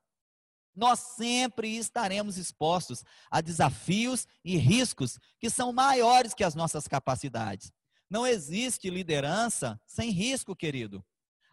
nós 0.75 0.99
sempre 0.99 1.77
estaremos 1.77 2.39
expostos 2.39 3.05
a 3.31 3.43
desafios 3.43 4.27
e 4.43 4.57
riscos 4.57 5.19
que 5.39 5.51
são 5.51 5.75
maiores 5.75 6.33
que 6.33 6.43
as 6.43 6.55
nossas 6.55 6.89
capacidades. 6.89 7.71
Não 8.09 8.27
existe 8.27 8.89
liderança 8.89 9.79
sem 9.87 10.09
risco, 10.09 10.57
querido. 10.57 11.05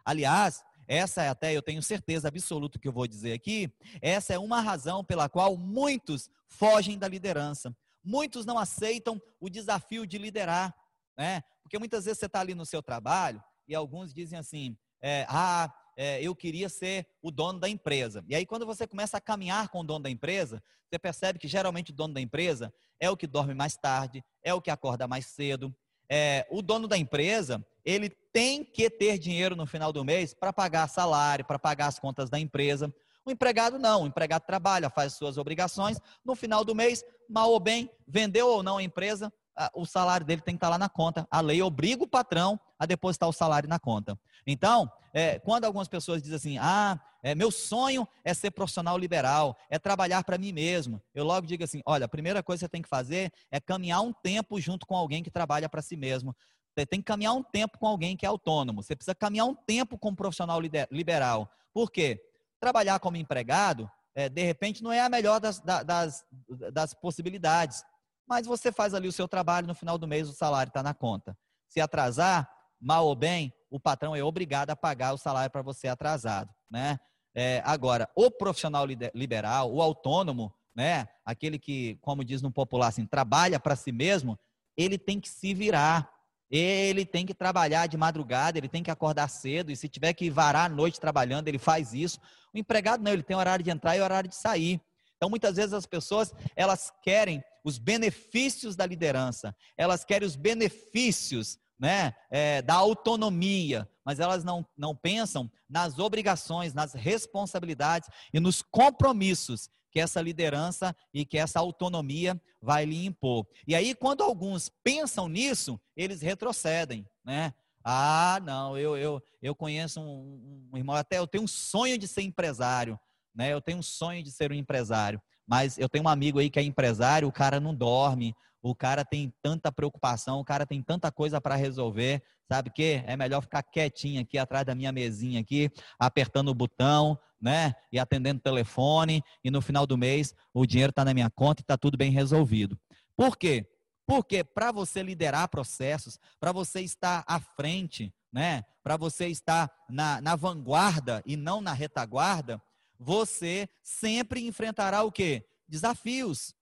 Aliás, 0.02 0.62
essa 0.88 1.22
é 1.22 1.28
até, 1.28 1.54
eu 1.54 1.60
tenho 1.60 1.82
certeza 1.82 2.28
absoluta 2.28 2.78
que 2.78 2.88
eu 2.88 2.92
vou 2.92 3.06
dizer 3.06 3.34
aqui, 3.34 3.70
essa 4.00 4.32
é 4.32 4.38
uma 4.38 4.62
razão 4.62 5.04
pela 5.04 5.28
qual 5.28 5.58
muitos 5.58 6.30
fogem 6.48 6.98
da 6.98 7.06
liderança. 7.06 7.76
Muitos 8.02 8.44
não 8.46 8.58
aceitam 8.58 9.20
o 9.38 9.48
desafio 9.48 10.06
de 10.06 10.18
liderar, 10.18 10.74
né? 11.16 11.42
Porque 11.62 11.78
muitas 11.78 12.04
vezes 12.04 12.18
você 12.18 12.26
está 12.26 12.40
ali 12.40 12.54
no 12.54 12.66
seu 12.66 12.82
trabalho 12.82 13.42
e 13.68 13.74
alguns 13.74 14.12
dizem 14.12 14.38
assim, 14.38 14.76
é, 15.00 15.24
ah, 15.28 15.72
é, 15.96 16.22
eu 16.22 16.34
queria 16.34 16.68
ser 16.68 17.06
o 17.22 17.30
dono 17.30 17.58
da 17.60 17.68
empresa. 17.68 18.24
E 18.26 18.34
aí, 18.34 18.46
quando 18.46 18.66
você 18.66 18.86
começa 18.86 19.16
a 19.16 19.20
caminhar 19.20 19.68
com 19.68 19.80
o 19.80 19.84
dono 19.84 20.02
da 20.02 20.10
empresa, 20.10 20.62
você 20.88 20.98
percebe 20.98 21.38
que 21.38 21.46
geralmente 21.46 21.90
o 21.90 21.94
dono 21.94 22.14
da 22.14 22.20
empresa 22.20 22.72
é 22.98 23.10
o 23.10 23.16
que 23.16 23.26
dorme 23.26 23.54
mais 23.54 23.76
tarde, 23.76 24.24
é 24.42 24.52
o 24.52 24.60
que 24.60 24.70
acorda 24.70 25.06
mais 25.06 25.26
cedo. 25.26 25.74
É, 26.08 26.46
o 26.50 26.60
dono 26.62 26.88
da 26.88 26.98
empresa, 26.98 27.64
ele 27.84 28.10
tem 28.10 28.64
que 28.64 28.90
ter 28.90 29.18
dinheiro 29.18 29.54
no 29.54 29.66
final 29.66 29.92
do 29.92 30.04
mês 30.04 30.34
para 30.34 30.52
pagar 30.52 30.88
salário, 30.88 31.44
para 31.44 31.58
pagar 31.58 31.86
as 31.86 31.98
contas 31.98 32.28
da 32.28 32.38
empresa. 32.38 32.92
O 33.24 33.30
empregado 33.30 33.78
não, 33.78 34.02
o 34.02 34.06
empregado 34.06 34.42
trabalha, 34.42 34.88
faz 34.90 35.14
suas 35.14 35.36
obrigações, 35.36 35.98
no 36.24 36.34
final 36.34 36.64
do 36.64 36.74
mês, 36.74 37.04
mal 37.28 37.50
ou 37.50 37.60
bem, 37.60 37.90
vendeu 38.06 38.48
ou 38.48 38.62
não 38.62 38.78
a 38.78 38.82
empresa, 38.82 39.32
o 39.74 39.84
salário 39.84 40.24
dele 40.24 40.40
tem 40.40 40.54
que 40.54 40.58
estar 40.58 40.70
lá 40.70 40.78
na 40.78 40.88
conta. 40.88 41.26
A 41.30 41.40
lei 41.40 41.60
obriga 41.60 42.02
o 42.02 42.08
patrão 42.08 42.58
a 42.78 42.86
depositar 42.86 43.28
o 43.28 43.32
salário 43.32 43.68
na 43.68 43.78
conta. 43.78 44.18
Então, 44.46 44.90
é, 45.12 45.38
quando 45.38 45.64
algumas 45.64 45.88
pessoas 45.88 46.22
dizem 46.22 46.36
assim, 46.36 46.58
ah, 46.58 46.98
é, 47.22 47.34
meu 47.34 47.50
sonho 47.50 48.08
é 48.24 48.32
ser 48.32 48.52
profissional 48.52 48.96
liberal, 48.96 49.56
é 49.68 49.78
trabalhar 49.78 50.24
para 50.24 50.38
mim 50.38 50.52
mesmo, 50.52 51.02
eu 51.14 51.24
logo 51.24 51.46
digo 51.46 51.62
assim, 51.62 51.82
olha, 51.84 52.06
a 52.06 52.08
primeira 52.08 52.42
coisa 52.42 52.60
que 52.60 52.64
você 52.66 52.70
tem 52.70 52.80
que 52.80 52.88
fazer 52.88 53.30
é 53.50 53.60
caminhar 53.60 54.00
um 54.00 54.12
tempo 54.12 54.58
junto 54.60 54.86
com 54.86 54.96
alguém 54.96 55.22
que 55.22 55.30
trabalha 55.30 55.68
para 55.68 55.82
si 55.82 55.96
mesmo. 55.96 56.34
Você 56.74 56.86
tem 56.86 57.00
que 57.00 57.04
caminhar 57.04 57.34
um 57.34 57.42
tempo 57.42 57.78
com 57.78 57.86
alguém 57.86 58.16
que 58.16 58.24
é 58.24 58.28
autônomo. 58.28 58.82
Você 58.82 58.94
precisa 58.94 59.14
caminhar 59.14 59.46
um 59.46 59.54
tempo 59.54 59.98
com 59.98 60.10
um 60.10 60.14
profissional 60.14 60.58
liberal. 60.90 61.50
Por 61.74 61.90
quê? 61.90 62.22
Trabalhar 62.60 63.00
como 63.00 63.16
empregado, 63.16 63.90
é, 64.14 64.28
de 64.28 64.42
repente, 64.42 64.82
não 64.82 64.92
é 64.92 65.00
a 65.00 65.08
melhor 65.08 65.40
das, 65.40 65.60
das, 65.60 66.24
das 66.72 66.94
possibilidades 66.94 67.84
mas 68.30 68.46
você 68.46 68.70
faz 68.70 68.94
ali 68.94 69.08
o 69.08 69.12
seu 69.12 69.26
trabalho, 69.26 69.66
no 69.66 69.74
final 69.74 69.98
do 69.98 70.06
mês 70.06 70.28
o 70.28 70.32
salário 70.32 70.70
está 70.70 70.84
na 70.84 70.94
conta. 70.94 71.36
Se 71.68 71.80
atrasar, 71.80 72.48
mal 72.80 73.04
ou 73.04 73.16
bem, 73.16 73.52
o 73.68 73.80
patrão 73.80 74.14
é 74.14 74.22
obrigado 74.22 74.70
a 74.70 74.76
pagar 74.76 75.12
o 75.12 75.18
salário 75.18 75.50
para 75.50 75.62
você 75.62 75.88
atrasado, 75.88 76.48
né? 76.70 77.00
É, 77.34 77.60
agora, 77.64 78.08
o 78.14 78.30
profissional 78.30 78.86
liberal, 78.86 79.72
o 79.72 79.82
autônomo, 79.82 80.54
né? 80.72 81.08
Aquele 81.24 81.58
que, 81.58 81.96
como 82.00 82.24
diz 82.24 82.40
no 82.40 82.52
popular, 82.52 82.86
assim, 82.86 83.04
trabalha 83.04 83.58
para 83.58 83.74
si 83.74 83.90
mesmo, 83.90 84.38
ele 84.76 84.96
tem 84.96 85.20
que 85.20 85.28
se 85.28 85.52
virar. 85.52 86.08
Ele 86.50 87.04
tem 87.04 87.24
que 87.24 87.32
trabalhar 87.32 87.86
de 87.86 87.96
madrugada, 87.96 88.58
ele 88.58 88.68
tem 88.68 88.82
que 88.82 88.90
acordar 88.90 89.28
cedo, 89.28 89.70
e 89.70 89.76
se 89.76 89.88
tiver 89.88 90.12
que 90.12 90.28
varar 90.28 90.66
a 90.66 90.74
noite 90.74 90.98
trabalhando, 90.98 91.46
ele 91.46 91.58
faz 91.58 91.94
isso. 91.94 92.18
O 92.52 92.58
empregado 92.58 93.02
não, 93.04 93.12
ele 93.12 93.22
tem 93.22 93.36
horário 93.36 93.64
de 93.64 93.70
entrar 93.70 93.96
e 93.96 94.00
horário 94.00 94.28
de 94.28 94.34
sair. 94.34 94.80
Então, 95.16 95.30
muitas 95.30 95.56
vezes 95.56 95.72
as 95.72 95.86
pessoas, 95.86 96.34
elas 96.56 96.92
querem 97.02 97.44
os 97.62 97.78
benefícios 97.78 98.74
da 98.74 98.86
liderança, 98.86 99.54
elas 99.76 100.04
querem 100.04 100.26
os 100.26 100.34
benefícios 100.34 101.58
né, 101.78 102.14
é, 102.30 102.62
da 102.62 102.74
autonomia, 102.74 103.88
mas 104.04 104.18
elas 104.18 104.42
não, 104.42 104.66
não 104.76 104.96
pensam 104.96 105.50
nas 105.68 105.98
obrigações, 105.98 106.74
nas 106.74 106.94
responsabilidades 106.94 108.08
e 108.32 108.40
nos 108.40 108.60
compromissos 108.60 109.70
que 109.90 110.00
essa 110.00 110.20
liderança 110.20 110.94
e 111.12 111.24
que 111.24 111.38
essa 111.38 111.58
autonomia 111.58 112.40
vai 112.60 112.84
lhe 112.84 113.04
impor. 113.04 113.46
E 113.66 113.74
aí, 113.74 113.94
quando 113.94 114.22
alguns 114.22 114.70
pensam 114.82 115.28
nisso, 115.28 115.80
eles 115.96 116.20
retrocedem, 116.20 117.06
né? 117.24 117.52
Ah, 117.84 118.40
não, 118.44 118.76
eu, 118.76 118.96
eu, 118.96 119.22
eu 119.40 119.54
conheço 119.54 120.00
um, 120.00 120.68
um 120.72 120.76
irmão, 120.76 120.94
até 120.94 121.18
eu 121.18 121.26
tenho 121.26 121.44
um 121.44 121.48
sonho 121.48 121.96
de 121.96 122.06
ser 122.06 122.22
empresário 122.22 122.98
né? 123.34 123.52
Eu 123.52 123.60
tenho 123.60 123.78
um 123.78 123.82
sonho 123.82 124.22
de 124.22 124.30
ser 124.30 124.50
um 124.52 124.54
empresário, 124.54 125.20
mas 125.46 125.78
eu 125.78 125.88
tenho 125.88 126.04
um 126.04 126.08
amigo 126.08 126.38
aí 126.38 126.50
que 126.50 126.58
é 126.58 126.62
empresário, 126.62 127.28
o 127.28 127.32
cara 127.32 127.60
não 127.60 127.74
dorme, 127.74 128.34
o 128.62 128.74
cara 128.74 129.04
tem 129.04 129.32
tanta 129.42 129.72
preocupação, 129.72 130.40
o 130.40 130.44
cara 130.44 130.66
tem 130.66 130.82
tanta 130.82 131.10
coisa 131.10 131.40
para 131.40 131.54
resolver, 131.54 132.22
sabe 132.46 132.70
que 132.70 133.02
é 133.06 133.16
melhor 133.16 133.40
ficar 133.40 133.62
quietinho 133.62 134.20
aqui 134.20 134.36
atrás 134.36 134.66
da 134.66 134.74
minha 134.74 134.92
mesinha 134.92 135.40
aqui, 135.40 135.70
apertando 135.98 136.48
o 136.48 136.54
botão, 136.54 137.18
né? 137.40 137.74
E 137.90 137.98
atendendo 137.98 138.38
o 138.38 138.42
telefone, 138.42 139.22
e 139.42 139.50
no 139.50 139.62
final 139.62 139.86
do 139.86 139.96
mês 139.96 140.34
o 140.52 140.66
dinheiro 140.66 140.90
está 140.90 141.04
na 141.04 141.14
minha 141.14 141.30
conta 141.30 141.60
e 141.60 141.64
está 141.64 141.76
tudo 141.78 141.96
bem 141.96 142.10
resolvido. 142.10 142.78
Por 143.16 143.36
quê? 143.36 143.66
Porque 144.06 144.42
para 144.44 144.72
você 144.72 145.02
liderar 145.02 145.48
processos, 145.48 146.18
para 146.38 146.52
você 146.52 146.80
estar 146.80 147.24
à 147.26 147.40
frente, 147.40 148.12
né? 148.32 148.64
Para 148.82 148.96
você 148.96 149.28
estar 149.28 149.70
na, 149.88 150.20
na 150.20 150.36
vanguarda 150.36 151.22
e 151.24 151.36
não 151.36 151.60
na 151.60 151.72
retaguarda, 151.72 152.60
você 152.98 153.68
sempre 153.82 154.46
enfrentará 154.46 155.02
o 155.02 155.12
quê? 155.12 155.46
Desafios. 155.68 156.54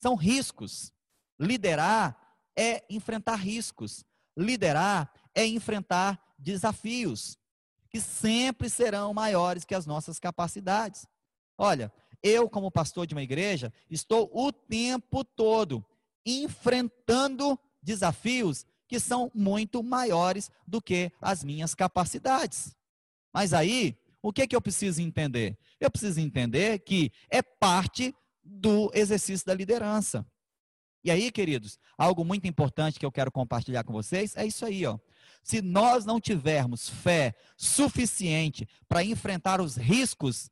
São 0.00 0.14
riscos. 0.14 0.92
Liderar 1.38 2.16
é 2.56 2.84
enfrentar 2.90 3.36
riscos. 3.36 4.04
Liderar 4.36 5.12
é 5.34 5.46
enfrentar 5.46 6.20
desafios 6.38 7.38
que 7.90 8.00
sempre 8.00 8.68
serão 8.68 9.14
maiores 9.14 9.64
que 9.64 9.74
as 9.74 9.86
nossas 9.86 10.18
capacidades. 10.18 11.06
Olha, 11.56 11.92
eu, 12.22 12.48
como 12.48 12.70
pastor 12.70 13.06
de 13.06 13.14
uma 13.14 13.22
igreja, 13.22 13.72
estou 13.90 14.30
o 14.32 14.52
tempo 14.52 15.24
todo 15.24 15.84
enfrentando 16.24 17.58
desafios 17.82 18.66
que 18.86 18.98
são 18.98 19.30
muito 19.34 19.82
maiores 19.82 20.50
do 20.66 20.80
que 20.80 21.12
as 21.20 21.44
minhas 21.44 21.74
capacidades. 21.74 22.74
Mas 23.32 23.52
aí, 23.52 23.96
o 24.22 24.32
que, 24.32 24.46
que 24.46 24.56
eu 24.56 24.60
preciso 24.60 25.00
entender? 25.00 25.58
Eu 25.78 25.90
preciso 25.90 26.20
entender 26.20 26.80
que 26.80 27.12
é 27.30 27.42
parte 27.42 28.14
do 28.42 28.90
exercício 28.94 29.46
da 29.46 29.54
liderança. 29.54 30.26
E 31.04 31.10
aí, 31.10 31.30
queridos, 31.30 31.78
algo 31.96 32.24
muito 32.24 32.46
importante 32.46 32.98
que 32.98 33.06
eu 33.06 33.12
quero 33.12 33.30
compartilhar 33.30 33.84
com 33.84 33.92
vocês 33.92 34.36
é 34.36 34.44
isso 34.44 34.64
aí, 34.64 34.84
ó. 34.84 34.98
Se 35.42 35.62
nós 35.62 36.04
não 36.04 36.20
tivermos 36.20 36.88
fé 36.88 37.34
suficiente 37.56 38.68
para 38.88 39.04
enfrentar 39.04 39.60
os 39.60 39.76
riscos 39.76 40.50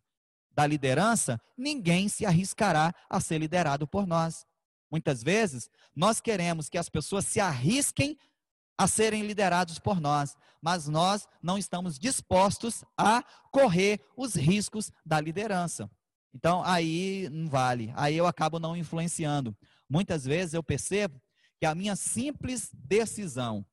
da 0.53 0.66
liderança, 0.66 1.38
ninguém 1.57 2.09
se 2.09 2.24
arriscará 2.24 2.94
a 3.11 3.20
ser 3.20 3.38
liderado 3.38 3.86
por 3.86 4.07
nós. 4.07 4.47
Muitas 4.90 5.22
vezes, 5.22 5.68
nós 5.94 6.20
queremos 6.20 6.68
que 6.68 6.78
as 6.78 6.88
pessoas 6.88 7.26
se 7.26 7.40
arrisquem 7.40 8.16
a 8.78 8.86
serem 8.86 9.22
liderados 9.26 9.78
por 9.78 10.01
nós, 10.01 10.36
mas 10.61 10.86
nós 10.86 11.26
não 11.42 11.59
estamos 11.59 11.99
dispostos 11.99 12.84
a 12.97 13.22
correr 13.51 14.01
os 14.16 14.34
riscos 14.34 14.92
da 15.05 15.20
liderança. 15.20 15.90
Então, 16.34 16.62
aí 16.64 17.28
não 17.30 17.49
vale, 17.49 17.92
aí 17.97 18.16
eu 18.16 18.26
acabo 18.26 18.59
não 18.59 18.76
influenciando. 18.76 19.57
Muitas 19.89 20.24
vezes 20.24 20.55
eu 20.55 20.62
percebo 20.62 21.20
que 21.59 21.66
a 21.66 21.74
minha 21.74 21.97
simples 21.97 22.70
decisão 22.72 23.64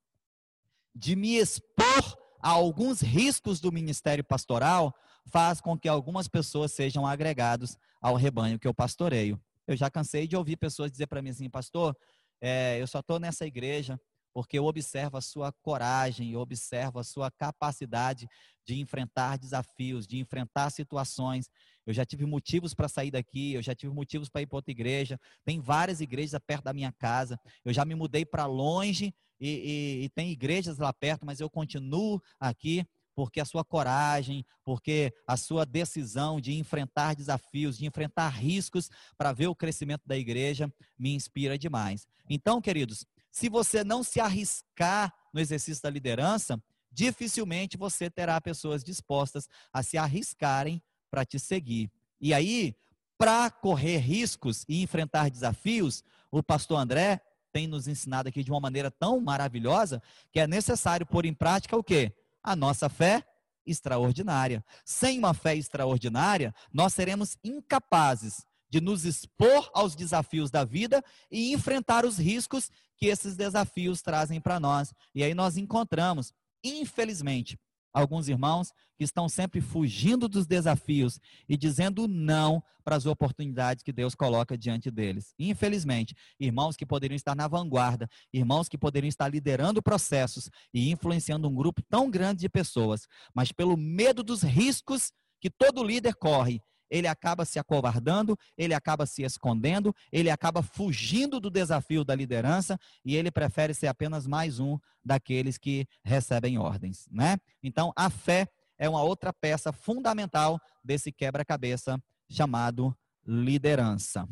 de 0.95 1.15
me 1.15 1.37
expor 1.37 2.17
a 2.41 2.49
alguns 2.49 3.01
riscos 3.01 3.59
do 3.59 3.71
ministério 3.71 4.23
pastoral 4.23 4.93
faz 5.25 5.61
com 5.61 5.77
que 5.77 5.87
algumas 5.87 6.27
pessoas 6.27 6.71
sejam 6.71 7.07
agregados 7.07 7.77
ao 8.01 8.15
rebanho 8.15 8.59
que 8.59 8.67
eu 8.67 8.73
pastoreio. 8.73 9.41
Eu 9.65 9.75
já 9.75 9.89
cansei 9.89 10.27
de 10.27 10.35
ouvir 10.35 10.57
pessoas 10.57 10.91
dizer 10.91 11.07
para 11.07 11.21
mim 11.21 11.29
assim, 11.29 11.49
pastor, 11.49 11.95
é, 12.41 12.81
eu 12.81 12.87
só 12.87 12.99
estou 12.99 13.19
nessa 13.19 13.45
igreja 13.45 13.99
porque 14.33 14.57
eu 14.57 14.65
observo 14.65 15.15
a 15.15 15.21
sua 15.21 15.51
coragem, 15.51 16.31
eu 16.31 16.39
observo 16.39 16.99
a 16.99 17.03
sua 17.03 17.29
capacidade 17.29 18.27
de 18.65 18.79
enfrentar 18.79 19.37
desafios, 19.37 20.07
de 20.07 20.17
enfrentar 20.17 20.71
situações. 20.71 21.49
Eu 21.85 21.93
já 21.93 22.05
tive 22.05 22.25
motivos 22.25 22.73
para 22.73 22.87
sair 22.87 23.11
daqui, 23.11 23.53
eu 23.53 23.61
já 23.61 23.75
tive 23.75 23.93
motivos 23.93 24.29
para 24.29 24.41
ir 24.41 24.47
para 24.47 24.57
outra 24.57 24.71
igreja. 24.71 25.19
Tem 25.43 25.59
várias 25.59 26.01
igrejas 26.01 26.39
perto 26.45 26.63
da 26.63 26.73
minha 26.73 26.91
casa. 26.91 27.39
Eu 27.63 27.73
já 27.73 27.83
me 27.83 27.95
mudei 27.95 28.25
para 28.25 28.45
longe 28.45 29.13
e, 29.39 29.49
e, 29.49 30.03
e 30.05 30.09
tem 30.09 30.31
igrejas 30.31 30.77
lá 30.77 30.93
perto, 30.93 31.25
mas 31.25 31.39
eu 31.39 31.49
continuo 31.49 32.21
aqui 32.39 32.85
porque 33.15 33.39
a 33.39 33.45
sua 33.45 33.63
coragem, 33.63 34.45
porque 34.63 35.13
a 35.27 35.37
sua 35.37 35.65
decisão 35.65 36.41
de 36.41 36.53
enfrentar 36.53 37.15
desafios, 37.15 37.77
de 37.77 37.85
enfrentar 37.85 38.29
riscos 38.29 38.89
para 39.17 39.31
ver 39.31 39.47
o 39.47 39.55
crescimento 39.55 40.01
da 40.05 40.17
igreja 40.17 40.71
me 40.97 41.13
inspira 41.13 41.57
demais. 41.57 42.07
Então, 42.29 42.61
queridos, 42.61 43.05
se 43.31 43.49
você 43.49 43.83
não 43.83 44.03
se 44.03 44.19
arriscar 44.19 45.13
no 45.33 45.39
exercício 45.39 45.81
da 45.83 45.89
liderança, 45.89 46.61
dificilmente 46.91 47.77
você 47.77 48.09
terá 48.09 48.39
pessoas 48.39 48.83
dispostas 48.83 49.47
a 49.71 49.81
se 49.81 49.97
arriscarem 49.97 50.81
para 51.13 51.23
te 51.23 51.37
seguir. 51.37 51.91
E 52.19 52.33
aí, 52.33 52.75
para 53.19 53.51
correr 53.51 53.97
riscos 53.97 54.65
e 54.67 54.81
enfrentar 54.81 55.29
desafios, 55.29 56.03
o 56.31 56.41
pastor 56.41 56.79
André 56.79 57.21
tem 57.51 57.67
nos 57.67 57.87
ensinado 57.87 58.29
aqui 58.29 58.43
de 58.43 58.49
uma 58.49 58.59
maneira 58.59 58.89
tão 58.89 59.21
maravilhosa 59.21 60.01
que 60.31 60.39
é 60.39 60.47
necessário 60.47 61.05
pôr 61.05 61.25
em 61.25 61.33
prática 61.33 61.77
o 61.77 61.83
quê? 61.83 62.11
A 62.41 62.55
nossa 62.55 62.89
fé 62.89 63.23
extraordinária. 63.63 64.65
Sem 64.83 65.19
uma 65.19 65.35
fé 65.35 65.55
extraordinária, 65.55 66.51
nós 66.73 66.95
seremos 66.95 67.37
incapazes 67.43 68.43
de 68.67 68.81
nos 68.81 69.05
expor 69.05 69.69
aos 69.71 69.95
desafios 69.95 70.49
da 70.49 70.65
vida 70.65 71.03
e 71.29 71.53
enfrentar 71.53 72.07
os 72.07 72.17
riscos 72.17 72.71
que 72.97 73.05
esses 73.05 73.35
desafios 73.35 74.01
trazem 74.01 74.41
para 74.41 74.59
nós. 74.59 74.91
E 75.13 75.23
aí 75.23 75.35
nós 75.35 75.57
encontramos, 75.57 76.33
infelizmente, 76.63 77.59
alguns 77.93 78.27
irmãos 78.27 78.71
que 78.97 79.03
estão 79.03 79.29
sempre 79.29 79.61
fugindo 79.61 80.27
dos 80.27 80.47
desafios 80.47 81.19
e 81.47 81.55
dizendo 81.55 82.07
não 82.07 82.63
para 82.83 82.95
as 82.95 83.05
oportunidades 83.05 83.83
que 83.83 83.93
Deus 83.93 84.15
coloca 84.15 84.57
diante 84.57 84.91
deles. 84.91 85.33
Infelizmente, 85.39 86.15
irmãos 86.39 86.75
que 86.75 86.85
poderiam 86.85 87.15
estar 87.15 87.35
na 87.35 87.47
vanguarda, 87.47 88.09
irmãos 88.33 88.67
que 88.67 88.77
poderiam 88.77 89.09
estar 89.09 89.27
liderando 89.29 89.81
processos 89.81 90.49
e 90.73 90.91
influenciando 90.91 91.47
um 91.47 91.55
grupo 91.55 91.81
tão 91.89 92.09
grande 92.09 92.41
de 92.41 92.49
pessoas, 92.49 93.07
mas 93.33 93.51
pelo 93.51 93.77
medo 93.77 94.23
dos 94.23 94.41
riscos 94.41 95.11
que 95.39 95.49
todo 95.49 95.83
líder 95.83 96.15
corre 96.15 96.61
ele 96.93 97.07
acaba 97.07 97.43
se 97.43 97.57
acovardando, 97.57 98.37
ele 98.55 98.75
acaba 98.75 99.07
se 99.07 99.23
escondendo, 99.23 99.95
ele 100.11 100.29
acaba 100.29 100.61
fugindo 100.61 101.39
do 101.39 101.49
desafio 101.49 102.03
da 102.03 102.13
liderança 102.13 102.79
e 103.03 103.15
ele 103.15 103.31
prefere 103.31 103.73
ser 103.73 103.87
apenas 103.87 104.27
mais 104.27 104.59
um 104.59 104.77
daqueles 105.03 105.57
que 105.57 105.87
recebem 106.03 106.59
ordens, 106.59 107.07
né? 107.11 107.39
Então, 107.63 107.91
a 107.95 108.11
fé 108.11 108.47
é 108.77 108.87
uma 108.87 109.01
outra 109.01 109.33
peça 109.33 109.73
fundamental 109.73 110.61
desse 110.83 111.11
quebra-cabeça 111.11 111.99
chamado 112.29 112.95
liderança. 113.25 114.29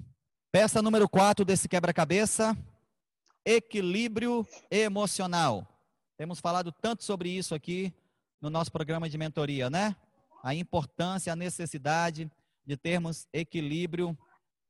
Peça 0.52 0.84
número 0.84 1.10
4 1.10 1.44
desse 1.44 1.68
quebra-cabeça, 1.68 2.56
equilíbrio 3.44 4.46
emocional. 4.70 5.68
Temos 6.16 6.40
falado 6.40 6.72
tanto 6.72 7.04
sobre 7.04 7.28
isso 7.30 7.56
aqui 7.56 7.92
no 8.40 8.52
nosso 8.52 8.72
programa 8.72 9.10
de 9.10 9.18
mentoria, 9.18 9.68
né? 9.68 9.96
A 10.44 10.54
importância, 10.54 11.34
a 11.34 11.36
necessidade 11.36 12.30
de 12.66 12.78
termos 12.78 13.28
equilíbrio 13.34 14.18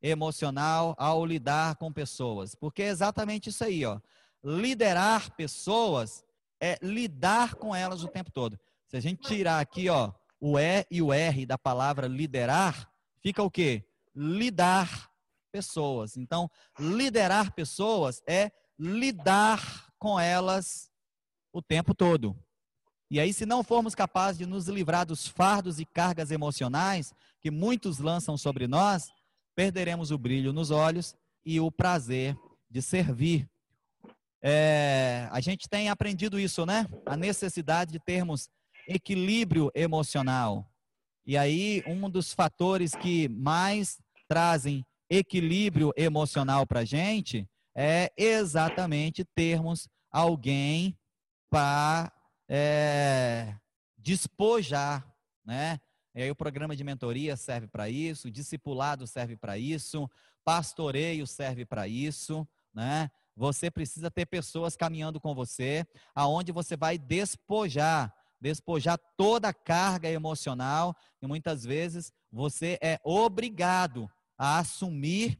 emocional 0.01 0.95
ao 0.97 1.25
lidar 1.25 1.75
com 1.75 1.91
pessoas. 1.91 2.55
Porque 2.55 2.81
é 2.83 2.87
exatamente 2.87 3.49
isso 3.49 3.63
aí, 3.63 3.85
ó. 3.85 3.99
Liderar 4.43 5.35
pessoas 5.35 6.23
é 6.59 6.77
lidar 6.81 7.55
com 7.55 7.75
elas 7.75 8.03
o 8.03 8.07
tempo 8.07 8.31
todo. 8.31 8.59
Se 8.87 8.97
a 8.97 8.99
gente 8.99 9.21
tirar 9.21 9.59
aqui, 9.59 9.89
ó, 9.89 10.11
o 10.39 10.57
E 10.57 10.85
e 10.89 11.01
o 11.01 11.13
R 11.13 11.45
da 11.45 11.57
palavra 11.57 12.07
liderar, 12.07 12.91
fica 13.21 13.43
o 13.43 13.51
quê? 13.51 13.85
Lidar 14.15 15.09
pessoas. 15.51 16.17
Então, 16.17 16.49
liderar 16.79 17.53
pessoas 17.53 18.21
é 18.27 18.51
lidar 18.77 19.91
com 19.99 20.19
elas 20.19 20.91
o 21.53 21.61
tempo 21.61 21.93
todo. 21.93 22.35
E 23.09 23.19
aí, 23.19 23.33
se 23.33 23.45
não 23.45 23.63
formos 23.63 23.93
capazes 23.93 24.39
de 24.39 24.45
nos 24.45 24.67
livrar 24.67 25.05
dos 25.05 25.27
fardos 25.27 25.79
e 25.79 25.85
cargas 25.85 26.31
emocionais 26.31 27.13
que 27.41 27.49
muitos 27.49 27.97
lançam 27.99 28.37
sobre 28.37 28.67
nós, 28.67 29.09
perderemos 29.55 30.11
o 30.11 30.17
brilho 30.17 30.53
nos 30.53 30.71
olhos 30.71 31.15
e 31.45 31.59
o 31.59 31.71
prazer 31.71 32.37
de 32.69 32.81
servir. 32.81 33.49
É, 34.41 35.27
a 35.31 35.39
gente 35.39 35.67
tem 35.67 35.89
aprendido 35.89 36.39
isso, 36.39 36.65
né? 36.65 36.87
A 37.05 37.17
necessidade 37.17 37.91
de 37.91 37.99
termos 37.99 38.49
equilíbrio 38.87 39.71
emocional. 39.75 40.67
E 41.25 41.37
aí, 41.37 41.83
um 41.85 42.09
dos 42.09 42.33
fatores 42.33 42.93
que 42.95 43.29
mais 43.29 43.99
trazem 44.27 44.83
equilíbrio 45.09 45.91
emocional 45.95 46.65
para 46.65 46.79
a 46.79 46.85
gente 46.85 47.47
é 47.75 48.11
exatamente 48.17 49.23
termos 49.35 49.87
alguém 50.09 50.97
para 51.49 52.11
é, 52.49 53.55
despojar, 53.97 55.05
né? 55.45 55.79
E 56.13 56.23
aí 56.23 56.31
o 56.31 56.35
programa 56.35 56.75
de 56.75 56.83
mentoria 56.83 57.37
serve 57.37 57.67
para 57.67 57.89
isso, 57.89 58.29
discipulado 58.29 59.07
serve 59.07 59.37
para 59.37 59.57
isso, 59.57 60.09
pastoreio 60.43 61.25
serve 61.25 61.65
para 61.65 61.87
isso, 61.87 62.47
né? 62.73 63.09
Você 63.35 63.71
precisa 63.71 64.11
ter 64.11 64.25
pessoas 64.25 64.75
caminhando 64.75 65.19
com 65.19 65.33
você, 65.33 65.85
aonde 66.13 66.51
você 66.51 66.75
vai 66.75 66.97
despojar, 66.97 68.13
despojar 68.39 68.99
toda 69.15 69.49
a 69.49 69.53
carga 69.53 70.09
emocional, 70.09 70.95
e 71.21 71.27
muitas 71.27 71.63
vezes 71.63 72.11
você 72.31 72.77
é 72.81 72.99
obrigado 73.03 74.09
a 74.37 74.59
assumir 74.59 75.39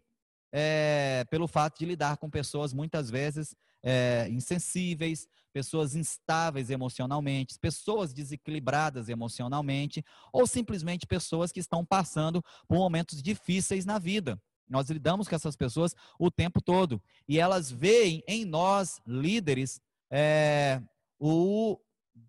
é, 0.52 1.26
pelo 1.30 1.48
fato 1.48 1.80
de 1.80 1.86
lidar 1.86 2.18
com 2.18 2.30
pessoas 2.30 2.74
muitas 2.74 3.10
vezes 3.10 3.56
é, 3.84 4.28
insensíveis, 4.30 5.28
pessoas 5.54 5.96
instáveis 5.96 6.70
emocionalmente, 6.70 7.58
pessoas 7.60 8.14
desequilibradas 8.14 9.10
emocionalmente, 9.10 10.04
ou 10.32 10.48
simplesmente 10.48 11.06
pessoas 11.06 11.52
que 11.52 11.60
estão 11.60 11.86
passando 11.86 12.44
por 12.68 12.78
momentos 12.78 13.22
difíceis 13.22 13.86
na 13.86 14.00
vida. 14.00 14.42
Nós 14.70 14.90
lidamos 14.90 15.28
com 15.28 15.36
essas 15.36 15.56
pessoas 15.56 15.94
o 16.18 16.32
tempo 16.32 16.62
todo. 16.62 17.02
E 17.28 17.38
elas 17.38 17.70
veem 17.70 18.24
em 18.26 18.46
nós, 18.46 19.02
líderes, 19.06 19.82
é, 20.10 20.82
o, 21.20 21.78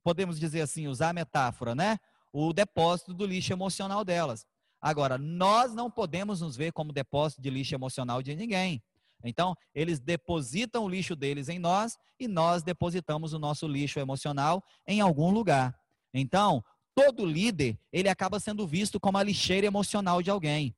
podemos 0.02 0.40
dizer 0.40 0.62
assim, 0.62 0.88
usar 0.88 1.10
a 1.10 1.12
metáfora, 1.12 1.74
né? 1.74 1.98
O 2.32 2.52
depósito 2.52 3.14
do 3.14 3.26
lixo 3.26 3.52
emocional 3.52 4.04
delas. 4.04 4.44
Agora, 4.82 5.16
nós 5.16 5.72
não 5.72 5.88
podemos 5.88 6.40
nos 6.40 6.56
ver 6.56 6.72
como 6.72 6.92
depósito 6.92 7.40
de 7.40 7.48
lixo 7.48 7.72
emocional 7.72 8.20
de 8.20 8.34
ninguém. 8.34 8.82
Então, 9.24 9.54
eles 9.72 10.00
depositam 10.00 10.84
o 10.84 10.88
lixo 10.88 11.14
deles 11.14 11.48
em 11.48 11.60
nós 11.60 11.96
e 12.18 12.26
nós 12.26 12.64
depositamos 12.64 13.32
o 13.32 13.38
nosso 13.38 13.68
lixo 13.68 14.00
emocional 14.00 14.62
em 14.84 15.00
algum 15.00 15.30
lugar. 15.30 15.78
Então, 16.12 16.64
todo 16.94 17.24
líder, 17.24 17.78
ele 17.92 18.08
acaba 18.08 18.40
sendo 18.40 18.66
visto 18.66 18.98
como 18.98 19.18
a 19.18 19.22
lixeira 19.22 19.66
emocional 19.66 20.20
de 20.20 20.30
alguém. 20.30 20.74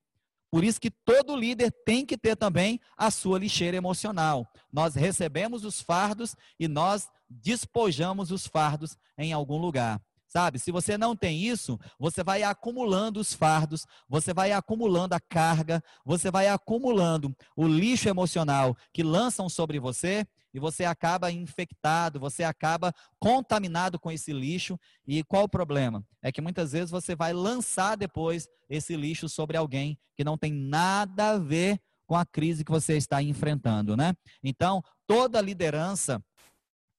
Por 0.51 0.63
isso 0.63 0.81
que 0.81 0.91
todo 0.91 1.35
líder 1.35 1.73
tem 1.85 2.07
que 2.07 2.17
ter 2.17 2.37
também 2.37 2.79
a 2.97 3.11
sua 3.11 3.39
lixeira 3.39 3.77
emocional. 3.77 4.47
Nós 4.73 4.95
recebemos 4.95 5.65
os 5.65 5.81
fardos 5.81 6.37
e 6.61 6.69
nós 6.69 7.09
despojamos 7.29 8.31
os 8.31 8.47
fardos 8.47 8.97
em 9.19 9.33
algum 9.33 9.57
lugar. 9.57 10.01
Sabe? 10.37 10.59
Se 10.59 10.73
você 10.73 10.99
não 10.99 11.15
tem 11.15 11.45
isso, 11.45 11.79
você 11.97 12.25
vai 12.25 12.43
acumulando 12.43 13.21
os 13.21 13.33
fardos, 13.33 13.87
você 14.09 14.35
vai 14.35 14.51
acumulando 14.51 15.15
a 15.15 15.21
carga, 15.21 15.81
você 16.05 16.29
vai 16.29 16.49
acumulando 16.49 17.33
o 17.55 17.69
lixo 17.69 18.09
emocional 18.09 18.77
que 18.93 19.05
lançam 19.05 19.49
sobre 19.49 19.79
você 19.79 20.27
e 20.53 20.59
você 20.59 20.85
acaba 20.85 21.31
infectado, 21.31 22.19
você 22.19 22.43
acaba 22.43 22.93
contaminado 23.21 23.97
com 23.97 24.11
esse 24.11 24.33
lixo. 24.33 24.77
E 25.07 25.23
qual 25.23 25.45
o 25.45 25.49
problema? 25.49 26.05
É 26.21 26.33
que 26.33 26.41
muitas 26.41 26.73
vezes 26.73 26.91
você 26.91 27.15
vai 27.15 27.33
lançar 27.33 27.97
depois 27.97 28.49
esse 28.69 28.97
lixo 28.97 29.29
sobre 29.29 29.57
alguém 29.57 29.97
que 30.17 30.25
não 30.25 30.37
tem 30.37 30.53
nada 30.53 31.31
a 31.31 31.39
ver 31.39 31.81
com 32.09 32.17
a 32.17 32.27
crise 32.27 32.65
que 32.65 32.73
você 32.73 32.97
está 32.97 33.23
enfrentando, 33.23 33.97
né? 33.97 34.13
Então, 34.43 34.83
toda 35.07 35.41
liderança 35.41 36.21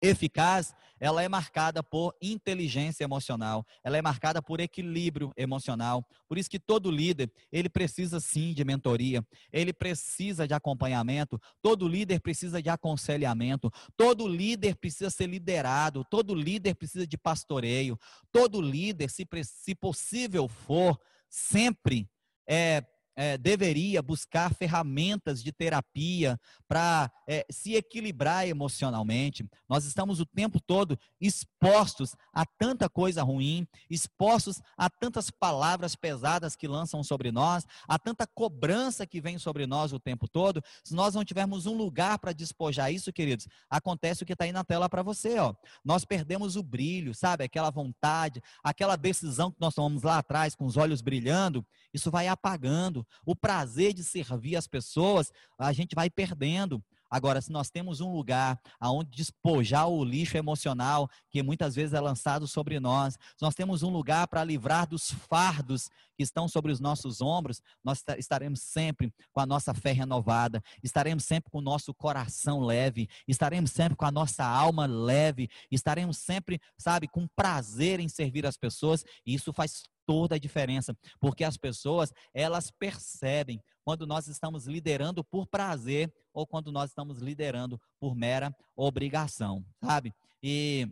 eficaz, 0.02 0.74
ela 1.00 1.22
é 1.22 1.28
marcada 1.28 1.84
por 1.84 2.16
inteligência 2.22 3.04
emocional, 3.04 3.66
ela 3.84 3.98
é 3.98 4.02
marcada 4.02 4.41
por 4.41 4.60
equilíbrio 4.60 5.32
emocional. 5.36 6.06
Por 6.28 6.38
isso 6.38 6.50
que 6.50 6.60
todo 6.60 6.91
líder, 6.91 7.32
ele 7.52 7.70
precisa 7.70 8.20
sim 8.20 8.54
de 8.54 8.64
mentoria, 8.64 9.26
ele 9.52 9.74
precisa 9.74 10.48
de 10.48 10.54
acompanhamento, 10.54 11.39
todo 11.62 11.88
líder 11.88 12.22
precisa 12.22 12.62
de 12.62 12.70
aconselhamento, 12.70 13.72
todo 13.98 14.28
líder 14.28 14.76
precisa 14.76 15.10
ser 15.10 15.28
liderado, 15.28 16.06
todo 16.10 16.34
líder 16.34 16.76
precisa 16.76 17.06
de 17.06 17.18
pastoreio, 17.18 18.00
todo 18.32 18.62
líder, 18.62 19.10
se, 19.10 19.28
se 19.43 19.76
possível 19.76 20.48
for, 20.48 21.00
sempre 21.30 22.10
é, 22.48 22.84
é, 23.16 23.38
deveria 23.38 24.01
buscar 24.01 24.53
ferramentas 24.53 25.41
de 25.41 25.51
terapia 25.51 26.39
para 26.68 27.11
é, 27.28 27.45
se 27.49 27.76
equilibrar 27.76 28.47
emocionalmente. 28.47 29.47
Nós 29.70 29.86
estamos 29.86 30.20
o 30.20 30.26
tempo 30.26 30.59
todo 30.59 30.99
expostos 31.20 32.16
a 32.34 32.45
tanta 32.45 32.89
coisa 32.89 33.24
ruim, 33.24 33.68
expostos 33.89 34.61
a 34.78 34.89
tantas 34.89 35.30
palavras 35.30 35.95
pesadas 35.95 36.55
que 36.55 36.68
lançam 36.68 37.03
sobre 37.03 37.32
nós, 37.32 37.66
a 37.88 37.97
tanta 37.97 38.28
cobrança 38.28 39.07
que 39.07 39.22
vem 39.22 39.38
sobre 39.38 39.66
nós 39.66 39.93
o 39.93 39.99
tempo 39.99 40.28
todo. 40.28 40.61
Se 40.84 40.93
nós 40.93 41.16
não 41.16 41.24
tivermos 41.24 41.66
um 41.66 41.76
lugar 41.76 42.20
para 42.20 42.34
despojar 42.34 42.91
isso, 42.91 43.13
queridos, 43.13 43.47
acontece 43.70 44.24
o 44.24 44.26
que 44.26 44.34
está 44.34 44.45
aí 44.45 44.51
na 44.51 44.63
tela 44.63 44.89
para 44.89 45.03
você. 45.03 45.39
Ó. 45.39 45.53
Nós 45.84 46.03
perdemos 46.03 46.55
o 46.55 46.63
brilho, 46.63 47.13
sabe? 47.13 47.43
Aquela 47.43 47.70
vontade, 47.70 48.41
aquela 48.63 48.95
decisão 48.95 49.51
que 49.51 49.59
nós 49.59 49.74
tomamos 49.74 50.03
lá 50.03 50.18
atrás 50.18 50.55
com 50.55 50.66
os 50.66 50.78
olhos 50.78 51.01
brilhando, 51.01 51.66
isso 51.93 52.11
vai 52.11 52.28
apagando 52.28 53.05
o 53.26 53.36
prazer 53.36 53.93
de 53.93 54.03
servir 54.03 54.56
as 54.56 54.68
pessoas, 54.68 55.32
a 55.58 55.72
gente 55.72 55.95
vai 55.95 56.10
perdendo. 56.10 56.84
Agora, 57.10 57.39
se 57.39 57.51
nós 57.51 57.70
temos 57.70 58.01
um 58.01 58.12
lugar 58.12 58.60
aonde 58.80 59.12
despojar 59.12 59.88
o 59.88 60.03
lixo 60.03 60.38
emocional 60.38 61.10
que 61.30 61.41
muitas 61.43 61.76
vezes 61.76 61.93
é 61.93 61.99
lançado 61.99 62.47
sobre 62.47 62.80
nós, 62.80 63.14
se 63.14 63.41
nós 63.41 63.56
temos 63.56 63.84
um 63.84 63.89
lugar 63.89 64.28
para 64.28 64.43
livrar 64.43 64.88
dos 64.88 65.12
fardos 65.12 65.89
que 66.18 66.24
estão 66.24 66.47
sobre 66.47 66.72
os 66.72 66.80
nossos 66.80 67.22
ombros, 67.22 67.62
nós 67.84 68.03
estaremos 68.18 68.62
sempre 68.62 69.14
com 69.32 69.39
a 69.39 69.45
nossa 69.45 69.74
fé 69.74 69.91
renovada, 69.91 70.62
estaremos 70.82 71.24
sempre 71.24 71.51
com 71.51 71.60
o 71.60 71.62
nosso 71.62 71.93
coração 71.93 72.60
leve, 72.62 73.08
estaremos 73.28 73.72
sempre 73.72 73.95
com 73.95 74.06
a 74.06 74.12
nossa 74.12 74.43
alma 74.43 74.86
leve, 74.86 75.49
estaremos 75.72 76.18
sempre, 76.18 76.60
sabe, 76.78 77.08
com 77.08 77.28
prazer 77.28 77.99
em 77.99 78.10
servir 78.10 78.45
as 78.45 78.58
pessoas, 78.58 79.06
e 79.26 79.34
isso 79.36 79.53
faz 79.53 79.84
toda 80.06 80.36
a 80.36 80.39
diferença, 80.39 80.95
porque 81.20 81.43
as 81.43 81.58
pessoas, 81.58 82.14
elas 82.34 82.72
percebem 82.72 83.62
quando 83.84 84.08
nós 84.08 84.28
estamos 84.28 84.66
liderando 84.66 85.24
por 85.24 85.45
prazer 85.47 86.14
ou 86.34 86.45
quando 86.45 86.72
nós 86.72 86.89
estamos 86.89 87.20
liderando 87.20 87.80
por 87.99 88.16
mera 88.16 88.56
obrigação, 88.76 89.66
sabe? 89.84 90.14
E 90.41 90.88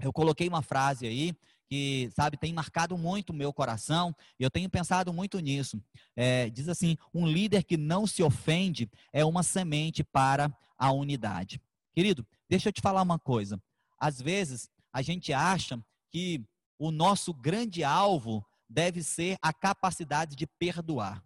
eu 0.00 0.12
coloquei 0.12 0.48
uma 0.48 0.62
frase 0.62 1.06
aí 1.06 1.34
que, 1.72 2.10
sabe, 2.14 2.36
tem 2.36 2.52
marcado 2.52 2.98
muito 2.98 3.30
o 3.30 3.34
meu 3.34 3.50
coração, 3.50 4.14
e 4.38 4.42
eu 4.42 4.50
tenho 4.50 4.68
pensado 4.68 5.10
muito 5.10 5.38
nisso. 5.40 5.82
É, 6.14 6.50
diz 6.50 6.68
assim: 6.68 6.98
um 7.14 7.26
líder 7.26 7.64
que 7.64 7.78
não 7.78 8.06
se 8.06 8.22
ofende 8.22 8.90
é 9.10 9.24
uma 9.24 9.42
semente 9.42 10.04
para 10.04 10.54
a 10.76 10.92
unidade. 10.92 11.58
Querido, 11.94 12.26
deixa 12.48 12.68
eu 12.68 12.72
te 12.72 12.82
falar 12.82 13.00
uma 13.00 13.18
coisa. 13.18 13.58
Às 13.98 14.20
vezes, 14.20 14.68
a 14.92 15.00
gente 15.00 15.32
acha 15.32 15.82
que 16.10 16.44
o 16.84 16.90
nosso 16.90 17.32
grande 17.32 17.84
alvo 17.84 18.44
deve 18.68 19.04
ser 19.04 19.38
a 19.40 19.52
capacidade 19.52 20.34
de 20.34 20.48
perdoar. 20.48 21.24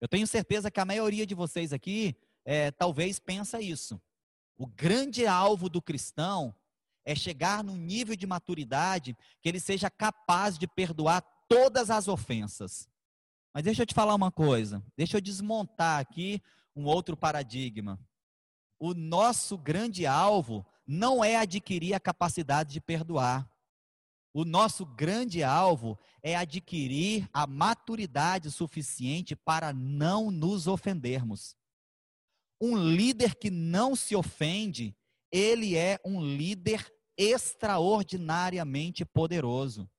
Eu 0.00 0.06
tenho 0.06 0.24
certeza 0.24 0.70
que 0.70 0.78
a 0.78 0.84
maioria 0.84 1.26
de 1.26 1.34
vocês 1.34 1.72
aqui 1.72 2.16
é, 2.44 2.70
talvez 2.70 3.18
pensa 3.18 3.60
isso. 3.60 4.00
O 4.56 4.68
grande 4.68 5.26
alvo 5.26 5.68
do 5.68 5.82
cristão 5.82 6.54
é 7.04 7.12
chegar 7.12 7.64
num 7.64 7.76
nível 7.76 8.14
de 8.14 8.24
maturidade 8.24 9.16
que 9.42 9.48
ele 9.48 9.58
seja 9.58 9.90
capaz 9.90 10.56
de 10.56 10.68
perdoar 10.68 11.22
todas 11.48 11.90
as 11.90 12.06
ofensas. 12.06 12.88
Mas 13.52 13.64
deixa 13.64 13.82
eu 13.82 13.86
te 13.86 13.94
falar 13.94 14.14
uma 14.14 14.30
coisa, 14.30 14.80
deixa 14.96 15.16
eu 15.16 15.20
desmontar 15.20 15.98
aqui 15.98 16.40
um 16.76 16.84
outro 16.84 17.16
paradigma. 17.16 17.98
O 18.78 18.94
nosso 18.94 19.58
grande 19.58 20.06
alvo 20.06 20.64
não 20.86 21.24
é 21.24 21.34
adquirir 21.34 21.94
a 21.94 22.00
capacidade 22.00 22.72
de 22.72 22.80
perdoar. 22.80 23.50
O 24.32 24.44
nosso 24.44 24.86
grande 24.86 25.42
alvo 25.42 25.98
é 26.22 26.36
adquirir 26.36 27.28
a 27.32 27.46
maturidade 27.46 28.50
suficiente 28.50 29.34
para 29.34 29.72
não 29.72 30.30
nos 30.30 30.66
ofendermos. 30.68 31.56
Um 32.60 32.76
líder 32.76 33.34
que 33.34 33.50
não 33.50 33.96
se 33.96 34.14
ofende, 34.14 34.96
ele 35.32 35.76
é 35.76 35.98
um 36.04 36.22
líder 36.22 36.86
extraordinariamente 37.16 39.04
poderoso. 39.04 39.90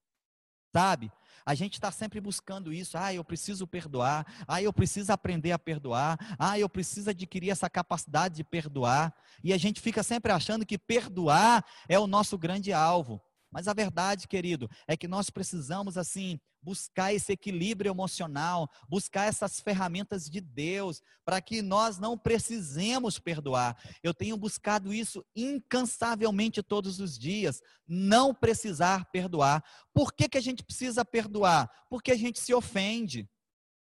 Sabe? 0.72 1.12
A 1.46 1.54
gente 1.54 1.74
está 1.74 1.92
sempre 1.92 2.22
buscando 2.22 2.72
isso. 2.72 2.98
Ah, 2.98 3.14
eu 3.14 3.26
preciso 3.26 3.68
perdoar. 3.68 4.26
Ah, 4.48 4.62
eu 4.62 4.72
preciso 4.72 5.12
aprender 5.12 5.52
a 5.52 5.60
perdoar. 5.60 6.18
Ah, 6.40 6.58
eu 6.58 6.70
preciso 6.70 7.10
adquirir 7.10 7.50
essa 7.50 7.70
capacidade 7.70 8.36
de 8.36 8.44
perdoar. 8.44 9.14
E 9.44 9.52
a 9.52 9.58
gente 9.58 9.82
fica 9.82 10.04
sempre 10.04 10.32
achando 10.32 10.66
que 10.66 10.78
perdoar 10.78 11.66
é 11.90 12.00
o 12.00 12.08
nosso 12.08 12.38
grande 12.38 12.72
alvo. 12.72 13.22
Mas 13.52 13.68
a 13.68 13.74
verdade, 13.74 14.28
querido, 14.28 14.70
é 14.88 14.96
que 14.96 15.08
nós 15.08 15.30
precisamos, 15.30 15.98
assim, 15.98 16.40
buscar 16.62 17.14
esse 17.14 17.34
equilíbrio 17.34 17.92
emocional, 17.92 18.70
buscar 18.88 19.26
essas 19.26 19.60
ferramentas 19.60 20.30
de 20.30 20.40
Deus, 20.40 21.02
para 21.26 21.42
que 21.42 21.62
nós 21.62 21.98
não 21.98 22.18
precisemos 22.18 23.20
perdoar. 23.20 23.78
Eu 24.04 24.14
tenho 24.14 24.38
buscado 24.38 24.94
isso 24.94 25.26
incansavelmente 25.36 26.62
todos 26.62 27.00
os 27.00 27.18
dias, 27.18 27.62
não 27.88 28.34
precisar 28.34 29.06
perdoar. 29.12 29.64
Por 29.94 30.14
que, 30.14 30.30
que 30.30 30.38
a 30.38 30.42
gente 30.42 30.64
precisa 30.64 31.04
perdoar? 31.04 31.70
Porque 31.90 32.12
a 32.12 32.18
gente 32.18 32.40
se 32.40 32.54
ofende. 32.54 33.28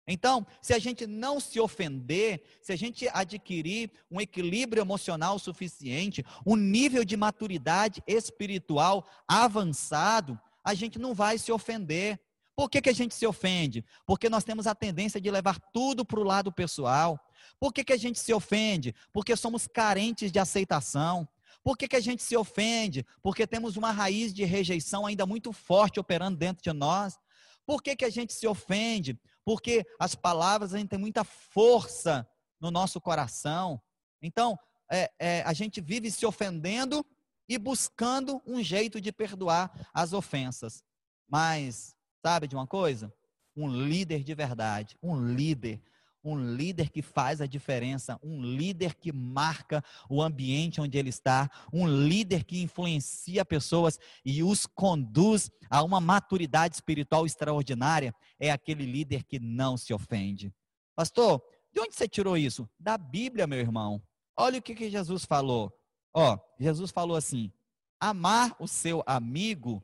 Então, 0.06 0.46
se 0.62 0.72
a 0.72 0.78
gente 0.78 1.06
não 1.06 1.40
se 1.40 1.58
ofender, 1.58 2.42
se 2.62 2.72
a 2.72 2.76
gente 2.76 3.08
adquirir 3.12 3.90
um 4.10 4.20
equilíbrio 4.20 4.80
emocional 4.80 5.38
suficiente, 5.38 6.24
um 6.46 6.54
nível 6.54 7.04
de 7.04 7.16
maturidade 7.16 8.02
espiritual 8.06 9.04
avançado, 9.26 10.40
a 10.64 10.74
gente 10.74 10.98
não 10.98 11.12
vai 11.12 11.38
se 11.38 11.50
ofender. 11.50 12.20
Por 12.54 12.70
que, 12.70 12.80
que 12.80 12.88
a 12.88 12.94
gente 12.94 13.14
se 13.14 13.26
ofende? 13.26 13.84
Porque 14.06 14.30
nós 14.30 14.44
temos 14.44 14.66
a 14.66 14.74
tendência 14.74 15.20
de 15.20 15.30
levar 15.30 15.58
tudo 15.72 16.04
para 16.04 16.20
o 16.20 16.24
lado 16.24 16.52
pessoal. 16.52 17.20
Por 17.58 17.72
que, 17.72 17.84
que 17.84 17.92
a 17.92 17.98
gente 17.98 18.18
se 18.18 18.32
ofende? 18.32 18.94
Porque 19.12 19.36
somos 19.36 19.66
carentes 19.66 20.30
de 20.30 20.38
aceitação. 20.38 21.28
Por 21.62 21.76
que, 21.76 21.88
que 21.88 21.96
a 21.96 22.00
gente 22.00 22.22
se 22.22 22.36
ofende? 22.36 23.04
Porque 23.20 23.44
temos 23.44 23.76
uma 23.76 23.90
raiz 23.90 24.32
de 24.32 24.44
rejeição 24.44 25.04
ainda 25.04 25.26
muito 25.26 25.52
forte 25.52 25.98
operando 25.98 26.38
dentro 26.38 26.62
de 26.62 26.72
nós. 26.72 27.18
Por 27.66 27.82
que, 27.82 27.96
que 27.96 28.04
a 28.04 28.10
gente 28.10 28.32
se 28.32 28.46
ofende? 28.46 29.18
Porque 29.46 29.86
as 29.96 30.16
palavras 30.16 30.74
a 30.74 30.78
gente 30.78 30.88
tem 30.88 30.98
muita 30.98 31.22
força 31.22 32.28
no 32.60 32.68
nosso 32.68 33.00
coração. 33.00 33.80
Então, 34.20 34.58
é, 34.90 35.08
é, 35.20 35.42
a 35.42 35.52
gente 35.52 35.80
vive 35.80 36.10
se 36.10 36.26
ofendendo 36.26 37.06
e 37.48 37.56
buscando 37.56 38.42
um 38.44 38.60
jeito 38.60 39.00
de 39.00 39.12
perdoar 39.12 39.88
as 39.94 40.12
ofensas. 40.12 40.82
Mas, 41.28 41.94
sabe 42.20 42.48
de 42.48 42.56
uma 42.56 42.66
coisa? 42.66 43.14
Um 43.54 43.68
líder 43.68 44.24
de 44.24 44.34
verdade, 44.34 44.98
um 45.00 45.16
líder 45.16 45.80
um 46.26 46.54
líder 46.54 46.90
que 46.90 47.00
faz 47.02 47.40
a 47.40 47.46
diferença, 47.46 48.18
um 48.22 48.42
líder 48.42 48.94
que 48.94 49.12
marca 49.12 49.82
o 50.10 50.20
ambiente 50.20 50.80
onde 50.80 50.98
ele 50.98 51.10
está, 51.10 51.48
um 51.72 51.86
líder 51.86 52.44
que 52.44 52.60
influencia 52.60 53.44
pessoas 53.44 53.98
e 54.24 54.42
os 54.42 54.66
conduz 54.66 55.50
a 55.70 55.82
uma 55.82 56.00
maturidade 56.00 56.74
espiritual 56.74 57.24
extraordinária, 57.24 58.14
é 58.40 58.50
aquele 58.50 58.84
líder 58.84 59.22
que 59.24 59.38
não 59.38 59.76
se 59.76 59.94
ofende. 59.94 60.52
Pastor, 60.96 61.42
de 61.72 61.80
onde 61.80 61.94
você 61.94 62.08
tirou 62.08 62.36
isso? 62.36 62.68
Da 62.78 62.98
Bíblia, 62.98 63.46
meu 63.46 63.58
irmão. 63.58 64.02
Olha 64.36 64.58
o 64.58 64.62
que, 64.62 64.74
que 64.74 64.90
Jesus 64.90 65.24
falou. 65.24 65.72
Ó, 66.12 66.38
Jesus 66.58 66.90
falou 66.90 67.16
assim: 67.16 67.52
amar 68.00 68.56
o 68.58 68.66
seu 68.66 69.02
amigo 69.06 69.82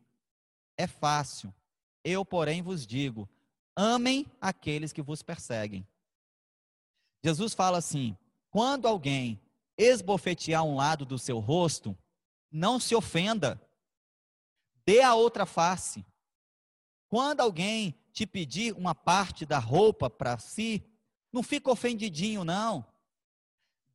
é 0.77 0.87
fácil. 0.87 1.55
Eu, 2.05 2.25
porém, 2.25 2.63
vos 2.63 2.87
digo: 2.87 3.29
amem 3.77 4.27
aqueles 4.41 4.93
que 4.93 5.03
vos 5.03 5.23
perseguem. 5.23 5.87
Jesus 7.23 7.55
fala 7.55 7.79
assim: 7.79 8.17
quando 8.51 8.87
alguém 8.87 9.41
esbofetear 9.79 10.65
um 10.65 10.77
lado 10.77 11.05
do 11.05 11.19
seu 11.19 11.39
rosto, 11.39 11.97
não 12.51 12.79
se 12.79 12.95
ofenda, 12.95 13.61
dê 14.85 15.01
a 15.01 15.15
outra 15.15 15.47
face. 15.47 16.05
Quando 17.09 17.41
alguém 17.41 17.95
te 18.13 18.27
pedir 18.27 18.75
uma 18.75 18.95
parte 18.95 19.47
da 19.47 19.59
roupa 19.59 20.11
para 20.11 20.39
si, 20.39 20.85
não 21.33 21.43
fica 21.43 21.71
ofendidinho, 21.71 22.45
não. 22.45 22.87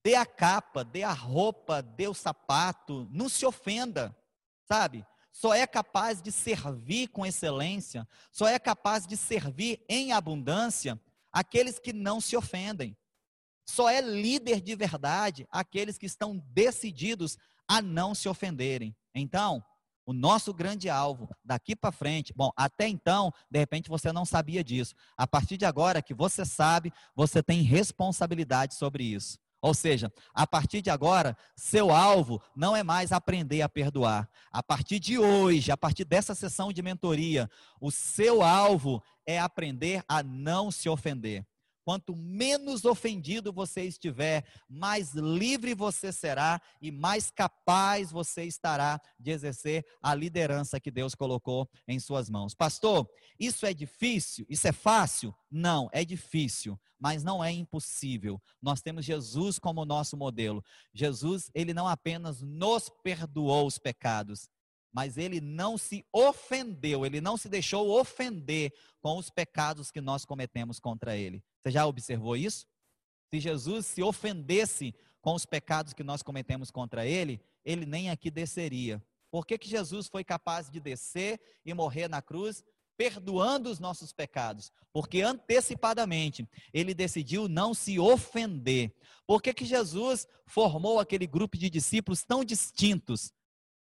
Dê 0.03 0.15
a 0.15 0.25
capa, 0.25 0.83
dê 0.83 1.03
a 1.03 1.11
roupa, 1.11 1.81
dê 1.81 2.07
o 2.07 2.13
sapato, 2.13 3.07
não 3.11 3.27
se 3.27 3.45
ofenda, 3.45 4.15
sabe? 4.63 5.05
Só 5.31 5.53
é 5.53 5.67
capaz 5.67 6.21
de 6.21 6.31
servir 6.31 7.09
com 7.09 7.25
excelência, 7.25 8.07
só 8.31 8.47
é 8.47 8.57
capaz 8.57 9.05
de 9.05 9.15
servir 9.15 9.83
em 9.87 10.11
abundância 10.11 10.99
aqueles 11.31 11.77
que 11.77 11.93
não 11.93 12.19
se 12.19 12.35
ofendem. 12.35 12.97
Só 13.69 13.89
é 13.89 14.01
líder 14.01 14.61
de 14.61 14.75
verdade 14.75 15.47
aqueles 15.51 15.97
que 15.97 16.05
estão 16.05 16.37
decididos 16.53 17.37
a 17.67 17.81
não 17.81 18.15
se 18.15 18.29
ofenderem. 18.29 18.95
Então, 19.13 19.63
o 20.05 20.13
nosso 20.13 20.53
grande 20.53 20.89
alvo 20.89 21.29
daqui 21.43 21.75
para 21.75 21.91
frente, 21.91 22.33
bom, 22.33 22.49
até 22.55 22.87
então, 22.87 23.31
de 23.51 23.59
repente 23.59 23.89
você 23.89 24.13
não 24.13 24.23
sabia 24.23 24.63
disso. 24.63 24.95
A 25.17 25.27
partir 25.27 25.57
de 25.57 25.65
agora 25.65 26.01
que 26.01 26.13
você 26.13 26.45
sabe, 26.45 26.93
você 27.13 27.43
tem 27.43 27.61
responsabilidade 27.61 28.75
sobre 28.75 29.03
isso. 29.03 29.37
Ou 29.61 29.73
seja, 29.73 30.13
a 30.33 30.47
partir 30.47 30.81
de 30.81 30.89
agora, 30.89 31.35
seu 31.55 31.91
alvo 31.91 32.41
não 32.55 32.73
é 32.73 32.83
mais 32.83 33.11
aprender 33.11 33.61
a 33.61 33.67
perdoar. 33.67 34.29
A 34.49 34.63
partir 34.63 34.99
de 34.99 35.17
hoje, 35.17 35.71
a 35.71 35.77
partir 35.77 36.05
dessa 36.05 36.33
sessão 36.33 36.71
de 36.71 36.81
mentoria, 36.81 37.49
o 37.81 37.91
seu 37.91 38.41
alvo 38.41 39.03
é 39.25 39.37
aprender 39.37 40.03
a 40.07 40.23
não 40.23 40.71
se 40.71 40.87
ofender. 40.87 41.45
Quanto 41.87 42.17
menos 42.17 42.83
ofendido 42.83 43.53
você 43.53 43.83
estiver, 43.83 44.45
mais 44.67 45.13
livre 45.13 45.73
você 45.73 46.11
será 46.11 46.61
e 46.81 46.91
mais 46.91 47.31
capaz 47.31 48.11
você 48.11 48.43
estará 48.43 48.99
de 49.17 49.31
exercer 49.31 49.85
a 50.03 50.13
liderança 50.13 50.81
que 50.81 50.91
Deus 50.91 51.15
colocou 51.15 51.65
em 51.87 51.97
suas 51.97 52.29
mãos. 52.29 52.53
Pastor, 52.53 53.09
isso 53.39 53.65
é 53.65 53.73
difícil? 53.73 54.45
Isso 54.49 54.67
é 54.67 54.73
fácil? 54.73 55.33
Não, 55.49 55.87
é 55.93 56.03
difícil, 56.03 56.77
mas 56.99 57.23
não 57.23 57.41
é 57.41 57.53
impossível. 57.53 58.37
Nós 58.61 58.81
temos 58.81 59.05
Jesus 59.05 59.57
como 59.57 59.85
nosso 59.85 60.17
modelo. 60.17 60.61
Jesus, 60.93 61.49
ele 61.55 61.73
não 61.73 61.87
apenas 61.87 62.41
nos 62.41 62.89
perdoou 63.01 63.65
os 63.65 63.77
pecados, 63.77 64.49
mas 64.97 65.15
ele 65.15 65.39
não 65.39 65.77
se 65.77 66.03
ofendeu, 66.11 67.05
ele 67.05 67.21
não 67.21 67.37
se 67.37 67.47
deixou 67.47 67.87
ofender 67.99 68.73
com 68.99 69.19
os 69.19 69.29
pecados 69.29 69.91
que 69.91 70.01
nós 70.01 70.25
cometemos 70.25 70.79
contra 70.79 71.15
ele. 71.15 71.43
Você 71.61 71.69
já 71.69 71.85
observou 71.85 72.35
isso? 72.35 72.65
Se 73.29 73.39
Jesus 73.39 73.85
se 73.85 74.01
ofendesse 74.01 74.95
com 75.21 75.35
os 75.35 75.45
pecados 75.45 75.93
que 75.93 76.03
nós 76.03 76.23
cometemos 76.23 76.71
contra 76.71 77.05
ele, 77.05 77.39
ele 77.63 77.85
nem 77.85 78.09
aqui 78.09 78.31
desceria. 78.31 78.99
Por 79.29 79.45
que, 79.45 79.59
que 79.59 79.69
Jesus 79.69 80.07
foi 80.07 80.23
capaz 80.23 80.67
de 80.67 80.79
descer 80.79 81.39
e 81.63 81.75
morrer 81.75 82.07
na 82.07 82.19
cruz, 82.19 82.63
perdoando 82.97 83.69
os 83.69 83.79
nossos 83.79 84.11
pecados? 84.11 84.71
Porque 84.91 85.21
antecipadamente 85.21 86.49
ele 86.73 86.95
decidiu 86.95 87.47
não 87.47 87.71
se 87.75 87.99
ofender. 87.99 88.95
Por 89.27 89.43
que, 89.43 89.53
que 89.53 89.63
Jesus 89.63 90.27
formou 90.47 90.99
aquele 90.99 91.27
grupo 91.27 91.55
de 91.55 91.69
discípulos 91.69 92.23
tão 92.23 92.43
distintos? 92.43 93.31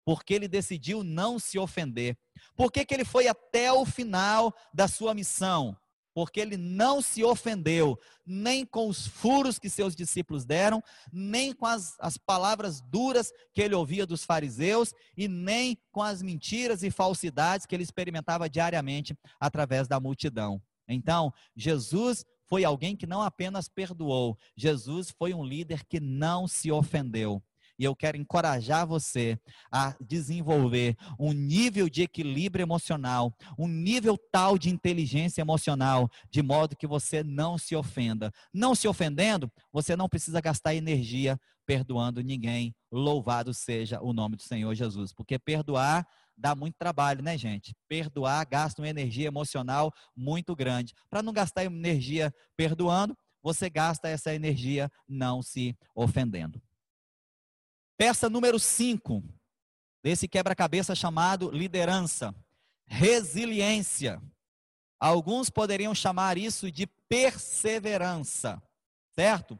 Porque 0.07 0.33
ele 0.33 0.47
decidiu 0.47 1.03
não 1.03 1.37
se 1.37 1.59
ofender. 1.59 2.17
Por 2.55 2.71
que, 2.71 2.85
que 2.85 2.93
ele 2.93 3.03
foi 3.03 3.27
até 3.27 3.73
o 3.73 3.85
final 3.85 4.55
da 4.73 4.87
sua 4.87 5.13
missão? 5.13 5.75
porque 6.13 6.39
ele 6.39 6.57
não 6.57 6.99
se 6.99 7.23
ofendeu, 7.23 7.95
nem 8.25 8.65
com 8.65 8.87
os 8.87 9.05
furos 9.05 9.59
que 9.59 9.69
seus 9.69 9.95
discípulos 9.95 10.45
deram, 10.45 10.81
nem 11.13 11.53
com 11.53 11.67
as, 11.67 11.95
as 11.99 12.17
palavras 12.17 12.81
duras 12.81 13.31
que 13.53 13.61
ele 13.61 13.75
ouvia 13.75 14.03
dos 14.03 14.25
fariseus, 14.25 14.95
e 15.15 15.27
nem 15.27 15.77
com 15.91 16.01
as 16.01 16.23
mentiras 16.23 16.81
e 16.81 16.89
falsidades 16.89 17.67
que 17.67 17.75
ele 17.75 17.83
experimentava 17.83 18.49
diariamente 18.49 19.15
através 19.39 19.87
da 19.87 19.99
multidão. 19.99 20.59
Então, 20.87 21.31
Jesus 21.55 22.25
foi 22.47 22.63
alguém 22.63 22.95
que 22.95 23.05
não 23.05 23.21
apenas 23.21 23.69
perdoou, 23.69 24.35
Jesus 24.55 25.11
foi 25.11 25.35
um 25.35 25.43
líder 25.43 25.85
que 25.85 25.99
não 25.99 26.47
se 26.47 26.71
ofendeu. 26.71 27.43
E 27.77 27.83
eu 27.83 27.95
quero 27.95 28.17
encorajar 28.17 28.87
você 28.87 29.39
a 29.71 29.95
desenvolver 30.01 30.95
um 31.19 31.31
nível 31.31 31.89
de 31.89 32.01
equilíbrio 32.01 32.63
emocional, 32.63 33.33
um 33.57 33.67
nível 33.67 34.17
tal 34.31 34.57
de 34.57 34.69
inteligência 34.69 35.41
emocional, 35.41 36.09
de 36.29 36.41
modo 36.41 36.75
que 36.75 36.87
você 36.87 37.23
não 37.23 37.57
se 37.57 37.75
ofenda. 37.75 38.31
Não 38.53 38.73
se 38.73 38.87
ofendendo, 38.87 39.51
você 39.71 39.95
não 39.95 40.09
precisa 40.09 40.41
gastar 40.41 40.75
energia 40.75 41.39
perdoando 41.65 42.21
ninguém. 42.21 42.73
Louvado 42.91 43.53
seja 43.53 44.01
o 44.01 44.13
nome 44.13 44.37
do 44.37 44.43
Senhor 44.43 44.73
Jesus, 44.73 45.13
porque 45.13 45.37
perdoar 45.37 46.07
dá 46.37 46.55
muito 46.55 46.75
trabalho, 46.77 47.21
né, 47.21 47.37
gente? 47.37 47.75
Perdoar 47.89 48.45
gasta 48.45 48.81
uma 48.81 48.89
energia 48.89 49.27
emocional 49.27 49.91
muito 50.15 50.55
grande. 50.55 50.93
Para 51.09 51.23
não 51.23 51.33
gastar 51.33 51.65
energia 51.65 52.33
perdoando, 52.55 53.17
você 53.41 53.69
gasta 53.69 54.07
essa 54.07 54.33
energia 54.33 54.89
não 55.07 55.41
se 55.41 55.75
ofendendo. 55.95 56.61
Peça 57.97 58.29
número 58.29 58.59
5 58.59 59.23
desse 60.03 60.27
quebra-cabeça 60.27 60.93
chamado 60.93 61.49
liderança, 61.49 62.33
resiliência. 62.85 64.21
Alguns 64.99 65.49
poderiam 65.49 65.95
chamar 65.95 66.37
isso 66.37 66.71
de 66.71 66.85
perseverança, 67.09 68.61
certo? 69.15 69.59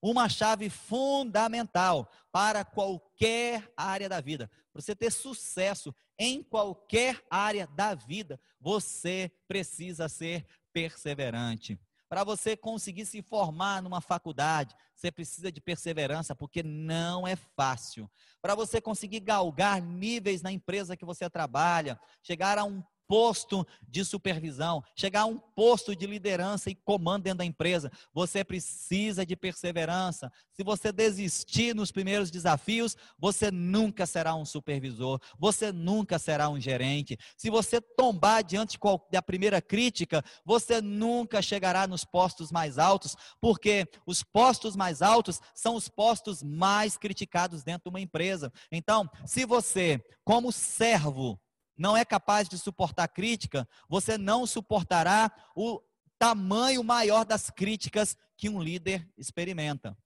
Uma 0.00 0.26
chave 0.26 0.70
fundamental 0.70 2.10
para 2.32 2.64
qualquer 2.64 3.70
área 3.76 4.08
da 4.08 4.22
vida. 4.22 4.50
Para 4.72 4.80
você 4.80 4.96
ter 4.96 5.12
sucesso 5.12 5.94
em 6.18 6.42
qualquer 6.42 7.22
área 7.30 7.66
da 7.66 7.94
vida, 7.94 8.40
você 8.58 9.30
precisa 9.46 10.08
ser 10.08 10.46
perseverante. 10.72 11.78
Para 12.08 12.22
você 12.22 12.56
conseguir 12.56 13.04
se 13.04 13.20
formar 13.20 13.82
numa 13.82 14.00
faculdade, 14.00 14.74
você 14.94 15.10
precisa 15.10 15.50
de 15.50 15.60
perseverança, 15.60 16.34
porque 16.34 16.62
não 16.62 17.26
é 17.26 17.34
fácil. 17.36 18.10
Para 18.40 18.54
você 18.54 18.80
conseguir 18.80 19.20
galgar 19.20 19.82
níveis 19.82 20.40
na 20.40 20.52
empresa 20.52 20.96
que 20.96 21.04
você 21.04 21.28
trabalha, 21.28 21.98
chegar 22.22 22.58
a 22.58 22.64
um 22.64 22.82
posto 23.08 23.66
de 23.88 24.04
supervisão, 24.04 24.82
chegar 24.94 25.22
a 25.22 25.26
um 25.26 25.38
posto 25.38 25.94
de 25.94 26.06
liderança 26.06 26.70
e 26.70 26.74
comando 26.74 27.24
dentro 27.24 27.38
da 27.38 27.44
empresa. 27.44 27.90
Você 28.12 28.44
precisa 28.44 29.24
de 29.24 29.36
perseverança. 29.36 30.30
Se 30.52 30.62
você 30.62 30.92
desistir 30.92 31.74
nos 31.74 31.90
primeiros 31.90 32.30
desafios, 32.30 32.96
você 33.18 33.50
nunca 33.50 34.06
será 34.06 34.34
um 34.34 34.44
supervisor, 34.44 35.20
você 35.38 35.72
nunca 35.72 36.18
será 36.18 36.48
um 36.48 36.60
gerente. 36.60 37.18
Se 37.36 37.50
você 37.50 37.80
tombar 37.80 38.42
diante 38.42 38.78
da 39.10 39.22
primeira 39.22 39.60
crítica, 39.62 40.22
você 40.44 40.80
nunca 40.80 41.40
chegará 41.40 41.86
nos 41.86 42.04
postos 42.04 42.50
mais 42.50 42.78
altos, 42.78 43.16
porque 43.40 43.88
os 44.06 44.22
postos 44.22 44.76
mais 44.76 45.02
altos 45.02 45.40
são 45.54 45.74
os 45.74 45.88
postos 45.88 46.42
mais 46.42 46.96
criticados 46.96 47.62
dentro 47.62 47.84
de 47.84 47.90
uma 47.90 48.00
empresa. 48.00 48.52
Então, 48.70 49.08
se 49.24 49.44
você, 49.44 50.02
como 50.24 50.52
servo, 50.52 51.38
não 51.76 51.96
é 51.96 52.04
capaz 52.04 52.48
de 52.48 52.58
suportar 52.58 53.08
crítica, 53.08 53.68
você 53.88 54.16
não 54.16 54.46
suportará 54.46 55.30
o 55.54 55.80
tamanho 56.18 56.82
maior 56.82 57.24
das 57.24 57.50
críticas 57.50 58.16
que 58.36 58.48
um 58.48 58.62
líder 58.62 59.08
experimenta. 59.16 59.96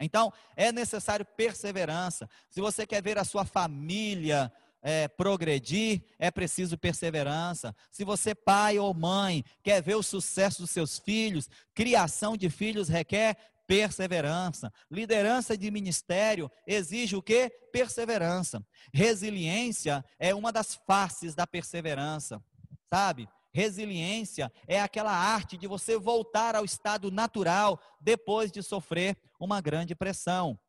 Então, 0.00 0.32
é 0.56 0.72
necessário 0.72 1.24
perseverança. 1.24 2.28
Se 2.50 2.60
você 2.60 2.86
quer 2.86 3.02
ver 3.02 3.18
a 3.18 3.24
sua 3.24 3.44
família 3.44 4.52
é, 4.82 5.06
progredir, 5.06 6.02
é 6.18 6.30
preciso 6.30 6.76
perseverança. 6.76 7.74
Se 7.90 8.04
você, 8.04 8.34
pai 8.34 8.78
ou 8.78 8.92
mãe, 8.92 9.44
quer 9.62 9.80
ver 9.80 9.94
o 9.94 10.02
sucesso 10.02 10.62
dos 10.62 10.70
seus 10.70 10.98
filhos, 10.98 11.48
criação 11.72 12.36
de 12.36 12.50
filhos 12.50 12.88
requer 12.88 13.36
perseverança. 13.72 14.70
Liderança 14.90 15.56
de 15.56 15.70
ministério 15.70 16.50
exige 16.66 17.16
o 17.16 17.22
que? 17.22 17.48
Perseverança. 17.72 18.62
Resiliência 18.92 20.04
é 20.18 20.34
uma 20.34 20.52
das 20.52 20.74
faces 20.86 21.34
da 21.34 21.46
perseverança, 21.46 22.44
sabe? 22.90 23.26
Resiliência 23.50 24.52
é 24.68 24.78
aquela 24.78 25.12
arte 25.12 25.56
de 25.56 25.66
você 25.66 25.96
voltar 25.96 26.54
ao 26.54 26.66
estado 26.66 27.10
natural 27.10 27.80
depois 27.98 28.52
de 28.52 28.62
sofrer 28.62 29.16
uma 29.40 29.58
grande 29.62 29.94
pressão. 29.94 30.60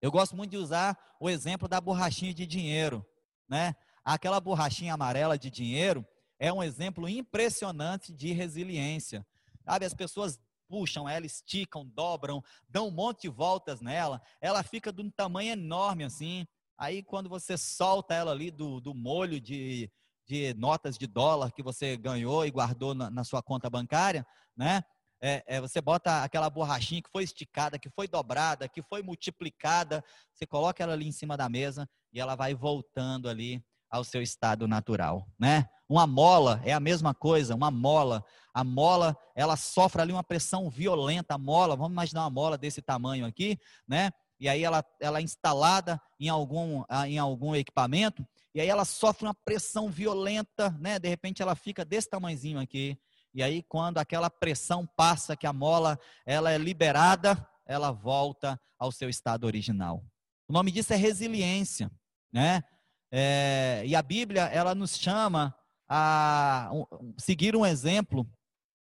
Eu 0.00 0.12
gosto 0.12 0.36
muito 0.36 0.52
de 0.52 0.58
usar 0.58 0.96
o 1.18 1.28
exemplo 1.28 1.66
da 1.66 1.80
borrachinha 1.80 2.32
de 2.32 2.46
dinheiro, 2.46 3.04
né? 3.48 3.74
Aquela 4.04 4.38
borrachinha 4.38 4.94
amarela 4.94 5.36
de 5.36 5.50
dinheiro 5.50 6.06
é 6.38 6.52
um 6.52 6.62
exemplo 6.62 7.08
impressionante 7.08 8.12
de 8.12 8.32
resiliência. 8.32 9.26
Sabe, 9.64 9.84
as 9.84 9.94
pessoas 9.94 10.38
puxam 10.68 11.08
ela, 11.08 11.26
esticam, 11.26 11.86
dobram, 11.86 12.42
dão 12.68 12.88
um 12.88 12.90
monte 12.90 13.22
de 13.22 13.28
voltas 13.28 13.80
nela, 13.80 14.20
ela 14.40 14.62
fica 14.62 14.92
de 14.92 15.02
um 15.02 15.10
tamanho 15.10 15.52
enorme 15.52 16.04
assim. 16.04 16.46
Aí 16.78 17.02
quando 17.02 17.28
você 17.28 17.56
solta 17.56 18.14
ela 18.14 18.32
ali 18.32 18.50
do, 18.50 18.80
do 18.80 18.94
molho 18.94 19.40
de, 19.40 19.90
de 20.26 20.54
notas 20.54 20.98
de 20.98 21.06
dólar 21.06 21.52
que 21.52 21.62
você 21.62 21.96
ganhou 21.96 22.44
e 22.44 22.50
guardou 22.50 22.94
na, 22.94 23.10
na 23.10 23.24
sua 23.24 23.42
conta 23.42 23.70
bancária, 23.70 24.26
né? 24.56 24.82
É, 25.18 25.42
é, 25.46 25.60
você 25.60 25.80
bota 25.80 26.22
aquela 26.22 26.50
borrachinha 26.50 27.00
que 27.00 27.10
foi 27.10 27.24
esticada, 27.24 27.78
que 27.78 27.88
foi 27.88 28.06
dobrada, 28.06 28.68
que 28.68 28.82
foi 28.82 29.02
multiplicada, 29.02 30.04
você 30.30 30.46
coloca 30.46 30.82
ela 30.82 30.92
ali 30.92 31.08
em 31.08 31.12
cima 31.12 31.38
da 31.38 31.48
mesa 31.48 31.88
e 32.12 32.20
ela 32.20 32.34
vai 32.34 32.54
voltando 32.54 33.26
ali 33.28 33.64
ao 33.90 34.04
seu 34.04 34.22
estado 34.22 34.66
natural, 34.66 35.26
né? 35.38 35.68
Uma 35.88 36.06
mola 36.06 36.60
é 36.64 36.72
a 36.72 36.80
mesma 36.80 37.14
coisa, 37.14 37.54
uma 37.54 37.70
mola. 37.70 38.24
A 38.52 38.64
mola, 38.64 39.16
ela 39.34 39.56
sofre 39.56 40.02
ali 40.02 40.12
uma 40.12 40.24
pressão 40.24 40.68
violenta, 40.68 41.34
a 41.34 41.38
mola, 41.38 41.76
vamos 41.76 41.92
imaginar 41.92 42.22
uma 42.22 42.30
mola 42.30 42.58
desse 42.58 42.82
tamanho 42.82 43.24
aqui, 43.24 43.58
né? 43.86 44.10
E 44.38 44.48
aí 44.48 44.64
ela, 44.64 44.84
ela 45.00 45.18
é 45.18 45.22
instalada 45.22 46.00
em 46.18 46.28
algum, 46.28 46.82
ah, 46.88 47.08
em 47.08 47.18
algum 47.18 47.54
equipamento, 47.54 48.26
e 48.54 48.60
aí 48.60 48.68
ela 48.68 48.84
sofre 48.84 49.26
uma 49.26 49.34
pressão 49.34 49.88
violenta, 49.88 50.70
né? 50.80 50.98
De 50.98 51.08
repente 51.08 51.40
ela 51.40 51.54
fica 51.54 51.84
desse 51.84 52.10
tamanhozinho 52.10 52.58
aqui. 52.58 52.98
E 53.32 53.42
aí 53.42 53.62
quando 53.62 53.98
aquela 53.98 54.28
pressão 54.28 54.86
passa, 54.96 55.36
que 55.36 55.46
a 55.46 55.52
mola 55.52 55.98
ela 56.24 56.50
é 56.50 56.58
liberada, 56.58 57.46
ela 57.64 57.92
volta 57.92 58.60
ao 58.78 58.90
seu 58.90 59.08
estado 59.08 59.44
original. 59.44 60.04
O 60.48 60.52
nome 60.52 60.70
disso 60.70 60.92
é 60.92 60.96
resiliência, 60.96 61.90
né? 62.32 62.62
É, 63.10 63.82
e 63.86 63.94
a 63.94 64.02
Bíblia, 64.02 64.42
ela 64.44 64.74
nos 64.74 64.96
chama 64.96 65.54
a 65.88 66.70
seguir 67.16 67.54
um 67.54 67.64
exemplo, 67.64 68.28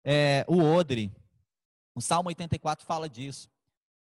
é, 0.03 0.45
o 0.47 0.59
odre. 0.61 1.11
O 1.95 2.01
Salmo 2.01 2.29
84 2.29 2.85
fala 2.85 3.09
disso. 3.09 3.49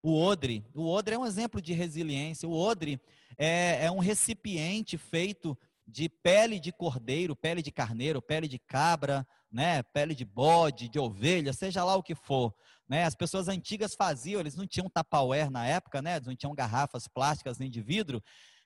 o 0.04 0.14
odre. 0.20 0.66
O 0.74 0.88
odre 0.88 1.16
é 1.16 1.18
um 1.20 1.26
exemplo 1.26 1.62
de 1.62 1.74
resiliência. 1.74 2.48
O 2.48 2.54
odre 2.54 3.02
é, 3.38 3.86
é 3.86 3.92
um 3.92 4.00
recipiente 4.00 4.98
feito 4.98 5.58
de 5.88 6.10
pele 6.10 6.60
de 6.60 6.72
cordeiro, 6.72 7.36
pele 7.36 7.62
de 7.62 7.72
carneiro, 7.72 8.22
pele 8.22 8.48
de 8.48 8.60
cabra, 8.60 9.26
né, 9.50 9.82
pele 9.82 10.14
de 10.14 10.26
bode, 10.26 10.90
de 10.90 11.00
ovelha, 11.00 11.54
seja 11.54 11.84
lá 11.84 11.96
o 11.96 12.04
que 12.04 12.14
for. 12.14 12.54
Né? 12.88 13.06
As 13.06 13.16
pessoas 13.16 13.48
antigas 13.48 13.96
faziam, 13.96 14.40
eles 14.40 14.56
não 14.56 14.68
tinham 14.68 14.90
tapauer 14.90 15.50
na 15.50 15.66
época, 15.66 16.02
né? 16.02 16.20
não 16.20 16.36
tinham 16.36 16.54
garrafas 16.54 17.08
plásticas 17.08 17.58
nem 17.58 17.70
de 17.70 17.82
vidro, 17.82 18.22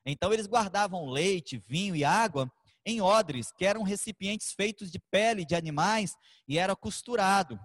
então 0.06 0.34
eles 0.34 0.48
guardavam 0.48 1.10
leite, 1.10 1.58
vinho 1.58 1.96
e 1.96 2.04
água 2.04 2.52
em 2.86 3.02
odres, 3.02 3.52
que 3.52 3.66
eram 3.66 3.84
recipientes 3.84 4.54
feitos 4.54 4.92
de 4.92 5.00
pele 5.00 5.46
de 5.46 5.56
animais 5.56 6.16
e 6.48 6.58
era 6.58 6.76
costurado. 6.76 7.60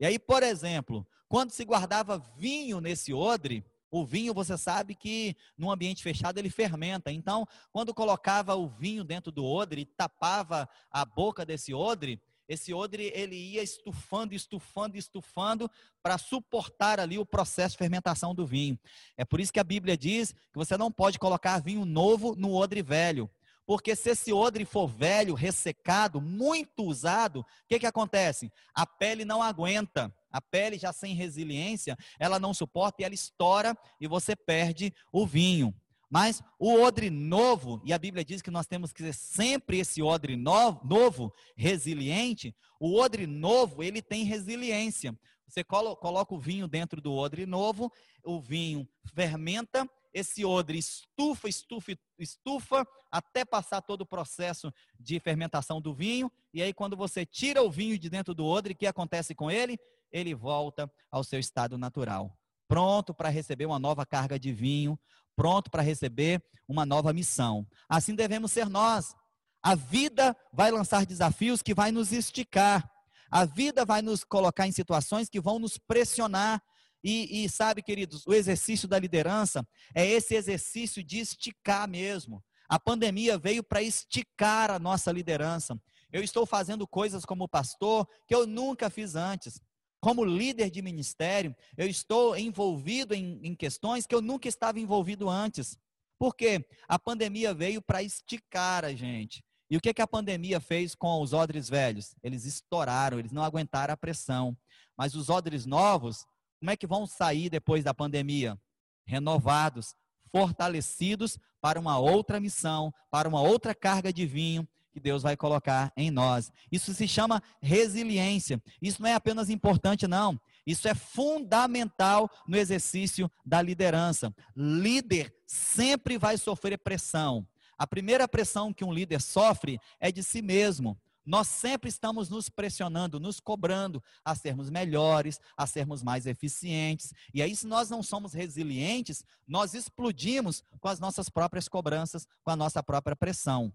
E 0.00 0.06
aí, 0.06 0.18
por 0.18 0.42
exemplo, 0.42 1.06
quando 1.28 1.50
se 1.50 1.64
guardava 1.64 2.18
vinho 2.36 2.80
nesse 2.80 3.12
odre, 3.12 3.64
o 3.90 4.04
vinho, 4.04 4.34
você 4.34 4.56
sabe 4.56 4.94
que 4.94 5.34
num 5.56 5.70
ambiente 5.70 6.02
fechado 6.02 6.38
ele 6.38 6.50
fermenta. 6.50 7.10
Então, 7.10 7.46
quando 7.72 7.94
colocava 7.94 8.54
o 8.54 8.68
vinho 8.68 9.02
dentro 9.02 9.32
do 9.32 9.44
odre 9.44 9.82
e 9.82 9.86
tapava 9.86 10.68
a 10.90 11.04
boca 11.04 11.44
desse 11.44 11.72
odre, 11.72 12.20
esse 12.48 12.72
odre 12.72 13.12
ele 13.14 13.36
ia 13.36 13.62
estufando, 13.62 14.34
estufando, 14.34 14.96
estufando 14.96 15.70
para 16.02 16.16
suportar 16.16 16.98
ali 16.98 17.18
o 17.18 17.26
processo 17.26 17.74
de 17.74 17.78
fermentação 17.78 18.34
do 18.34 18.46
vinho. 18.46 18.78
É 19.16 19.24
por 19.24 19.38
isso 19.38 19.52
que 19.52 19.60
a 19.60 19.64
Bíblia 19.64 19.96
diz 19.96 20.32
que 20.32 20.56
você 20.56 20.76
não 20.76 20.90
pode 20.90 21.18
colocar 21.18 21.60
vinho 21.60 21.84
novo 21.84 22.34
no 22.34 22.54
odre 22.54 22.80
velho. 22.80 23.30
Porque 23.66 23.94
se 23.94 24.08
esse 24.08 24.32
odre 24.32 24.64
for 24.64 24.88
velho, 24.88 25.34
ressecado, 25.34 26.22
muito 26.22 26.84
usado, 26.84 27.40
o 27.40 27.44
que, 27.68 27.78
que 27.78 27.86
acontece? 27.86 28.50
A 28.72 28.86
pele 28.86 29.26
não 29.26 29.42
aguenta. 29.42 30.10
A 30.30 30.40
pele 30.40 30.78
já 30.78 30.90
sem 30.90 31.14
resiliência, 31.14 31.96
ela 32.18 32.38
não 32.38 32.54
suporta 32.54 33.02
e 33.02 33.04
ela 33.04 33.14
estoura 33.14 33.76
e 34.00 34.06
você 34.06 34.34
perde 34.34 34.94
o 35.12 35.26
vinho. 35.26 35.74
Mas 36.10 36.42
o 36.58 36.80
odre 36.80 37.10
novo, 37.10 37.82
e 37.84 37.92
a 37.92 37.98
Bíblia 37.98 38.24
diz 38.24 38.40
que 38.40 38.50
nós 38.50 38.66
temos 38.66 38.92
que 38.92 39.02
ser 39.02 39.14
sempre 39.14 39.78
esse 39.78 40.02
odre 40.02 40.36
novo, 40.36 40.80
novo 40.84 41.32
resiliente, 41.56 42.54
o 42.80 42.98
odre 42.98 43.26
novo, 43.26 43.82
ele 43.82 44.00
tem 44.00 44.24
resiliência. 44.24 45.18
Você 45.46 45.64
coloca 45.64 46.34
o 46.34 46.38
vinho 46.38 46.68
dentro 46.68 47.00
do 47.00 47.14
odre 47.14 47.46
novo, 47.46 47.92
o 48.24 48.40
vinho 48.40 48.88
fermenta, 49.14 49.88
esse 50.12 50.44
odre 50.44 50.78
estufa, 50.78 51.48
estufa, 51.48 51.98
estufa, 52.18 52.86
até 53.10 53.44
passar 53.44 53.82
todo 53.82 54.02
o 54.02 54.06
processo 54.06 54.72
de 54.98 55.20
fermentação 55.20 55.80
do 55.80 55.94
vinho, 55.94 56.30
e 56.52 56.62
aí 56.62 56.72
quando 56.72 56.96
você 56.96 57.24
tira 57.24 57.62
o 57.62 57.70
vinho 57.70 57.98
de 57.98 58.08
dentro 58.08 58.34
do 58.34 58.44
odre, 58.44 58.72
o 58.72 58.76
que 58.76 58.86
acontece 58.86 59.34
com 59.34 59.50
ele? 59.50 59.78
Ele 60.10 60.34
volta 60.34 60.90
ao 61.10 61.22
seu 61.22 61.38
estado 61.38 61.76
natural, 61.76 62.36
pronto 62.66 63.14
para 63.14 63.28
receber 63.28 63.66
uma 63.66 63.78
nova 63.78 64.04
carga 64.06 64.38
de 64.38 64.52
vinho, 64.52 64.98
pronto 65.38 65.70
para 65.70 65.82
receber 65.82 66.42
uma 66.66 66.84
nova 66.84 67.12
missão. 67.12 67.64
Assim 67.88 68.12
devemos 68.12 68.50
ser 68.50 68.68
nós. 68.68 69.14
A 69.62 69.76
vida 69.76 70.36
vai 70.52 70.72
lançar 70.72 71.06
desafios 71.06 71.62
que 71.62 71.72
vai 71.72 71.92
nos 71.92 72.10
esticar. 72.10 72.90
A 73.30 73.44
vida 73.44 73.84
vai 73.84 74.02
nos 74.02 74.24
colocar 74.24 74.66
em 74.66 74.72
situações 74.72 75.28
que 75.28 75.40
vão 75.40 75.60
nos 75.60 75.78
pressionar. 75.78 76.60
E, 77.04 77.44
e 77.44 77.48
sabe, 77.48 77.82
queridos, 77.82 78.26
o 78.26 78.34
exercício 78.34 78.88
da 78.88 78.98
liderança 78.98 79.64
é 79.94 80.04
esse 80.04 80.34
exercício 80.34 81.04
de 81.04 81.20
esticar 81.20 81.88
mesmo. 81.88 82.42
A 82.68 82.80
pandemia 82.80 83.38
veio 83.38 83.62
para 83.62 83.80
esticar 83.80 84.72
a 84.72 84.78
nossa 84.80 85.12
liderança. 85.12 85.80
Eu 86.10 86.20
estou 86.20 86.46
fazendo 86.46 86.84
coisas 86.84 87.24
como 87.24 87.48
pastor 87.48 88.08
que 88.26 88.34
eu 88.34 88.44
nunca 88.44 88.90
fiz 88.90 89.14
antes. 89.14 89.60
Como 90.00 90.24
líder 90.24 90.70
de 90.70 90.80
ministério, 90.80 91.54
eu 91.76 91.88
estou 91.88 92.36
envolvido 92.36 93.14
em, 93.14 93.40
em 93.42 93.54
questões 93.54 94.06
que 94.06 94.14
eu 94.14 94.22
nunca 94.22 94.48
estava 94.48 94.78
envolvido 94.78 95.28
antes. 95.28 95.76
Porque 96.18 96.66
a 96.88 96.98
pandemia 96.98 97.54
veio 97.54 97.80
para 97.80 98.02
esticar 98.02 98.84
a 98.84 98.92
gente. 98.92 99.42
E 99.70 99.76
o 99.76 99.80
que, 99.80 99.92
que 99.92 100.02
a 100.02 100.06
pandemia 100.06 100.60
fez 100.60 100.94
com 100.94 101.20
os 101.20 101.32
odres 101.32 101.68
velhos? 101.68 102.14
Eles 102.22 102.44
estouraram, 102.44 103.18
eles 103.18 103.32
não 103.32 103.42
aguentaram 103.42 103.92
a 103.92 103.96
pressão. 103.96 104.56
Mas 104.96 105.14
os 105.14 105.28
odres 105.28 105.66
novos, 105.66 106.24
como 106.58 106.70
é 106.70 106.76
que 106.76 106.86
vão 106.86 107.06
sair 107.06 107.50
depois 107.50 107.84
da 107.84 107.92
pandemia? 107.92 108.58
Renovados, 109.06 109.94
fortalecidos 110.30 111.38
para 111.60 111.78
uma 111.78 111.98
outra 111.98 112.40
missão, 112.40 112.92
para 113.10 113.28
uma 113.28 113.40
outra 113.40 113.74
carga 113.74 114.12
de 114.12 114.26
vinho, 114.26 114.66
que 114.92 115.00
Deus 115.00 115.22
vai 115.22 115.36
colocar 115.36 115.92
em 115.96 116.10
nós. 116.10 116.50
Isso 116.70 116.92
se 116.94 117.06
chama 117.06 117.42
resiliência. 117.60 118.62
Isso 118.80 119.02
não 119.02 119.08
é 119.08 119.14
apenas 119.14 119.50
importante, 119.50 120.06
não. 120.06 120.40
Isso 120.66 120.88
é 120.88 120.94
fundamental 120.94 122.30
no 122.46 122.56
exercício 122.56 123.30
da 123.44 123.62
liderança. 123.62 124.34
Líder 124.54 125.34
sempre 125.46 126.18
vai 126.18 126.36
sofrer 126.36 126.78
pressão. 126.78 127.46
A 127.78 127.86
primeira 127.86 128.26
pressão 128.26 128.72
que 128.72 128.84
um 128.84 128.92
líder 128.92 129.20
sofre 129.20 129.78
é 130.00 130.10
de 130.10 130.22
si 130.22 130.42
mesmo. 130.42 130.98
Nós 131.24 131.46
sempre 131.46 131.90
estamos 131.90 132.30
nos 132.30 132.48
pressionando, 132.48 133.20
nos 133.20 133.38
cobrando 133.38 134.02
a 134.24 134.34
sermos 134.34 134.70
melhores, 134.70 135.38
a 135.56 135.66
sermos 135.66 136.02
mais 136.02 136.26
eficientes. 136.26 137.12
E 137.34 137.42
aí, 137.42 137.54
se 137.54 137.66
nós 137.66 137.90
não 137.90 138.02
somos 138.02 138.32
resilientes, 138.32 139.22
nós 139.46 139.74
explodimos 139.74 140.64
com 140.80 140.88
as 140.88 140.98
nossas 140.98 141.28
próprias 141.28 141.68
cobranças, 141.68 142.26
com 142.42 142.50
a 142.50 142.56
nossa 142.56 142.82
própria 142.82 143.14
pressão. 143.14 143.70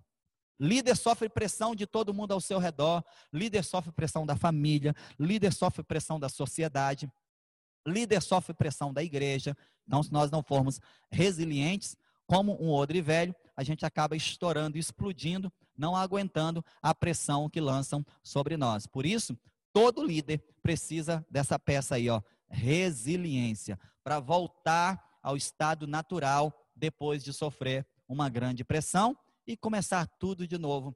Líder 0.63 0.95
sofre 0.95 1.27
pressão 1.27 1.75
de 1.75 1.85
todo 1.85 2.13
mundo 2.13 2.31
ao 2.31 2.39
seu 2.39 2.57
redor, 2.57 3.03
líder 3.33 3.65
sofre 3.65 3.91
pressão 3.91 4.25
da 4.25 4.37
família, 4.37 4.95
líder 5.19 5.51
sofre 5.51 5.83
pressão 5.83 6.17
da 6.17 6.29
sociedade, 6.29 7.11
líder 7.85 8.21
sofre 8.21 8.53
pressão 8.53 8.93
da 8.93 9.03
igreja. 9.03 9.57
Então, 9.85 10.01
se 10.01 10.09
nós 10.13 10.31
não 10.31 10.41
formos 10.41 10.79
resilientes, 11.11 11.97
como 12.25 12.53
um 12.63 12.71
odre 12.71 13.01
velho, 13.01 13.35
a 13.57 13.61
gente 13.61 13.85
acaba 13.85 14.15
estourando, 14.15 14.77
explodindo, 14.77 15.51
não 15.77 15.97
aguentando 15.97 16.63
a 16.81 16.95
pressão 16.95 17.49
que 17.49 17.59
lançam 17.59 18.01
sobre 18.23 18.55
nós. 18.55 18.87
Por 18.87 19.05
isso, 19.05 19.37
todo 19.73 20.01
líder 20.01 20.41
precisa 20.61 21.25
dessa 21.29 21.59
peça 21.59 21.95
aí, 21.95 22.09
ó, 22.09 22.21
resiliência, 22.47 23.77
para 24.01 24.21
voltar 24.21 25.19
ao 25.21 25.35
estado 25.35 25.85
natural 25.85 26.53
depois 26.73 27.21
de 27.21 27.33
sofrer 27.33 27.85
uma 28.07 28.29
grande 28.29 28.63
pressão 28.63 29.17
e 29.45 29.57
começar 29.57 30.07
tudo 30.19 30.47
de 30.47 30.57
novo, 30.57 30.95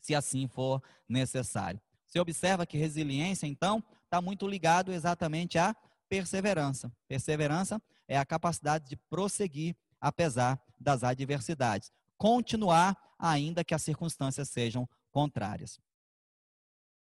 se 0.00 0.14
assim 0.14 0.48
for 0.48 0.82
necessário. 1.08 1.80
Você 2.06 2.20
observa 2.20 2.66
que 2.66 2.78
resiliência, 2.78 3.46
então, 3.46 3.82
está 4.04 4.20
muito 4.20 4.46
ligado 4.46 4.92
exatamente 4.92 5.58
à 5.58 5.74
perseverança. 6.08 6.92
Perseverança 7.08 7.82
é 8.06 8.16
a 8.16 8.24
capacidade 8.24 8.88
de 8.88 8.96
prosseguir 8.96 9.76
apesar 10.00 10.60
das 10.78 11.02
adversidades. 11.02 11.90
Continuar, 12.16 12.96
ainda 13.18 13.64
que 13.64 13.74
as 13.74 13.82
circunstâncias 13.82 14.48
sejam 14.48 14.88
contrárias. 15.10 15.80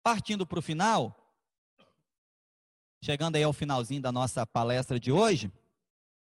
Partindo 0.02 0.46
para 0.46 0.59
o 0.59 0.62
final, 0.62 1.14
chegando 3.02 3.36
aí 3.36 3.42
ao 3.42 3.52
finalzinho 3.52 4.00
da 4.00 4.11
nossa 4.11 4.46
palestra 4.46 4.98
de 4.98 5.12
hoje, 5.12 5.52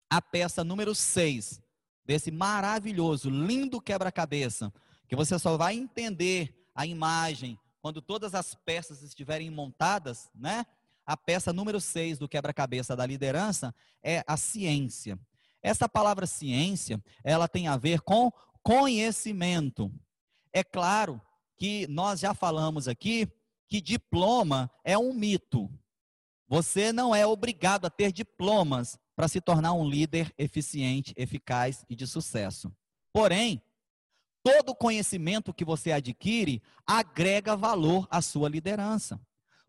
a 0.09 0.21
peça 0.21 0.63
número 0.63 0.93
6 0.93 1.62
desse 2.05 2.31
maravilhoso, 2.31 3.29
lindo 3.29 3.81
quebra-cabeça, 3.81 4.73
que 5.07 5.15
você 5.15 5.37
só 5.39 5.57
vai 5.57 5.75
entender 5.75 6.67
a 6.75 6.85
imagem 6.85 7.59
quando 7.81 8.01
todas 8.01 8.33
as 8.33 8.55
peças 8.55 9.01
estiverem 9.01 9.49
montadas, 9.49 10.29
né? 10.33 10.65
A 11.05 11.17
peça 11.17 11.51
número 11.51 11.81
6 11.81 12.17
do 12.17 12.29
quebra-cabeça 12.29 12.95
da 12.95 13.05
liderança 13.05 13.75
é 14.01 14.23
a 14.25 14.37
ciência. 14.37 15.19
Essa 15.61 15.87
palavra 15.87 16.25
ciência, 16.25 17.03
ela 17.23 17.47
tem 17.47 17.67
a 17.67 17.75
ver 17.75 18.01
com 18.01 18.31
conhecimento. 18.61 19.91
É 20.53 20.63
claro 20.63 21.21
que 21.57 21.85
nós 21.87 22.19
já 22.21 22.33
falamos 22.33 22.87
aqui 22.87 23.27
que 23.67 23.81
diploma 23.81 24.71
é 24.83 24.97
um 24.97 25.13
mito. 25.13 25.69
Você 26.47 26.93
não 26.93 27.13
é 27.13 27.25
obrigado 27.25 27.85
a 27.85 27.89
ter 27.89 28.11
diplomas 28.11 28.97
para 29.15 29.27
se 29.27 29.39
tornar 29.39 29.73
um 29.73 29.87
líder 29.87 30.33
eficiente, 30.37 31.13
eficaz 31.15 31.85
e 31.89 31.95
de 31.95 32.07
sucesso. 32.07 32.71
Porém, 33.11 33.61
todo 34.43 34.75
conhecimento 34.75 35.53
que 35.53 35.63
você 35.63 35.91
adquire 35.91 36.61
agrega 36.85 37.55
valor 37.55 38.07
à 38.09 38.21
sua 38.21 38.49
liderança. 38.49 39.19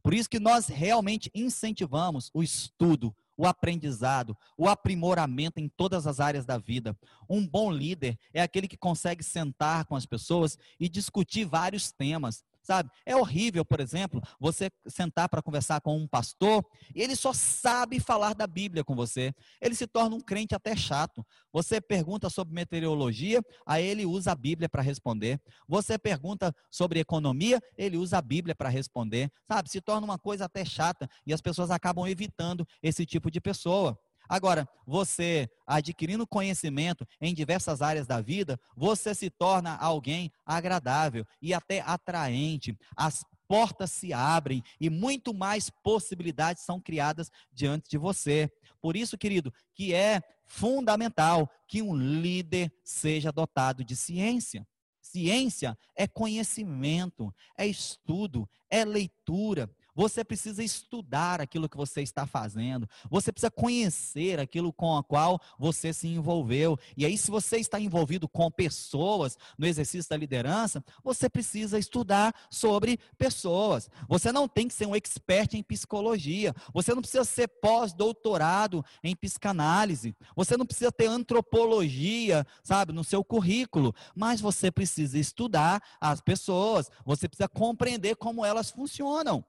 Por 0.02 0.12
isso 0.12 0.28
que 0.28 0.38
nós 0.38 0.66
realmente 0.66 1.30
incentivamos 1.34 2.30
o 2.34 2.42
estudo, 2.42 3.14
o 3.36 3.46
aprendizado, 3.46 4.36
o 4.56 4.68
aprimoramento 4.68 5.60
em 5.60 5.68
todas 5.68 6.06
as 6.06 6.20
áreas 6.20 6.44
da 6.44 6.58
vida. 6.58 6.96
Um 7.28 7.46
bom 7.46 7.70
líder 7.70 8.18
é 8.32 8.42
aquele 8.42 8.68
que 8.68 8.76
consegue 8.76 9.22
sentar 9.22 9.86
com 9.86 9.96
as 9.96 10.04
pessoas 10.04 10.58
e 10.78 10.88
discutir 10.88 11.46
vários 11.46 11.90
temas 11.90 12.44
sabe? 12.64 12.90
É 13.06 13.14
horrível, 13.14 13.64
por 13.64 13.78
exemplo, 13.78 14.20
você 14.40 14.70
sentar 14.88 15.28
para 15.28 15.42
conversar 15.42 15.80
com 15.80 15.96
um 15.96 16.08
pastor 16.08 16.64
e 16.94 17.02
ele 17.02 17.14
só 17.14 17.32
sabe 17.32 18.00
falar 18.00 18.34
da 18.34 18.46
Bíblia 18.46 18.82
com 18.82 18.94
você. 18.94 19.32
Ele 19.60 19.74
se 19.74 19.86
torna 19.86 20.16
um 20.16 20.20
crente 20.20 20.54
até 20.54 20.74
chato. 20.74 21.24
Você 21.52 21.80
pergunta 21.80 22.28
sobre 22.28 22.54
meteorologia, 22.54 23.40
aí 23.66 23.84
ele 23.84 24.04
usa 24.06 24.32
a 24.32 24.34
Bíblia 24.34 24.68
para 24.68 24.82
responder. 24.82 25.40
Você 25.68 25.98
pergunta 25.98 26.52
sobre 26.70 26.98
economia, 26.98 27.60
ele 27.76 27.96
usa 27.96 28.18
a 28.18 28.22
Bíblia 28.22 28.54
para 28.54 28.68
responder. 28.68 29.30
Sabe? 29.46 29.70
Se 29.70 29.80
torna 29.80 30.04
uma 30.04 30.18
coisa 30.18 30.46
até 30.46 30.64
chata 30.64 31.08
e 31.26 31.32
as 31.32 31.40
pessoas 31.40 31.70
acabam 31.70 32.06
evitando 32.06 32.66
esse 32.82 33.04
tipo 33.04 33.30
de 33.30 33.40
pessoa. 33.40 33.98
Agora, 34.28 34.68
você 34.86 35.48
adquirindo 35.66 36.26
conhecimento 36.26 37.06
em 37.20 37.34
diversas 37.34 37.82
áreas 37.82 38.06
da 38.06 38.20
vida, 38.20 38.58
você 38.76 39.14
se 39.14 39.30
torna 39.30 39.76
alguém 39.76 40.32
agradável 40.44 41.26
e 41.40 41.52
até 41.52 41.80
atraente. 41.80 42.76
As 42.96 43.24
portas 43.46 43.90
se 43.92 44.12
abrem 44.12 44.62
e 44.80 44.88
muito 44.88 45.34
mais 45.34 45.70
possibilidades 45.70 46.64
são 46.64 46.80
criadas 46.80 47.30
diante 47.52 47.88
de 47.88 47.98
você. 47.98 48.50
Por 48.80 48.96
isso, 48.96 49.18
querido, 49.18 49.52
que 49.74 49.94
é 49.94 50.22
fundamental 50.46 51.50
que 51.66 51.82
um 51.82 51.94
líder 51.94 52.72
seja 52.82 53.30
dotado 53.32 53.84
de 53.84 53.96
ciência. 53.96 54.66
Ciência 55.00 55.78
é 55.94 56.06
conhecimento, 56.06 57.32
é 57.56 57.66
estudo, 57.66 58.48
é 58.70 58.84
leitura. 58.84 59.70
Você 59.94 60.24
precisa 60.24 60.62
estudar 60.62 61.40
aquilo 61.40 61.68
que 61.68 61.76
você 61.76 62.02
está 62.02 62.26
fazendo. 62.26 62.88
Você 63.08 63.30
precisa 63.30 63.50
conhecer 63.50 64.40
aquilo 64.40 64.72
com 64.72 64.96
a 64.96 65.04
qual 65.04 65.40
você 65.58 65.92
se 65.92 66.08
envolveu. 66.08 66.78
E 66.96 67.06
aí, 67.06 67.16
se 67.16 67.30
você 67.30 67.58
está 67.58 67.78
envolvido 67.78 68.28
com 68.28 68.50
pessoas 68.50 69.38
no 69.56 69.66
exercício 69.66 70.10
da 70.10 70.16
liderança, 70.16 70.84
você 71.02 71.28
precisa 71.28 71.78
estudar 71.78 72.34
sobre 72.50 72.98
pessoas. 73.16 73.88
Você 74.08 74.32
não 74.32 74.48
tem 74.48 74.66
que 74.66 74.74
ser 74.74 74.86
um 74.86 74.96
expert 74.96 75.54
em 75.54 75.62
psicologia. 75.62 76.54
Você 76.72 76.92
não 76.94 77.00
precisa 77.00 77.24
ser 77.24 77.46
pós-doutorado 77.46 78.84
em 79.02 79.14
psicanálise. 79.14 80.16
Você 80.34 80.56
não 80.56 80.66
precisa 80.66 80.90
ter 80.90 81.06
antropologia, 81.06 82.46
sabe, 82.62 82.92
no 82.92 83.04
seu 83.04 83.24
currículo. 83.24 83.94
Mas 84.14 84.40
você 84.40 84.70
precisa 84.70 85.18
estudar 85.18 85.82
as 86.00 86.20
pessoas. 86.20 86.90
Você 87.04 87.28
precisa 87.28 87.48
compreender 87.48 88.16
como 88.16 88.44
elas 88.44 88.70
funcionam. 88.70 89.44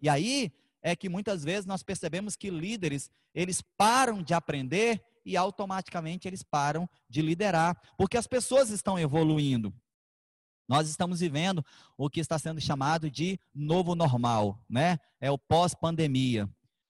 E 0.00 0.08
aí 0.08 0.52
é 0.82 0.94
que 0.94 1.08
muitas 1.08 1.42
vezes 1.42 1.66
nós 1.66 1.82
percebemos 1.82 2.36
que 2.36 2.50
líderes, 2.50 3.10
eles 3.34 3.62
param 3.76 4.22
de 4.22 4.34
aprender 4.34 5.02
e 5.24 5.36
automaticamente 5.36 6.28
eles 6.28 6.42
param 6.42 6.88
de 7.08 7.20
liderar, 7.20 7.76
porque 7.98 8.16
as 8.16 8.28
pessoas 8.28 8.70
estão 8.70 8.98
evoluindo. 8.98 9.74
Nós 10.68 10.88
estamos 10.88 11.20
vivendo 11.20 11.64
o 11.96 12.08
que 12.08 12.20
está 12.20 12.38
sendo 12.38 12.60
chamado 12.60 13.10
de 13.10 13.38
novo 13.54 13.94
normal, 13.94 14.64
né? 14.68 14.98
É 15.20 15.30
o 15.30 15.38
pós-pandemia. 15.38 16.48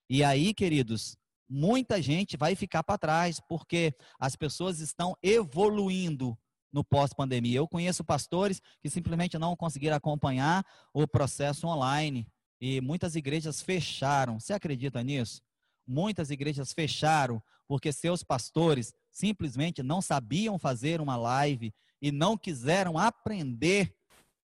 E 0.09 0.22
aí, 0.22 0.52
queridos, 0.54 1.16
muita 1.48 2.00
gente 2.00 2.36
vai 2.36 2.54
ficar 2.54 2.82
para 2.82 2.98
trás, 2.98 3.40
porque 3.48 3.94
as 4.18 4.36
pessoas 4.36 4.80
estão 4.80 5.16
evoluindo 5.22 6.36
no 6.72 6.84
pós-pandemia. 6.84 7.59
Eu 7.59 7.68
conheço 7.68 8.04
pastores 8.04 8.61
que 8.82 8.90
simplesmente 8.90 9.38
não 9.38 9.57
conseguiram 9.57 9.96
acompanhar 9.96 10.64
o 10.92 11.07
processo 11.07 11.66
online 11.66 12.26
e 12.61 12.80
muitas 12.80 13.16
igrejas 13.16 13.62
fecharam. 13.62 14.40
Você 14.40 14.52
acredita 14.52 15.02
nisso? 15.02 15.42
Muitas 15.86 16.30
igrejas 16.30 16.72
fecharam 16.72 17.42
porque 17.68 17.92
seus 17.92 18.22
pastores 18.22 18.94
simplesmente 19.11 19.82
não 19.82 20.00
sabiam 20.00 20.59
fazer 20.59 21.00
uma 21.00 21.16
live 21.16 21.72
e 22.00 22.12
não 22.12 22.36
quiseram 22.36 22.98
aprender 22.98 23.94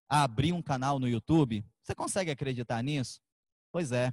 a 0.09 0.23
abrir 0.25 0.53
um 0.53 0.63
canal 0.63 0.99
no 0.99 1.09
YouTube. 1.09 1.65
Você 1.83 1.95
consegue 1.95 2.31
acreditar 2.31 2.83
nisso? 2.83 3.21
Pois 3.71 3.93
é, 3.93 4.13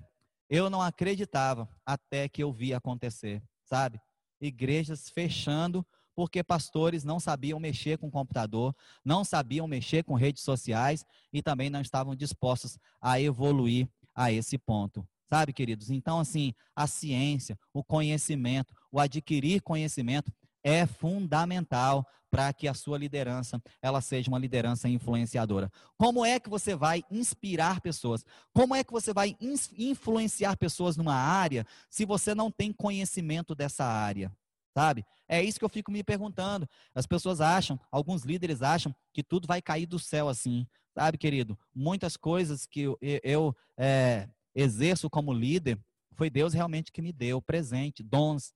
eu 0.50 0.70
não 0.70 0.82
acreditava 0.82 1.70
até 1.86 2.28
que 2.28 2.42
eu 2.42 2.52
vi 2.52 2.74
acontecer, 2.74 3.44
sabe? 3.66 4.00
Igrejas 4.42 5.10
fechando 5.10 5.86
porque 6.20 6.44
pastores 6.44 7.06
não 7.06 7.18
sabiam 7.18 7.58
mexer 7.62 7.98
com 7.98 8.12
computador, 8.12 8.76
não 9.06 9.24
sabiam 9.24 9.66
mexer 9.66 10.04
com 10.04 10.16
redes 10.16 10.44
sociais 10.44 11.06
e 11.32 11.42
também 11.42 11.70
não 11.70 11.80
estavam 11.80 12.14
dispostos 12.14 12.78
a 13.00 13.22
evoluir 13.22 13.88
a 14.14 14.30
esse 14.30 14.58
ponto. 14.58 15.08
Sabe, 15.30 15.54
queridos? 15.54 15.90
Então, 15.90 16.20
assim, 16.20 16.54
a 16.76 16.88
ciência, 16.88 17.58
o 17.74 17.82
conhecimento, 17.82 18.76
o 18.92 19.00
adquirir 19.00 19.62
conhecimento 19.62 20.30
é 20.62 20.86
fundamental 20.86 22.06
para 22.30 22.52
que 22.52 22.68
a 22.68 22.74
sua 22.74 22.98
liderança 22.98 23.64
ela 23.82 24.02
seja 24.02 24.30
uma 24.30 24.38
liderança 24.38 24.90
influenciadora. 24.90 25.72
Como 25.98 26.26
é 26.26 26.38
que 26.38 26.50
você 26.50 26.76
vai 26.76 27.02
inspirar 27.10 27.80
pessoas? 27.80 28.26
Como 28.54 28.76
é 28.76 28.84
que 28.84 28.92
você 28.92 29.14
vai 29.14 29.38
influenciar 29.40 30.58
pessoas 30.58 30.98
numa 30.98 31.16
área 31.16 31.66
se 31.90 32.04
você 32.04 32.36
não 32.36 32.52
tem 32.52 32.74
conhecimento 32.74 33.56
dessa 33.56 33.86
área? 33.86 34.30
Sabe? 34.74 35.06
É 35.28 35.44
isso 35.44 35.60
que 35.60 35.66
eu 35.66 35.70
fico 35.70 35.92
me 35.92 36.04
perguntando. 36.04 36.68
As 36.94 37.06
pessoas 37.06 37.42
acham, 37.42 37.80
alguns 37.92 38.24
líderes 38.24 38.62
acham 38.62 38.96
que 39.14 39.24
tudo 39.24 39.48
vai 39.48 39.62
cair 39.62 39.86
do 39.86 40.00
céu 40.00 40.28
assim, 40.28 40.68
sabe, 40.94 41.18
querido? 41.18 41.58
Muitas 41.74 42.18
coisas 42.18 42.66
que 42.66 42.82
eu, 42.82 42.98
eu 43.02 43.56
é, 43.78 44.28
exerço 44.56 45.10
como 45.10 45.34
líder 45.34 45.80
foi 46.14 46.30
Deus 46.30 46.54
realmente 46.54 46.92
que 46.92 47.02
me 47.02 47.14
deu 47.14 47.42
presente, 47.42 48.04
dons. 48.04 48.54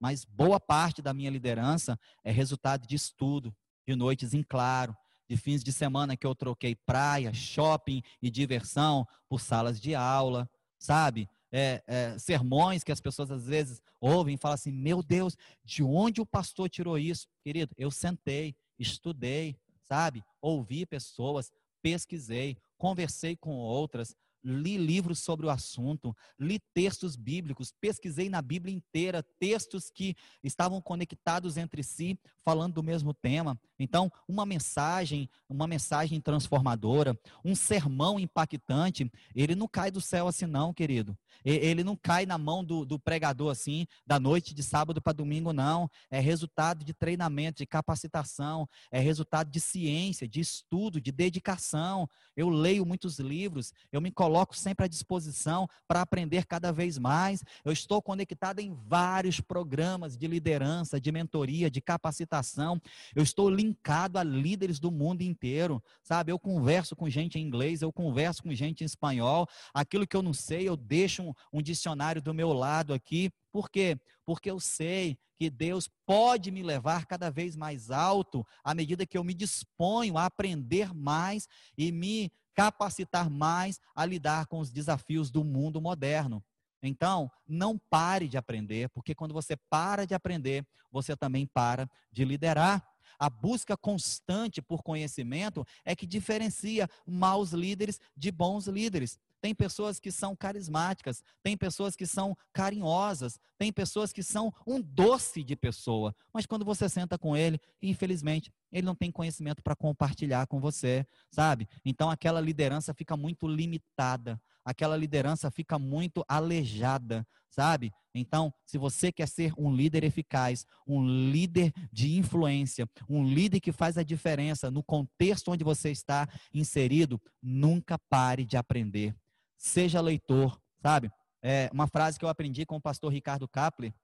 Mas 0.00 0.24
boa 0.24 0.58
parte 0.58 1.00
da 1.00 1.14
minha 1.14 1.30
liderança 1.30 1.98
é 2.24 2.30
resultado 2.30 2.86
de 2.86 2.96
estudo, 2.96 3.54
de 3.86 3.94
noites 3.94 4.34
em 4.34 4.42
claro, 4.42 4.96
de 5.28 5.36
fins 5.36 5.62
de 5.62 5.72
semana 5.72 6.16
que 6.16 6.26
eu 6.26 6.34
troquei 6.34 6.74
praia, 6.74 7.32
shopping 7.32 8.02
e 8.20 8.30
diversão 8.30 9.06
por 9.28 9.40
salas 9.40 9.80
de 9.80 9.94
aula, 9.94 10.48
sabe? 10.78 11.28
É, 11.56 11.84
é, 11.86 12.18
sermões 12.18 12.82
que 12.82 12.90
as 12.90 13.00
pessoas 13.00 13.30
às 13.30 13.46
vezes 13.46 13.80
ouvem 14.00 14.34
e 14.34 14.38
falam 14.38 14.56
assim: 14.56 14.72
Meu 14.72 15.04
Deus, 15.04 15.36
de 15.64 15.84
onde 15.84 16.20
o 16.20 16.26
pastor 16.26 16.68
tirou 16.68 16.98
isso? 16.98 17.28
Querido, 17.44 17.72
eu 17.78 17.92
sentei, 17.92 18.56
estudei, 18.76 19.56
sabe? 19.84 20.24
Ouvi 20.42 20.84
pessoas, 20.84 21.52
pesquisei, 21.80 22.56
conversei 22.76 23.36
com 23.36 23.52
outras, 23.52 24.16
li 24.44 24.76
livros 24.76 25.20
sobre 25.20 25.46
o 25.46 25.50
assunto, 25.50 26.14
li 26.38 26.60
textos 26.74 27.16
bíblicos, 27.16 27.72
pesquisei 27.80 28.28
na 28.28 28.42
Bíblia 28.42 28.74
inteira 28.74 29.24
textos 29.40 29.90
que 29.90 30.14
estavam 30.42 30.80
conectados 30.82 31.56
entre 31.56 31.82
si, 31.82 32.18
falando 32.44 32.74
do 32.74 32.82
mesmo 32.82 33.14
tema. 33.14 33.58
Então, 33.78 34.12
uma 34.28 34.44
mensagem, 34.44 35.28
uma 35.48 35.66
mensagem 35.66 36.20
transformadora, 36.20 37.18
um 37.44 37.54
sermão 37.54 38.20
impactante, 38.20 39.10
ele 39.34 39.54
não 39.54 39.66
cai 39.66 39.90
do 39.90 40.00
céu 40.00 40.28
assim 40.28 40.46
não, 40.46 40.74
querido. 40.74 41.16
Ele 41.44 41.82
não 41.82 41.96
cai 41.96 42.26
na 42.26 42.38
mão 42.38 42.64
do, 42.64 42.84
do 42.84 42.98
pregador 42.98 43.50
assim, 43.50 43.86
da 44.06 44.20
noite 44.20 44.54
de 44.54 44.62
sábado 44.62 45.00
para 45.00 45.12
domingo, 45.12 45.52
não. 45.52 45.90
É 46.10 46.20
resultado 46.20 46.84
de 46.84 46.92
treinamento, 46.92 47.58
de 47.58 47.66
capacitação, 47.66 48.68
é 48.90 49.00
resultado 49.00 49.50
de 49.50 49.60
ciência, 49.60 50.28
de 50.28 50.40
estudo, 50.40 51.00
de 51.00 51.10
dedicação. 51.10 52.08
Eu 52.36 52.48
leio 52.50 52.84
muitos 52.84 53.18
livros, 53.18 53.72
eu 53.90 54.00
me 54.00 54.10
coloco 54.10 54.33
coloco 54.34 54.56
sempre 54.56 54.84
à 54.84 54.88
disposição 54.88 55.68
para 55.86 56.00
aprender 56.00 56.44
cada 56.44 56.72
vez 56.72 56.98
mais. 56.98 57.44
Eu 57.64 57.70
estou 57.70 58.02
conectado 58.02 58.58
em 58.58 58.74
vários 58.74 59.38
programas 59.38 60.16
de 60.16 60.26
liderança, 60.26 61.00
de 61.00 61.12
mentoria, 61.12 61.70
de 61.70 61.80
capacitação. 61.80 62.82
Eu 63.14 63.22
estou 63.22 63.48
linkado 63.48 64.18
a 64.18 64.24
líderes 64.24 64.80
do 64.80 64.90
mundo 64.90 65.22
inteiro, 65.22 65.80
sabe? 66.02 66.32
Eu 66.32 66.38
converso 66.40 66.96
com 66.96 67.08
gente 67.08 67.38
em 67.38 67.42
inglês, 67.42 67.80
eu 67.80 67.92
converso 67.92 68.42
com 68.42 68.52
gente 68.52 68.82
em 68.82 68.86
espanhol. 68.86 69.46
Aquilo 69.72 70.04
que 70.04 70.16
eu 70.16 70.22
não 70.22 70.32
sei, 70.32 70.68
eu 70.68 70.76
deixo 70.76 71.22
um, 71.22 71.32
um 71.52 71.62
dicionário 71.62 72.20
do 72.20 72.34
meu 72.34 72.52
lado 72.52 72.92
aqui. 72.92 73.30
Por 73.52 73.70
quê? 73.70 73.96
Porque 74.26 74.50
eu 74.50 74.58
sei 74.58 75.16
que 75.38 75.48
Deus 75.48 75.88
pode 76.04 76.50
me 76.50 76.62
levar 76.64 77.06
cada 77.06 77.30
vez 77.30 77.54
mais 77.54 77.88
alto 77.90 78.44
à 78.64 78.74
medida 78.74 79.06
que 79.06 79.16
eu 79.16 79.22
me 79.22 79.34
disponho 79.34 80.18
a 80.18 80.26
aprender 80.26 80.92
mais 80.92 81.48
e 81.78 81.92
me 81.92 82.32
capacitar 82.54 83.28
mais 83.28 83.80
a 83.94 84.04
lidar 84.04 84.46
com 84.46 84.60
os 84.60 84.70
desafios 84.70 85.30
do 85.30 85.44
mundo 85.44 85.80
moderno. 85.80 86.42
Então, 86.82 87.30
não 87.46 87.78
pare 87.78 88.28
de 88.28 88.36
aprender, 88.36 88.88
porque 88.90 89.14
quando 89.14 89.32
você 89.32 89.56
para 89.56 90.06
de 90.06 90.14
aprender, 90.14 90.66
você 90.90 91.16
também 91.16 91.46
para 91.46 91.88
de 92.12 92.24
liderar. 92.24 92.86
A 93.18 93.30
busca 93.30 93.76
constante 93.76 94.60
por 94.60 94.82
conhecimento 94.82 95.64
é 95.84 95.94
que 95.94 96.06
diferencia 96.06 96.88
maus 97.06 97.52
líderes 97.52 98.00
de 98.16 98.30
bons 98.30 98.66
líderes. 98.66 99.18
Tem 99.40 99.54
pessoas 99.54 100.00
que 100.00 100.10
são 100.10 100.34
carismáticas, 100.34 101.22
tem 101.42 101.56
pessoas 101.56 101.94
que 101.94 102.06
são 102.06 102.36
carinhosas, 102.52 103.38
tem 103.58 103.72
pessoas 103.72 104.12
que 104.12 104.22
são 104.22 104.52
um 104.66 104.80
doce 104.80 105.44
de 105.44 105.54
pessoa, 105.54 106.14
mas 106.32 106.46
quando 106.46 106.64
você 106.64 106.88
senta 106.88 107.18
com 107.18 107.36
ele, 107.36 107.60
infelizmente, 107.82 108.50
ele 108.74 108.86
não 108.86 108.94
tem 108.94 109.10
conhecimento 109.10 109.62
para 109.62 109.74
compartilhar 109.74 110.46
com 110.46 110.60
você, 110.60 111.06
sabe? 111.30 111.66
Então 111.84 112.10
aquela 112.10 112.40
liderança 112.40 112.92
fica 112.92 113.16
muito 113.16 113.48
limitada, 113.48 114.38
aquela 114.62 114.96
liderança 114.96 115.50
fica 115.50 115.78
muito 115.78 116.22
aleijada, 116.28 117.26
sabe? 117.48 117.90
Então, 118.14 118.52
se 118.66 118.76
você 118.76 119.10
quer 119.10 119.28
ser 119.28 119.52
um 119.56 119.74
líder 119.74 120.04
eficaz, 120.04 120.66
um 120.86 121.02
líder 121.30 121.72
de 121.90 122.16
influência, 122.16 122.86
um 123.08 123.24
líder 123.24 123.60
que 123.60 123.72
faz 123.72 123.96
a 123.96 124.02
diferença 124.02 124.70
no 124.70 124.82
contexto 124.82 125.50
onde 125.50 125.64
você 125.64 125.90
está 125.90 126.28
inserido, 126.52 127.20
nunca 127.42 127.98
pare 128.10 128.44
de 128.44 128.56
aprender 128.56 129.16
seja 129.64 130.00
leitor, 130.00 130.60
sabe? 130.82 131.10
É 131.42 131.70
uma 131.72 131.86
frase 131.86 132.18
que 132.18 132.24
eu 132.24 132.28
aprendi 132.28 132.66
com 132.66 132.76
o 132.76 132.80
pastor 132.80 133.10
Ricardo 133.10 133.48
Kapler, 133.48 133.94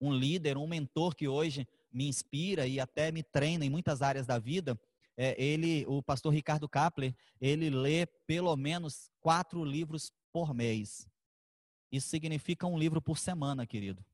um 0.00 0.12
líder, 0.12 0.58
um 0.58 0.66
mentor 0.66 1.14
que 1.14 1.26
hoje 1.26 1.66
me 1.92 2.08
inspira 2.08 2.66
e 2.66 2.78
até 2.80 3.10
me 3.10 3.22
treina 3.22 3.64
em 3.64 3.70
muitas 3.70 4.02
áreas 4.02 4.26
da 4.26 4.38
vida. 4.38 4.78
É, 5.16 5.40
ele, 5.42 5.84
o 5.86 6.02
pastor 6.02 6.32
Ricardo 6.32 6.68
Kapler, 6.68 7.14
ele 7.40 7.70
lê 7.70 8.06
pelo 8.26 8.54
menos 8.56 9.10
quatro 9.20 9.64
livros 9.64 10.12
por 10.32 10.54
mês. 10.54 11.08
Isso 11.90 12.08
significa 12.08 12.66
um 12.66 12.78
livro 12.78 13.00
por 13.00 13.18
semana, 13.18 13.66
querido. 13.66 14.04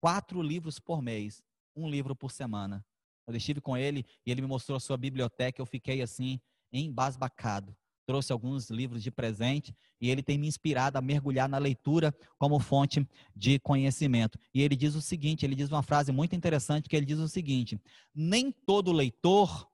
quatro 0.00 0.40
livros 0.40 0.78
por 0.78 1.02
mês, 1.02 1.42
um 1.76 1.88
livro 1.88 2.16
por 2.16 2.30
semana. 2.30 2.84
Eu 3.26 3.36
estive 3.36 3.60
com 3.60 3.76
ele 3.76 4.04
e 4.24 4.30
ele 4.30 4.40
me 4.40 4.48
mostrou 4.48 4.76
a 4.76 4.80
sua 4.80 4.96
biblioteca. 4.96 5.60
Eu 5.60 5.66
fiquei 5.66 6.00
assim, 6.02 6.40
embasbacado. 6.72 7.76
Trouxe 8.10 8.32
alguns 8.32 8.68
livros 8.70 9.04
de 9.04 9.10
presente 9.12 9.72
e 10.00 10.10
ele 10.10 10.20
tem 10.20 10.36
me 10.36 10.48
inspirado 10.48 10.98
a 10.98 11.00
mergulhar 11.00 11.48
na 11.48 11.58
leitura 11.58 12.12
como 12.36 12.58
fonte 12.58 13.08
de 13.36 13.60
conhecimento. 13.60 14.36
E 14.52 14.62
ele 14.62 14.74
diz 14.74 14.96
o 14.96 15.00
seguinte: 15.00 15.46
ele 15.46 15.54
diz 15.54 15.70
uma 15.70 15.80
frase 15.80 16.10
muito 16.10 16.34
interessante 16.34 16.88
que 16.88 16.96
ele 16.96 17.06
diz 17.06 17.20
o 17.20 17.28
seguinte: 17.28 17.80
nem 18.12 18.50
todo 18.50 18.90
leitor 18.90 19.70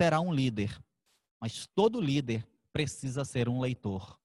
será 0.00 0.22
um 0.22 0.32
líder, 0.32 0.82
mas 1.38 1.66
todo 1.74 2.00
líder 2.00 2.48
precisa 2.72 3.26
ser 3.26 3.46
um 3.46 3.60
leitor. 3.60 4.18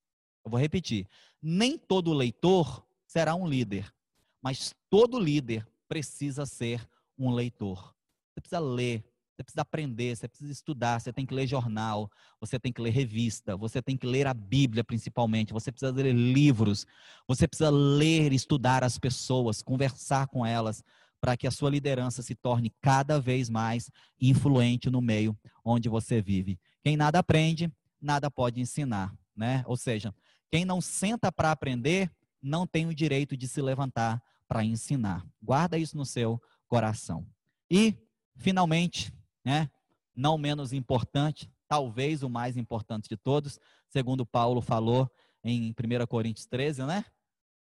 Eu 0.45 0.51
vou 0.51 0.57
repetir: 0.57 1.09
nem 1.41 1.77
todo 1.77 2.13
leitor 2.13 2.87
será 3.05 3.35
um 3.35 3.45
líder, 3.45 3.93
mas 4.41 4.73
todo 4.89 5.19
líder 5.19 5.67
precisa 5.89 6.45
ser 6.45 6.87
um 7.17 7.33
leitor. 7.33 7.93
Você 8.29 8.39
precisa 8.39 8.59
ler, 8.59 9.03
você 9.37 9.43
precisa 9.43 9.61
aprender, 9.61 10.15
você 10.15 10.27
precisa 10.27 10.51
estudar, 10.51 10.99
você 10.99 11.13
tem 11.13 11.23
que 11.23 11.33
ler 11.33 11.45
jornal, 11.45 12.09
você 12.41 12.59
tem 12.59 12.73
que 12.73 12.81
ler 12.81 12.89
revista, 12.89 13.55
você 13.55 13.83
tem 13.83 13.95
que 13.95 14.07
ler 14.07 14.25
a 14.25 14.33
Bíblia 14.33 14.83
principalmente, 14.83 15.53
você 15.53 15.71
precisa 15.71 15.91
ler 15.91 16.11
livros, 16.11 16.87
você 17.27 17.47
precisa 17.47 17.69
ler, 17.69 18.33
estudar 18.33 18.83
as 18.83 18.97
pessoas, 18.97 19.61
conversar 19.61 20.25
com 20.27 20.43
elas, 20.43 20.83
para 21.21 21.37
que 21.37 21.45
a 21.45 21.51
sua 21.51 21.69
liderança 21.69 22.23
se 22.23 22.33
torne 22.33 22.73
cada 22.81 23.19
vez 23.19 23.47
mais 23.47 23.91
influente 24.19 24.89
no 24.89 25.01
meio 25.01 25.37
onde 25.63 25.87
você 25.87 26.19
vive. 26.19 26.59
Quem 26.83 26.97
nada 26.97 27.19
aprende, 27.19 27.71
nada 28.01 28.31
pode 28.31 28.59
ensinar, 28.59 29.13
né? 29.35 29.63
Ou 29.67 29.77
seja, 29.77 30.13
quem 30.49 30.65
não 30.65 30.81
senta 30.81 31.31
para 31.31 31.51
aprender, 31.51 32.11
não 32.41 32.65
tem 32.65 32.87
o 32.87 32.95
direito 32.95 33.37
de 33.37 33.47
se 33.47 33.61
levantar 33.61 34.19
para 34.47 34.63
ensinar. 34.63 35.23
Guarda 35.43 35.77
isso 35.77 35.95
no 35.95 36.05
seu 36.05 36.41
coração. 36.67 37.27
E, 37.69 37.95
finalmente, 38.37 39.11
né, 39.47 39.71
não 40.13 40.37
menos 40.37 40.73
importante, 40.73 41.49
talvez 41.69 42.21
o 42.21 42.29
mais 42.29 42.57
importante 42.57 43.07
de 43.07 43.15
todos, 43.15 43.57
segundo 43.87 44.25
Paulo 44.25 44.59
falou 44.59 45.09
em 45.41 45.71
1 45.71 46.05
Coríntios 46.05 46.45
13, 46.45 46.83
né? 46.83 47.05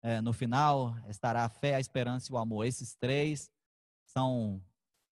É, 0.03 0.19
no 0.23 0.33
final 0.33 0.97
estará 1.09 1.45
a 1.45 1.49
fé, 1.51 1.75
a 1.75 1.81
esperança 1.81 2.33
e 2.33 2.35
o 2.35 2.39
amor. 2.39 2.65
Esses 2.65 2.95
três 2.95 3.51
são 4.07 4.63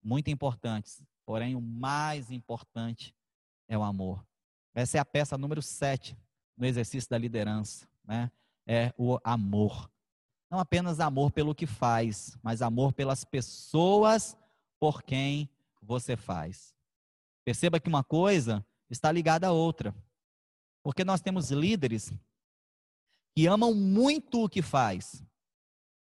muito 0.02 0.30
importantes, 0.30 1.02
porém 1.26 1.54
o 1.54 1.60
mais 1.60 2.30
importante 2.30 3.14
é 3.68 3.76
o 3.76 3.82
amor. 3.82 4.24
Essa 4.74 4.96
é 4.96 5.00
a 5.00 5.04
peça 5.04 5.36
número 5.36 5.60
7 5.60 6.16
no 6.56 6.64
exercício 6.64 7.10
da 7.10 7.18
liderança, 7.18 7.86
né? 8.02 8.30
É 8.66 8.94
o 8.96 9.18
amor. 9.22 9.90
Não 10.50 10.58
apenas 10.58 11.00
amor 11.00 11.32
pelo 11.32 11.54
que 11.54 11.66
faz, 11.66 12.38
mas 12.42 12.62
amor 12.62 12.94
pelas 12.94 13.26
pessoas 13.26 14.38
por 14.80 15.02
quem 15.02 15.50
você 15.82 16.16
faz. 16.16 16.74
Perceba 17.44 17.80
que 17.80 17.88
uma 17.88 18.04
coisa 18.04 18.64
está 18.88 19.10
ligada 19.10 19.48
à 19.48 19.52
outra. 19.52 19.94
Porque 20.82 21.04
nós 21.04 21.20
temos 21.20 21.50
líderes 21.50 22.12
que 23.34 23.46
amam 23.46 23.74
muito 23.74 24.44
o 24.44 24.48
que 24.48 24.62
faz, 24.62 25.24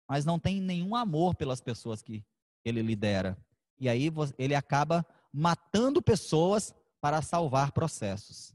mas 0.09 0.25
não 0.25 0.39
tem 0.39 0.61
nenhum 0.61 0.95
amor 0.95 1.35
pelas 1.35 1.61
pessoas 1.61 2.03
que 2.03 2.25
ele 2.65 2.81
lidera. 2.83 3.37
E 3.79 3.89
aí 3.89 4.11
ele 4.39 4.55
acaba 4.55 5.05
matando 5.33 6.01
pessoas 6.01 6.75
para 7.01 7.23
salvar 7.23 7.73
processos. 7.73 8.55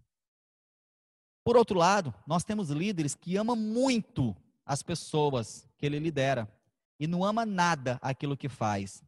Por 1.44 1.58
outro 1.58 1.78
lado, 1.78 2.14
nós 2.26 2.44
temos 2.44 2.70
líderes 2.70 3.16
que 3.16 3.36
amam 3.36 3.56
muito 3.56 4.36
as 4.66 4.82
pessoas 4.82 5.68
que 5.78 5.86
ele 5.86 6.00
lidera 6.00 6.50
e 7.00 7.06
não 7.06 7.24
ama 7.24 7.46
nada 7.46 8.00
aquilo 8.02 8.38
que 8.38 8.48
faz. 8.48 9.04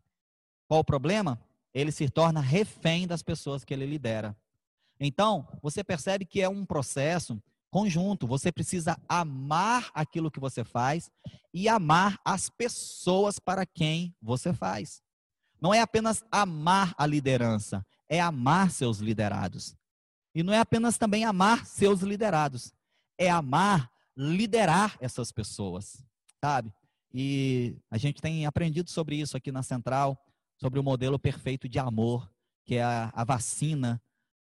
Qual 0.67 0.81
o 0.81 0.85
problema? 0.85 1.39
Ele 1.75 1.91
se 1.91 2.09
torna 2.09 2.39
refém 2.39 3.05
das 3.05 3.21
pessoas 3.21 3.65
que 3.65 3.73
ele 3.73 3.85
lidera. 3.85 4.35
Então, 4.97 5.45
você 5.61 5.83
percebe 5.83 6.25
que 6.25 6.41
é 6.41 6.47
um 6.47 6.65
processo 6.65 7.39
conjunto. 7.69 8.25
Você 8.25 8.49
precisa 8.49 8.97
amar 9.09 9.91
aquilo 9.93 10.31
que 10.31 10.39
você 10.39 10.63
faz 10.63 11.11
e 11.53 11.67
amar 11.67 12.17
as 12.23 12.49
pessoas 12.49 13.37
para 13.39 13.65
quem 13.65 14.15
você 14.21 14.53
faz. 14.53 15.03
Não 15.61 15.73
é 15.73 15.81
apenas 15.81 16.23
amar 16.31 16.95
a 16.97 17.05
liderança, 17.05 17.85
é 18.07 18.21
amar 18.21 18.71
seus 18.71 18.99
liderados. 18.99 19.75
E 20.33 20.43
não 20.43 20.53
é 20.53 20.59
apenas 20.59 20.97
também 20.97 21.25
amar 21.25 21.65
seus 21.65 21.99
liderados, 21.99 22.73
é 23.17 23.29
amar 23.29 23.91
liderar 24.15 24.95
essas 25.01 25.31
pessoas, 25.33 26.01
sabe? 26.41 26.73
E 27.13 27.75
a 27.91 27.97
gente 27.97 28.21
tem 28.21 28.45
aprendido 28.45 28.89
sobre 28.89 29.17
isso 29.17 29.35
aqui 29.35 29.51
na 29.51 29.63
Central 29.63 30.17
sobre 30.57 30.79
o 30.79 30.83
modelo 30.83 31.19
perfeito 31.19 31.67
de 31.67 31.79
amor, 31.79 32.29
que 32.65 32.75
é 32.75 32.83
a, 32.83 33.11
a 33.13 33.23
vacina 33.23 34.01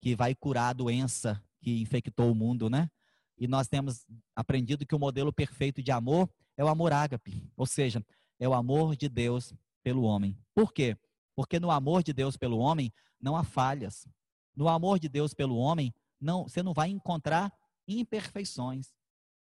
que 0.01 0.15
vai 0.15 0.35
curar 0.35 0.71
a 0.71 0.73
doença 0.73 1.43
que 1.61 1.81
infectou 1.81 2.31
o 2.31 2.35
mundo, 2.35 2.69
né? 2.69 2.91
E 3.39 3.49
nós 3.49 3.67
temos 3.67 4.07
aprendido 4.37 4.87
que 4.87 4.95
o 4.95 4.99
modelo 4.99 5.33
perfeito 5.33 5.83
de 5.83 5.91
amor 5.91 6.31
é 6.57 6.65
o 6.65 6.69
amor 6.69 6.93
ágape, 6.93 7.51
ou 7.57 7.67
seja, 7.67 8.05
é 8.39 8.49
o 8.49 8.55
amor 8.55 8.97
de 8.97 9.09
Deus 9.09 9.53
pelo 9.83 10.03
homem. 10.03 10.39
Por 10.55 10.73
quê? 10.73 10.97
Porque 11.35 11.59
no 11.59 11.71
amor 11.71 12.03
de 12.03 12.13
Deus 12.13 12.37
pelo 12.37 12.59
homem 12.59 12.93
não 13.21 13.37
há 13.37 13.43
falhas. 13.43 14.07
No 14.55 14.69
amor 14.69 14.99
de 14.99 15.09
Deus 15.09 15.35
pelo 15.35 15.57
homem, 15.57 15.93
não, 16.21 16.45
você 16.45 16.63
não 16.63 16.73
vai 16.73 16.91
encontrar 16.91 17.53
imperfeições. 17.89 18.93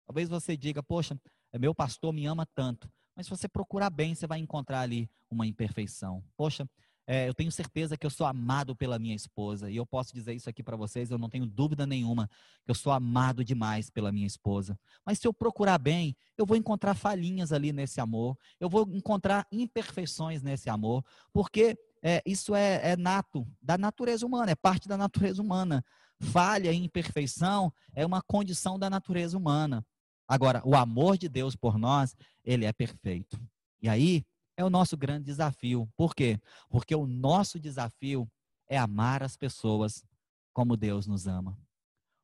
Talvez 0.07 0.28
você 0.28 0.57
diga, 0.57 0.82
poxa, 0.82 1.18
meu 1.59 1.74
pastor 1.74 2.12
me 2.12 2.26
ama 2.26 2.44
tanto. 2.44 2.90
Mas 3.21 3.27
se 3.27 3.31
você 3.31 3.47
procurar 3.47 3.91
bem, 3.91 4.14
você 4.14 4.27
vai 4.27 4.39
encontrar 4.39 4.81
ali 4.81 5.07
uma 5.31 5.47
imperfeição. 5.47 6.25
Poxa, 6.39 6.66
é, 7.07 7.29
eu 7.29 7.35
tenho 7.35 7.53
certeza 7.53 7.95
que 7.95 8.07
eu 8.07 8.09
sou 8.09 8.27
amado 8.27 8.75
pela 8.75 8.99
minha 8.99 9.14
esposa. 9.14 9.71
E 9.71 9.77
eu 9.77 9.85
posso 9.85 10.14
dizer 10.14 10.33
isso 10.33 10.49
aqui 10.49 10.62
para 10.62 10.75
vocês, 10.75 11.11
eu 11.11 11.18
não 11.18 11.29
tenho 11.29 11.45
dúvida 11.45 11.87
nenhuma 11.87 12.31
que 12.64 12.71
eu 12.71 12.75
sou 12.75 12.91
amado 12.91 13.45
demais 13.45 13.91
pela 13.91 14.11
minha 14.11 14.27
esposa. 14.27 14.79
Mas 15.05 15.18
se 15.18 15.27
eu 15.27 15.35
procurar 15.35 15.77
bem, 15.77 16.16
eu 16.39 16.47
vou 16.47 16.57
encontrar 16.57 16.95
falhinhas 16.95 17.53
ali 17.53 17.75
nesse 17.75 18.01
amor. 18.01 18.39
Eu 18.59 18.71
vou 18.71 18.89
encontrar 18.91 19.47
imperfeições 19.53 20.43
nesse 20.43 20.71
amor. 20.71 21.05
Porque 21.31 21.79
é, 22.03 22.23
isso 22.25 22.55
é, 22.55 22.93
é 22.93 22.97
nato, 22.97 23.47
da 23.61 23.77
natureza 23.77 24.25
humana, 24.25 24.53
é 24.53 24.57
parte 24.57 24.89
da 24.89 24.97
natureza 24.97 25.43
humana. 25.43 25.85
Falha 26.18 26.73
e 26.73 26.77
imperfeição 26.77 27.71
é 27.95 28.07
uma 28.07 28.23
condição 28.23 28.79
da 28.79 28.89
natureza 28.89 29.37
humana. 29.37 29.85
Agora, 30.31 30.62
o 30.64 30.76
amor 30.76 31.18
de 31.18 31.28
Deus 31.28 31.57
por 31.57 31.76
nós, 31.76 32.14
ele 32.45 32.64
é 32.64 32.72
perfeito. 32.72 33.37
E 33.83 33.89
aí 33.89 34.24
é 34.57 34.64
o 34.64 34.70
nosso 34.70 34.97
grande 34.97 35.24
desafio. 35.24 35.93
Por 35.97 36.14
quê? 36.14 36.41
Porque 36.68 36.95
o 36.95 37.05
nosso 37.05 37.59
desafio 37.59 38.31
é 38.68 38.78
amar 38.78 39.24
as 39.24 39.37
pessoas 39.37 40.05
como 40.53 40.76
Deus 40.76 41.09
nos 41.09 41.26
ama. 41.26 41.59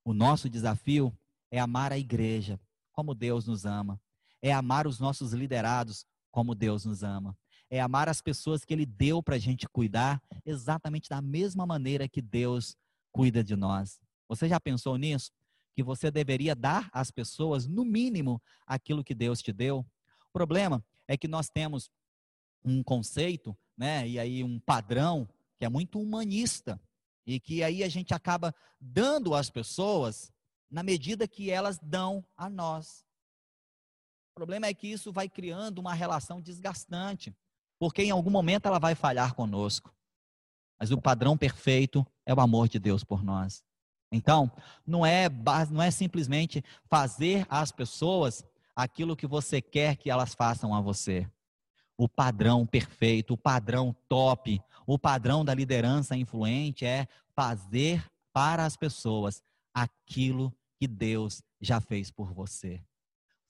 O 0.04 0.14
nosso 0.14 0.48
desafio 0.48 1.12
é 1.50 1.58
amar 1.58 1.92
a 1.92 1.98
igreja 1.98 2.60
como 2.92 3.12
Deus 3.12 3.44
nos 3.44 3.66
ama. 3.66 4.00
É 4.40 4.52
amar 4.52 4.86
os 4.86 5.00
nossos 5.00 5.32
liderados 5.32 6.06
como 6.30 6.54
Deus 6.54 6.84
nos 6.84 7.02
ama. 7.02 7.36
É 7.68 7.80
amar 7.80 8.08
as 8.08 8.20
pessoas 8.20 8.64
que 8.64 8.72
Ele 8.72 8.86
deu 8.86 9.20
para 9.20 9.34
a 9.34 9.40
gente 9.40 9.68
cuidar 9.68 10.22
exatamente 10.44 11.08
da 11.08 11.20
mesma 11.20 11.66
maneira 11.66 12.08
que 12.08 12.22
Deus 12.22 12.76
cuida 13.10 13.42
de 13.42 13.56
nós. 13.56 13.98
Você 14.28 14.48
já 14.48 14.60
pensou 14.60 14.96
nisso? 14.96 15.32
Que 15.76 15.82
você 15.82 16.10
deveria 16.10 16.54
dar 16.54 16.88
às 16.90 17.10
pessoas, 17.10 17.66
no 17.66 17.84
mínimo, 17.84 18.40
aquilo 18.66 19.04
que 19.04 19.14
Deus 19.14 19.42
te 19.42 19.52
deu. 19.52 19.80
O 19.80 20.32
problema 20.32 20.82
é 21.06 21.18
que 21.18 21.28
nós 21.28 21.50
temos 21.50 21.90
um 22.64 22.82
conceito, 22.82 23.54
né, 23.76 24.08
e 24.08 24.18
aí 24.18 24.42
um 24.42 24.58
padrão 24.58 25.28
que 25.58 25.66
é 25.66 25.68
muito 25.68 26.00
humanista 26.00 26.80
e 27.26 27.38
que 27.38 27.62
aí 27.62 27.84
a 27.84 27.90
gente 27.90 28.14
acaba 28.14 28.54
dando 28.80 29.34
às 29.34 29.50
pessoas 29.50 30.32
na 30.70 30.82
medida 30.82 31.28
que 31.28 31.50
elas 31.50 31.78
dão 31.78 32.24
a 32.34 32.48
nós. 32.48 33.04
O 34.30 34.34
problema 34.34 34.68
é 34.68 34.72
que 34.72 34.88
isso 34.88 35.12
vai 35.12 35.28
criando 35.28 35.78
uma 35.78 35.92
relação 35.92 36.40
desgastante, 36.40 37.36
porque 37.78 38.02
em 38.02 38.10
algum 38.10 38.30
momento 38.30 38.64
ela 38.64 38.78
vai 38.78 38.94
falhar 38.94 39.34
conosco. 39.34 39.94
Mas 40.80 40.90
o 40.90 41.00
padrão 41.00 41.36
perfeito 41.36 42.06
é 42.24 42.32
o 42.32 42.40
amor 42.40 42.66
de 42.66 42.78
Deus 42.78 43.04
por 43.04 43.22
nós. 43.22 43.62
Então, 44.10 44.50
não 44.86 45.04
é, 45.04 45.28
não 45.70 45.82
é 45.82 45.90
simplesmente 45.90 46.64
fazer 46.88 47.46
às 47.48 47.72
pessoas 47.72 48.44
aquilo 48.74 49.16
que 49.16 49.26
você 49.26 49.60
quer 49.60 49.96
que 49.96 50.10
elas 50.10 50.34
façam 50.34 50.74
a 50.74 50.80
você. 50.80 51.28
O 51.96 52.08
padrão 52.08 52.66
perfeito, 52.66 53.34
o 53.34 53.38
padrão 53.38 53.96
top, 54.08 54.60
o 54.86 54.98
padrão 54.98 55.44
da 55.44 55.54
liderança 55.54 56.16
influente 56.16 56.84
é 56.84 57.08
fazer 57.34 58.04
para 58.32 58.64
as 58.64 58.76
pessoas 58.76 59.42
aquilo 59.72 60.54
que 60.78 60.86
Deus 60.86 61.42
já 61.60 61.80
fez 61.80 62.10
por 62.10 62.32
você. 62.32 62.82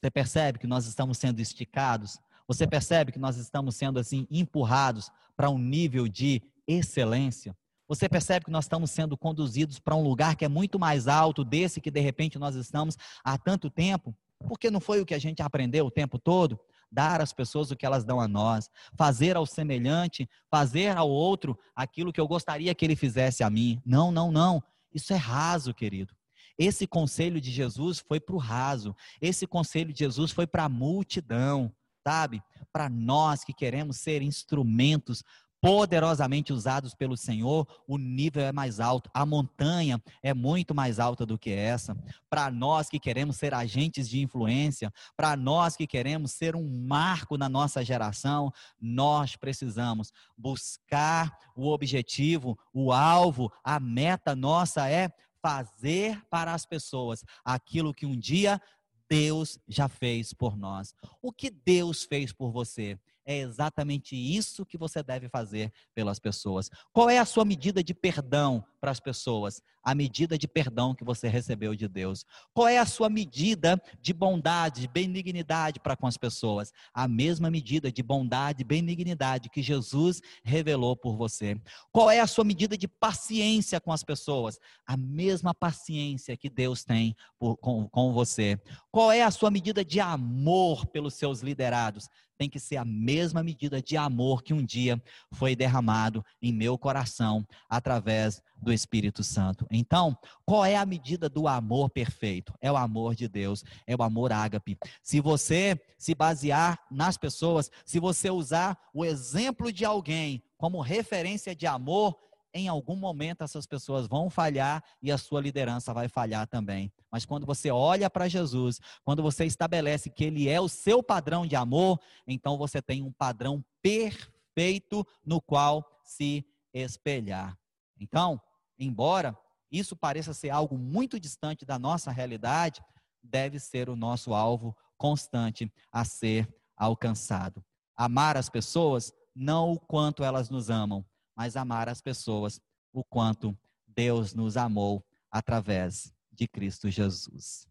Você 0.01 0.11
percebe 0.11 0.59
que 0.59 0.67
nós 0.67 0.87
estamos 0.87 1.19
sendo 1.19 1.41
esticados? 1.41 2.21
Você 2.47 2.67
percebe 2.67 3.11
que 3.11 3.19
nós 3.19 3.37
estamos 3.37 3.75
sendo 3.75 3.99
assim 3.99 4.27
empurrados 4.31 5.11
para 5.37 5.51
um 5.51 5.59
nível 5.59 6.07
de 6.07 6.41
excelência? 6.67 7.57
Você 7.89 8.09
percebe 8.09 8.47
que 8.47 8.51
nós 8.51 8.65
estamos 8.65 8.91
sendo 8.91 9.17
conduzidos 9.17 9.79
para 9.79 9.95
um 9.95 10.03
lugar 10.03 10.37
que 10.37 10.45
é 10.45 10.49
muito 10.49 10.79
mais 10.79 11.07
alto 11.09 11.45
desse 11.45 11.81
que 11.81 11.91
de 11.91 12.01
repente 12.01 12.39
nós 12.39 12.55
estamos 12.55 12.97
há 13.25 13.39
tanto 13.39 13.71
tempo? 13.71 14.15
Porque 14.47 14.71
não 14.71 14.81
foi 14.81 15.01
o 15.01 15.07
que 15.07 15.15
a 15.15 15.19
gente 15.19 15.43
aprendeu 15.43 15.87
o 15.87 15.91
tempo 15.91 16.19
todo? 16.19 16.59
dar 16.91 17.21
às 17.21 17.33
pessoas 17.33 17.71
o 17.71 17.77
que 17.77 17.85
elas 17.85 18.05
dão 18.05 18.21
a 18.21 18.29
nós, 18.29 18.71
fazer 18.97 19.37
ao 19.37 19.45
semelhante, 19.45 20.29
fazer 20.51 20.97
ao 20.97 21.11
outro 21.11 21.59
aquilo 21.75 22.13
que 22.13 22.21
eu 22.21 22.29
gostaria 22.29 22.75
que 22.75 22.85
ele 22.85 22.97
fizesse 22.97 23.43
a 23.43 23.51
mim. 23.51 23.81
Não, 23.85 24.11
não, 24.11 24.31
não. 24.31 24.63
Isso 24.95 25.13
é 25.13 25.17
raso, 25.17 25.75
querido. 25.75 26.15
Esse 26.59 26.87
conselho 26.87 27.41
de 27.41 27.51
Jesus 27.51 27.99
foi 27.99 28.19
para 28.19 28.35
o 28.35 28.39
raso. 28.39 28.97
Esse 29.21 29.47
conselho 29.47 29.93
de 29.93 29.99
Jesus 29.99 30.33
foi 30.33 30.47
para 30.47 30.65
a 30.65 30.69
multidão, 30.69 31.71
sabe? 32.07 32.43
Para 32.73 32.89
nós 32.89 33.45
que 33.45 33.53
queremos 33.53 33.99
ser 33.99 34.23
instrumentos 34.23 35.23
poderosamente 35.67 36.53
usados 36.53 36.95
pelo 36.95 37.17
Senhor, 37.17 37.67
o 37.89 37.99
nível 37.99 38.45
é 38.45 38.53
mais 38.53 38.79
alto, 38.79 39.11
a 39.13 39.27
montanha 39.27 40.01
é 40.23 40.33
muito 40.33 40.73
mais 40.73 41.01
alta 41.01 41.27
do 41.27 41.37
que 41.37 41.51
essa. 41.51 41.97
Para 42.31 42.53
nós 42.53 42.89
que 42.89 43.01
queremos 43.01 43.37
ser 43.37 43.53
agentes 43.53 44.09
de 44.09 44.23
influência, 44.23 44.95
para 45.17 45.37
nós 45.37 45.77
que 45.77 45.85
queremos 45.85 46.31
ser 46.31 46.55
um 46.55 46.87
marco 46.87 47.37
na 47.37 47.49
nossa 47.49 47.85
geração, 47.85 48.53
nós 48.81 49.35
precisamos 49.35 50.13
buscar 50.39 51.37
o 51.57 51.67
objetivo, 51.67 52.57
o 52.73 52.93
alvo, 52.93 53.53
a 53.65 53.81
meta 53.81 54.37
nossa 54.37 54.89
é 54.89 55.11
fazer 55.43 56.23
para 56.31 56.55
as 56.55 56.65
pessoas 56.65 57.25
aquilo 57.45 57.93
que 57.93 58.07
um 58.07 58.17
dia 58.17 58.63
Deus 59.09 59.59
já 59.67 59.89
fez 59.89 60.33
por 60.33 60.57
nós. 60.57 60.95
O 61.21 61.33
que 61.33 61.51
Deus 61.51 62.05
fez 62.05 62.33
por 62.33 62.53
você? 62.53 62.97
É 63.29 63.39
exatamente 63.39 64.15
isso 64.15 64.65
que 64.65 64.79
você 64.79 65.03
deve 65.03 65.29
fazer 65.29 65.73
pelas 65.93 66.21
pessoas. 66.21 66.71
Qual 66.93 67.11
é 67.11 67.19
a 67.19 67.25
sua 67.25 67.45
medida 67.45 67.83
de 67.83 67.93
perdão 67.93 68.65
para 68.81 68.93
as 68.93 69.01
pessoas? 69.01 69.61
A 69.83 69.97
medida 69.97 70.39
de 70.39 70.47
perdão 70.47 70.95
que 70.95 71.05
você 71.05 71.27
recebeu 71.27 71.75
de 71.75 71.89
Deus. 71.89 72.25
Qual 72.55 72.69
é 72.69 72.79
a 72.79 72.87
sua 72.87 73.09
medida 73.09 73.83
de 74.01 74.13
bondade, 74.13 74.83
de 74.83 74.89
benignidade 74.89 75.81
para 75.81 75.97
com 75.97 76.07
as 76.07 76.17
pessoas? 76.17 76.73
A 76.95 77.09
mesma 77.09 77.51
medida 77.51 77.91
de 77.91 78.01
bondade 78.01 78.63
e 78.63 78.65
benignidade 78.65 79.51
que 79.51 79.61
Jesus 79.61 80.21
revelou 80.45 80.97
por 80.97 81.17
você. 81.17 81.61
Qual 81.91 82.09
é 82.09 82.21
a 82.21 82.29
sua 82.29 82.45
medida 82.45 82.79
de 82.79 82.87
paciência 82.87 83.81
com 83.81 83.91
as 83.91 84.05
pessoas? 84.05 84.61
A 84.87 84.97
mesma 84.97 85.53
paciência 85.53 86.37
que 86.37 86.49
Deus 86.49 86.85
tem 86.85 87.17
por, 87.41 87.57
com, 87.57 87.89
com 87.89 88.13
você. 88.13 88.57
Qual 88.93 89.11
é 89.11 89.23
a 89.23 89.33
sua 89.33 89.51
medida 89.51 89.85
de 89.85 89.99
amor 89.99 90.87
pelos 90.87 91.15
seus 91.15 91.41
liderados? 91.41 92.09
Tem 92.37 92.49
que 92.49 92.61
ser 92.61 92.77
a 92.77 92.85
mesma 92.85 93.43
medida 93.43 93.81
de 93.81 93.97
amor 93.97 94.43
que 94.43 94.55
um 94.55 94.65
dia 94.65 95.03
foi 95.33 95.57
derramado 95.57 96.25
em 96.41 96.53
meu 96.53 96.79
coração 96.79 97.47
através 97.69 98.43
do 98.57 98.73
Espírito 98.73 99.23
Santo. 99.23 99.67
Então, 99.71 100.17
qual 100.45 100.65
é 100.65 100.77
a 100.77 100.87
medida 100.87 101.29
do 101.29 101.47
amor 101.47 101.91
perfeito? 101.91 102.55
É 102.61 102.71
o 102.71 102.77
amor 102.77 103.15
de 103.15 103.29
Deus, 103.29 103.65
é 103.87 103.95
o 103.95 104.03
amor 104.03 104.33
ágape. 104.33 104.79
Se 105.03 105.21
você 105.21 105.81
se 105.99 106.15
basear 106.15 106.79
nas 106.91 107.17
pessoas, 107.17 107.71
se 107.85 107.99
você 107.99 108.31
usar 108.31 108.79
o 108.95 109.05
exemplo 109.05 109.73
de 109.73 109.85
alguém 109.85 110.43
como 110.57 110.81
referência 110.81 111.55
de 111.55 111.67
amor, 111.67 112.17
em 112.57 112.69
algum 112.69 112.97
momento 112.97 113.43
essas 113.43 113.67
pessoas 113.67 114.07
vão 114.07 114.31
falhar 114.31 114.83
e 115.03 115.13
a 115.13 115.19
sua 115.19 115.41
liderança 115.41 115.93
vai 115.93 116.09
falhar 116.09 116.47
também. 116.47 116.93
Mas 117.11 117.25
quando 117.25 117.45
você 117.45 117.71
olha 117.71 118.09
para 118.09 118.29
Jesus, 118.29 118.81
quando 119.05 119.23
você 119.23 119.45
estabelece 119.45 120.11
que 120.11 120.25
ele 120.25 120.49
é 120.49 120.61
o 120.61 120.69
seu 120.69 121.03
padrão 121.03 121.47
de 121.47 121.55
amor, 121.55 122.01
então 122.27 122.57
você 122.57 122.81
tem 122.81 123.03
um 123.03 123.13
padrão 123.13 123.65
perfeito 123.83 125.07
no 125.25 125.41
qual 125.41 125.85
se 126.05 126.45
espelhar. 126.73 127.57
Então, 128.01 128.41
embora 128.79 129.37
isso 129.71 129.97
pareça 129.97 130.33
ser 130.33 130.51
algo 130.51 130.79
muito 130.79 131.21
distante 131.21 131.65
da 131.65 131.79
nossa 131.79 132.11
realidade, 132.11 132.83
deve 133.23 133.59
ser 133.59 133.89
o 133.89 133.97
nosso 133.97 134.33
alvo 134.33 134.77
constante 134.97 135.71
a 135.93 136.05
ser 136.05 136.49
alcançado. 136.77 137.65
Amar 137.97 138.37
as 138.37 138.49
pessoas 138.49 139.13
não 139.35 139.73
o 139.73 139.81
quanto 139.81 140.25
elas 140.25 140.49
nos 140.49 140.71
amam, 140.71 141.05
mas 141.37 141.57
amar 141.57 141.89
as 141.89 142.01
pessoas 142.01 142.61
o 142.93 143.05
quanto 143.05 143.57
Deus 143.87 144.35
nos 144.35 144.57
amou 144.57 145.05
através 145.31 146.13
de 146.33 146.49
Cristo 146.49 146.91
Jesus. 146.91 147.69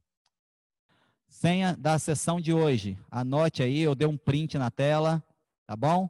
Senha 1.28 1.76
da 1.76 2.00
sessão 2.00 2.40
de 2.40 2.54
hoje. 2.54 2.98
Anote 3.10 3.64
aí, 3.64 3.80
eu 3.80 3.96
dei 3.96 4.08
um 4.08 4.18
print 4.18 4.58
na 4.58 4.72
tela, 4.72 5.22
tá 5.66 5.76
bom? 5.76 6.10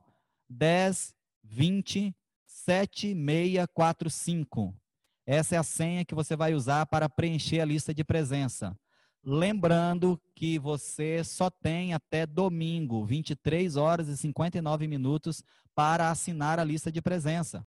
10 0.50 1.16
20 1.44 2.16
7645. 2.46 4.76
Essa 5.26 5.56
é 5.56 5.58
a 5.58 5.64
senha 5.64 6.06
que 6.06 6.14
você 6.14 6.36
vai 6.36 6.54
usar 6.54 6.86
para 6.86 7.10
preencher 7.10 7.60
a 7.60 7.66
lista 7.66 7.92
de 7.94 8.04
presença. 8.04 8.78
Lembrando 9.24 10.22
que 10.36 10.60
você 10.60 11.24
só 11.24 11.50
tem 11.50 11.96
até 11.96 12.28
domingo, 12.28 13.04
23 13.04 13.76
horas 13.76 14.08
e 14.08 14.16
59 14.16 14.88
minutos, 14.88 15.44
para 15.76 16.10
assinar 16.10 16.60
a 16.60 16.64
lista 16.64 16.92
de 16.92 17.02
presença. 17.02 17.68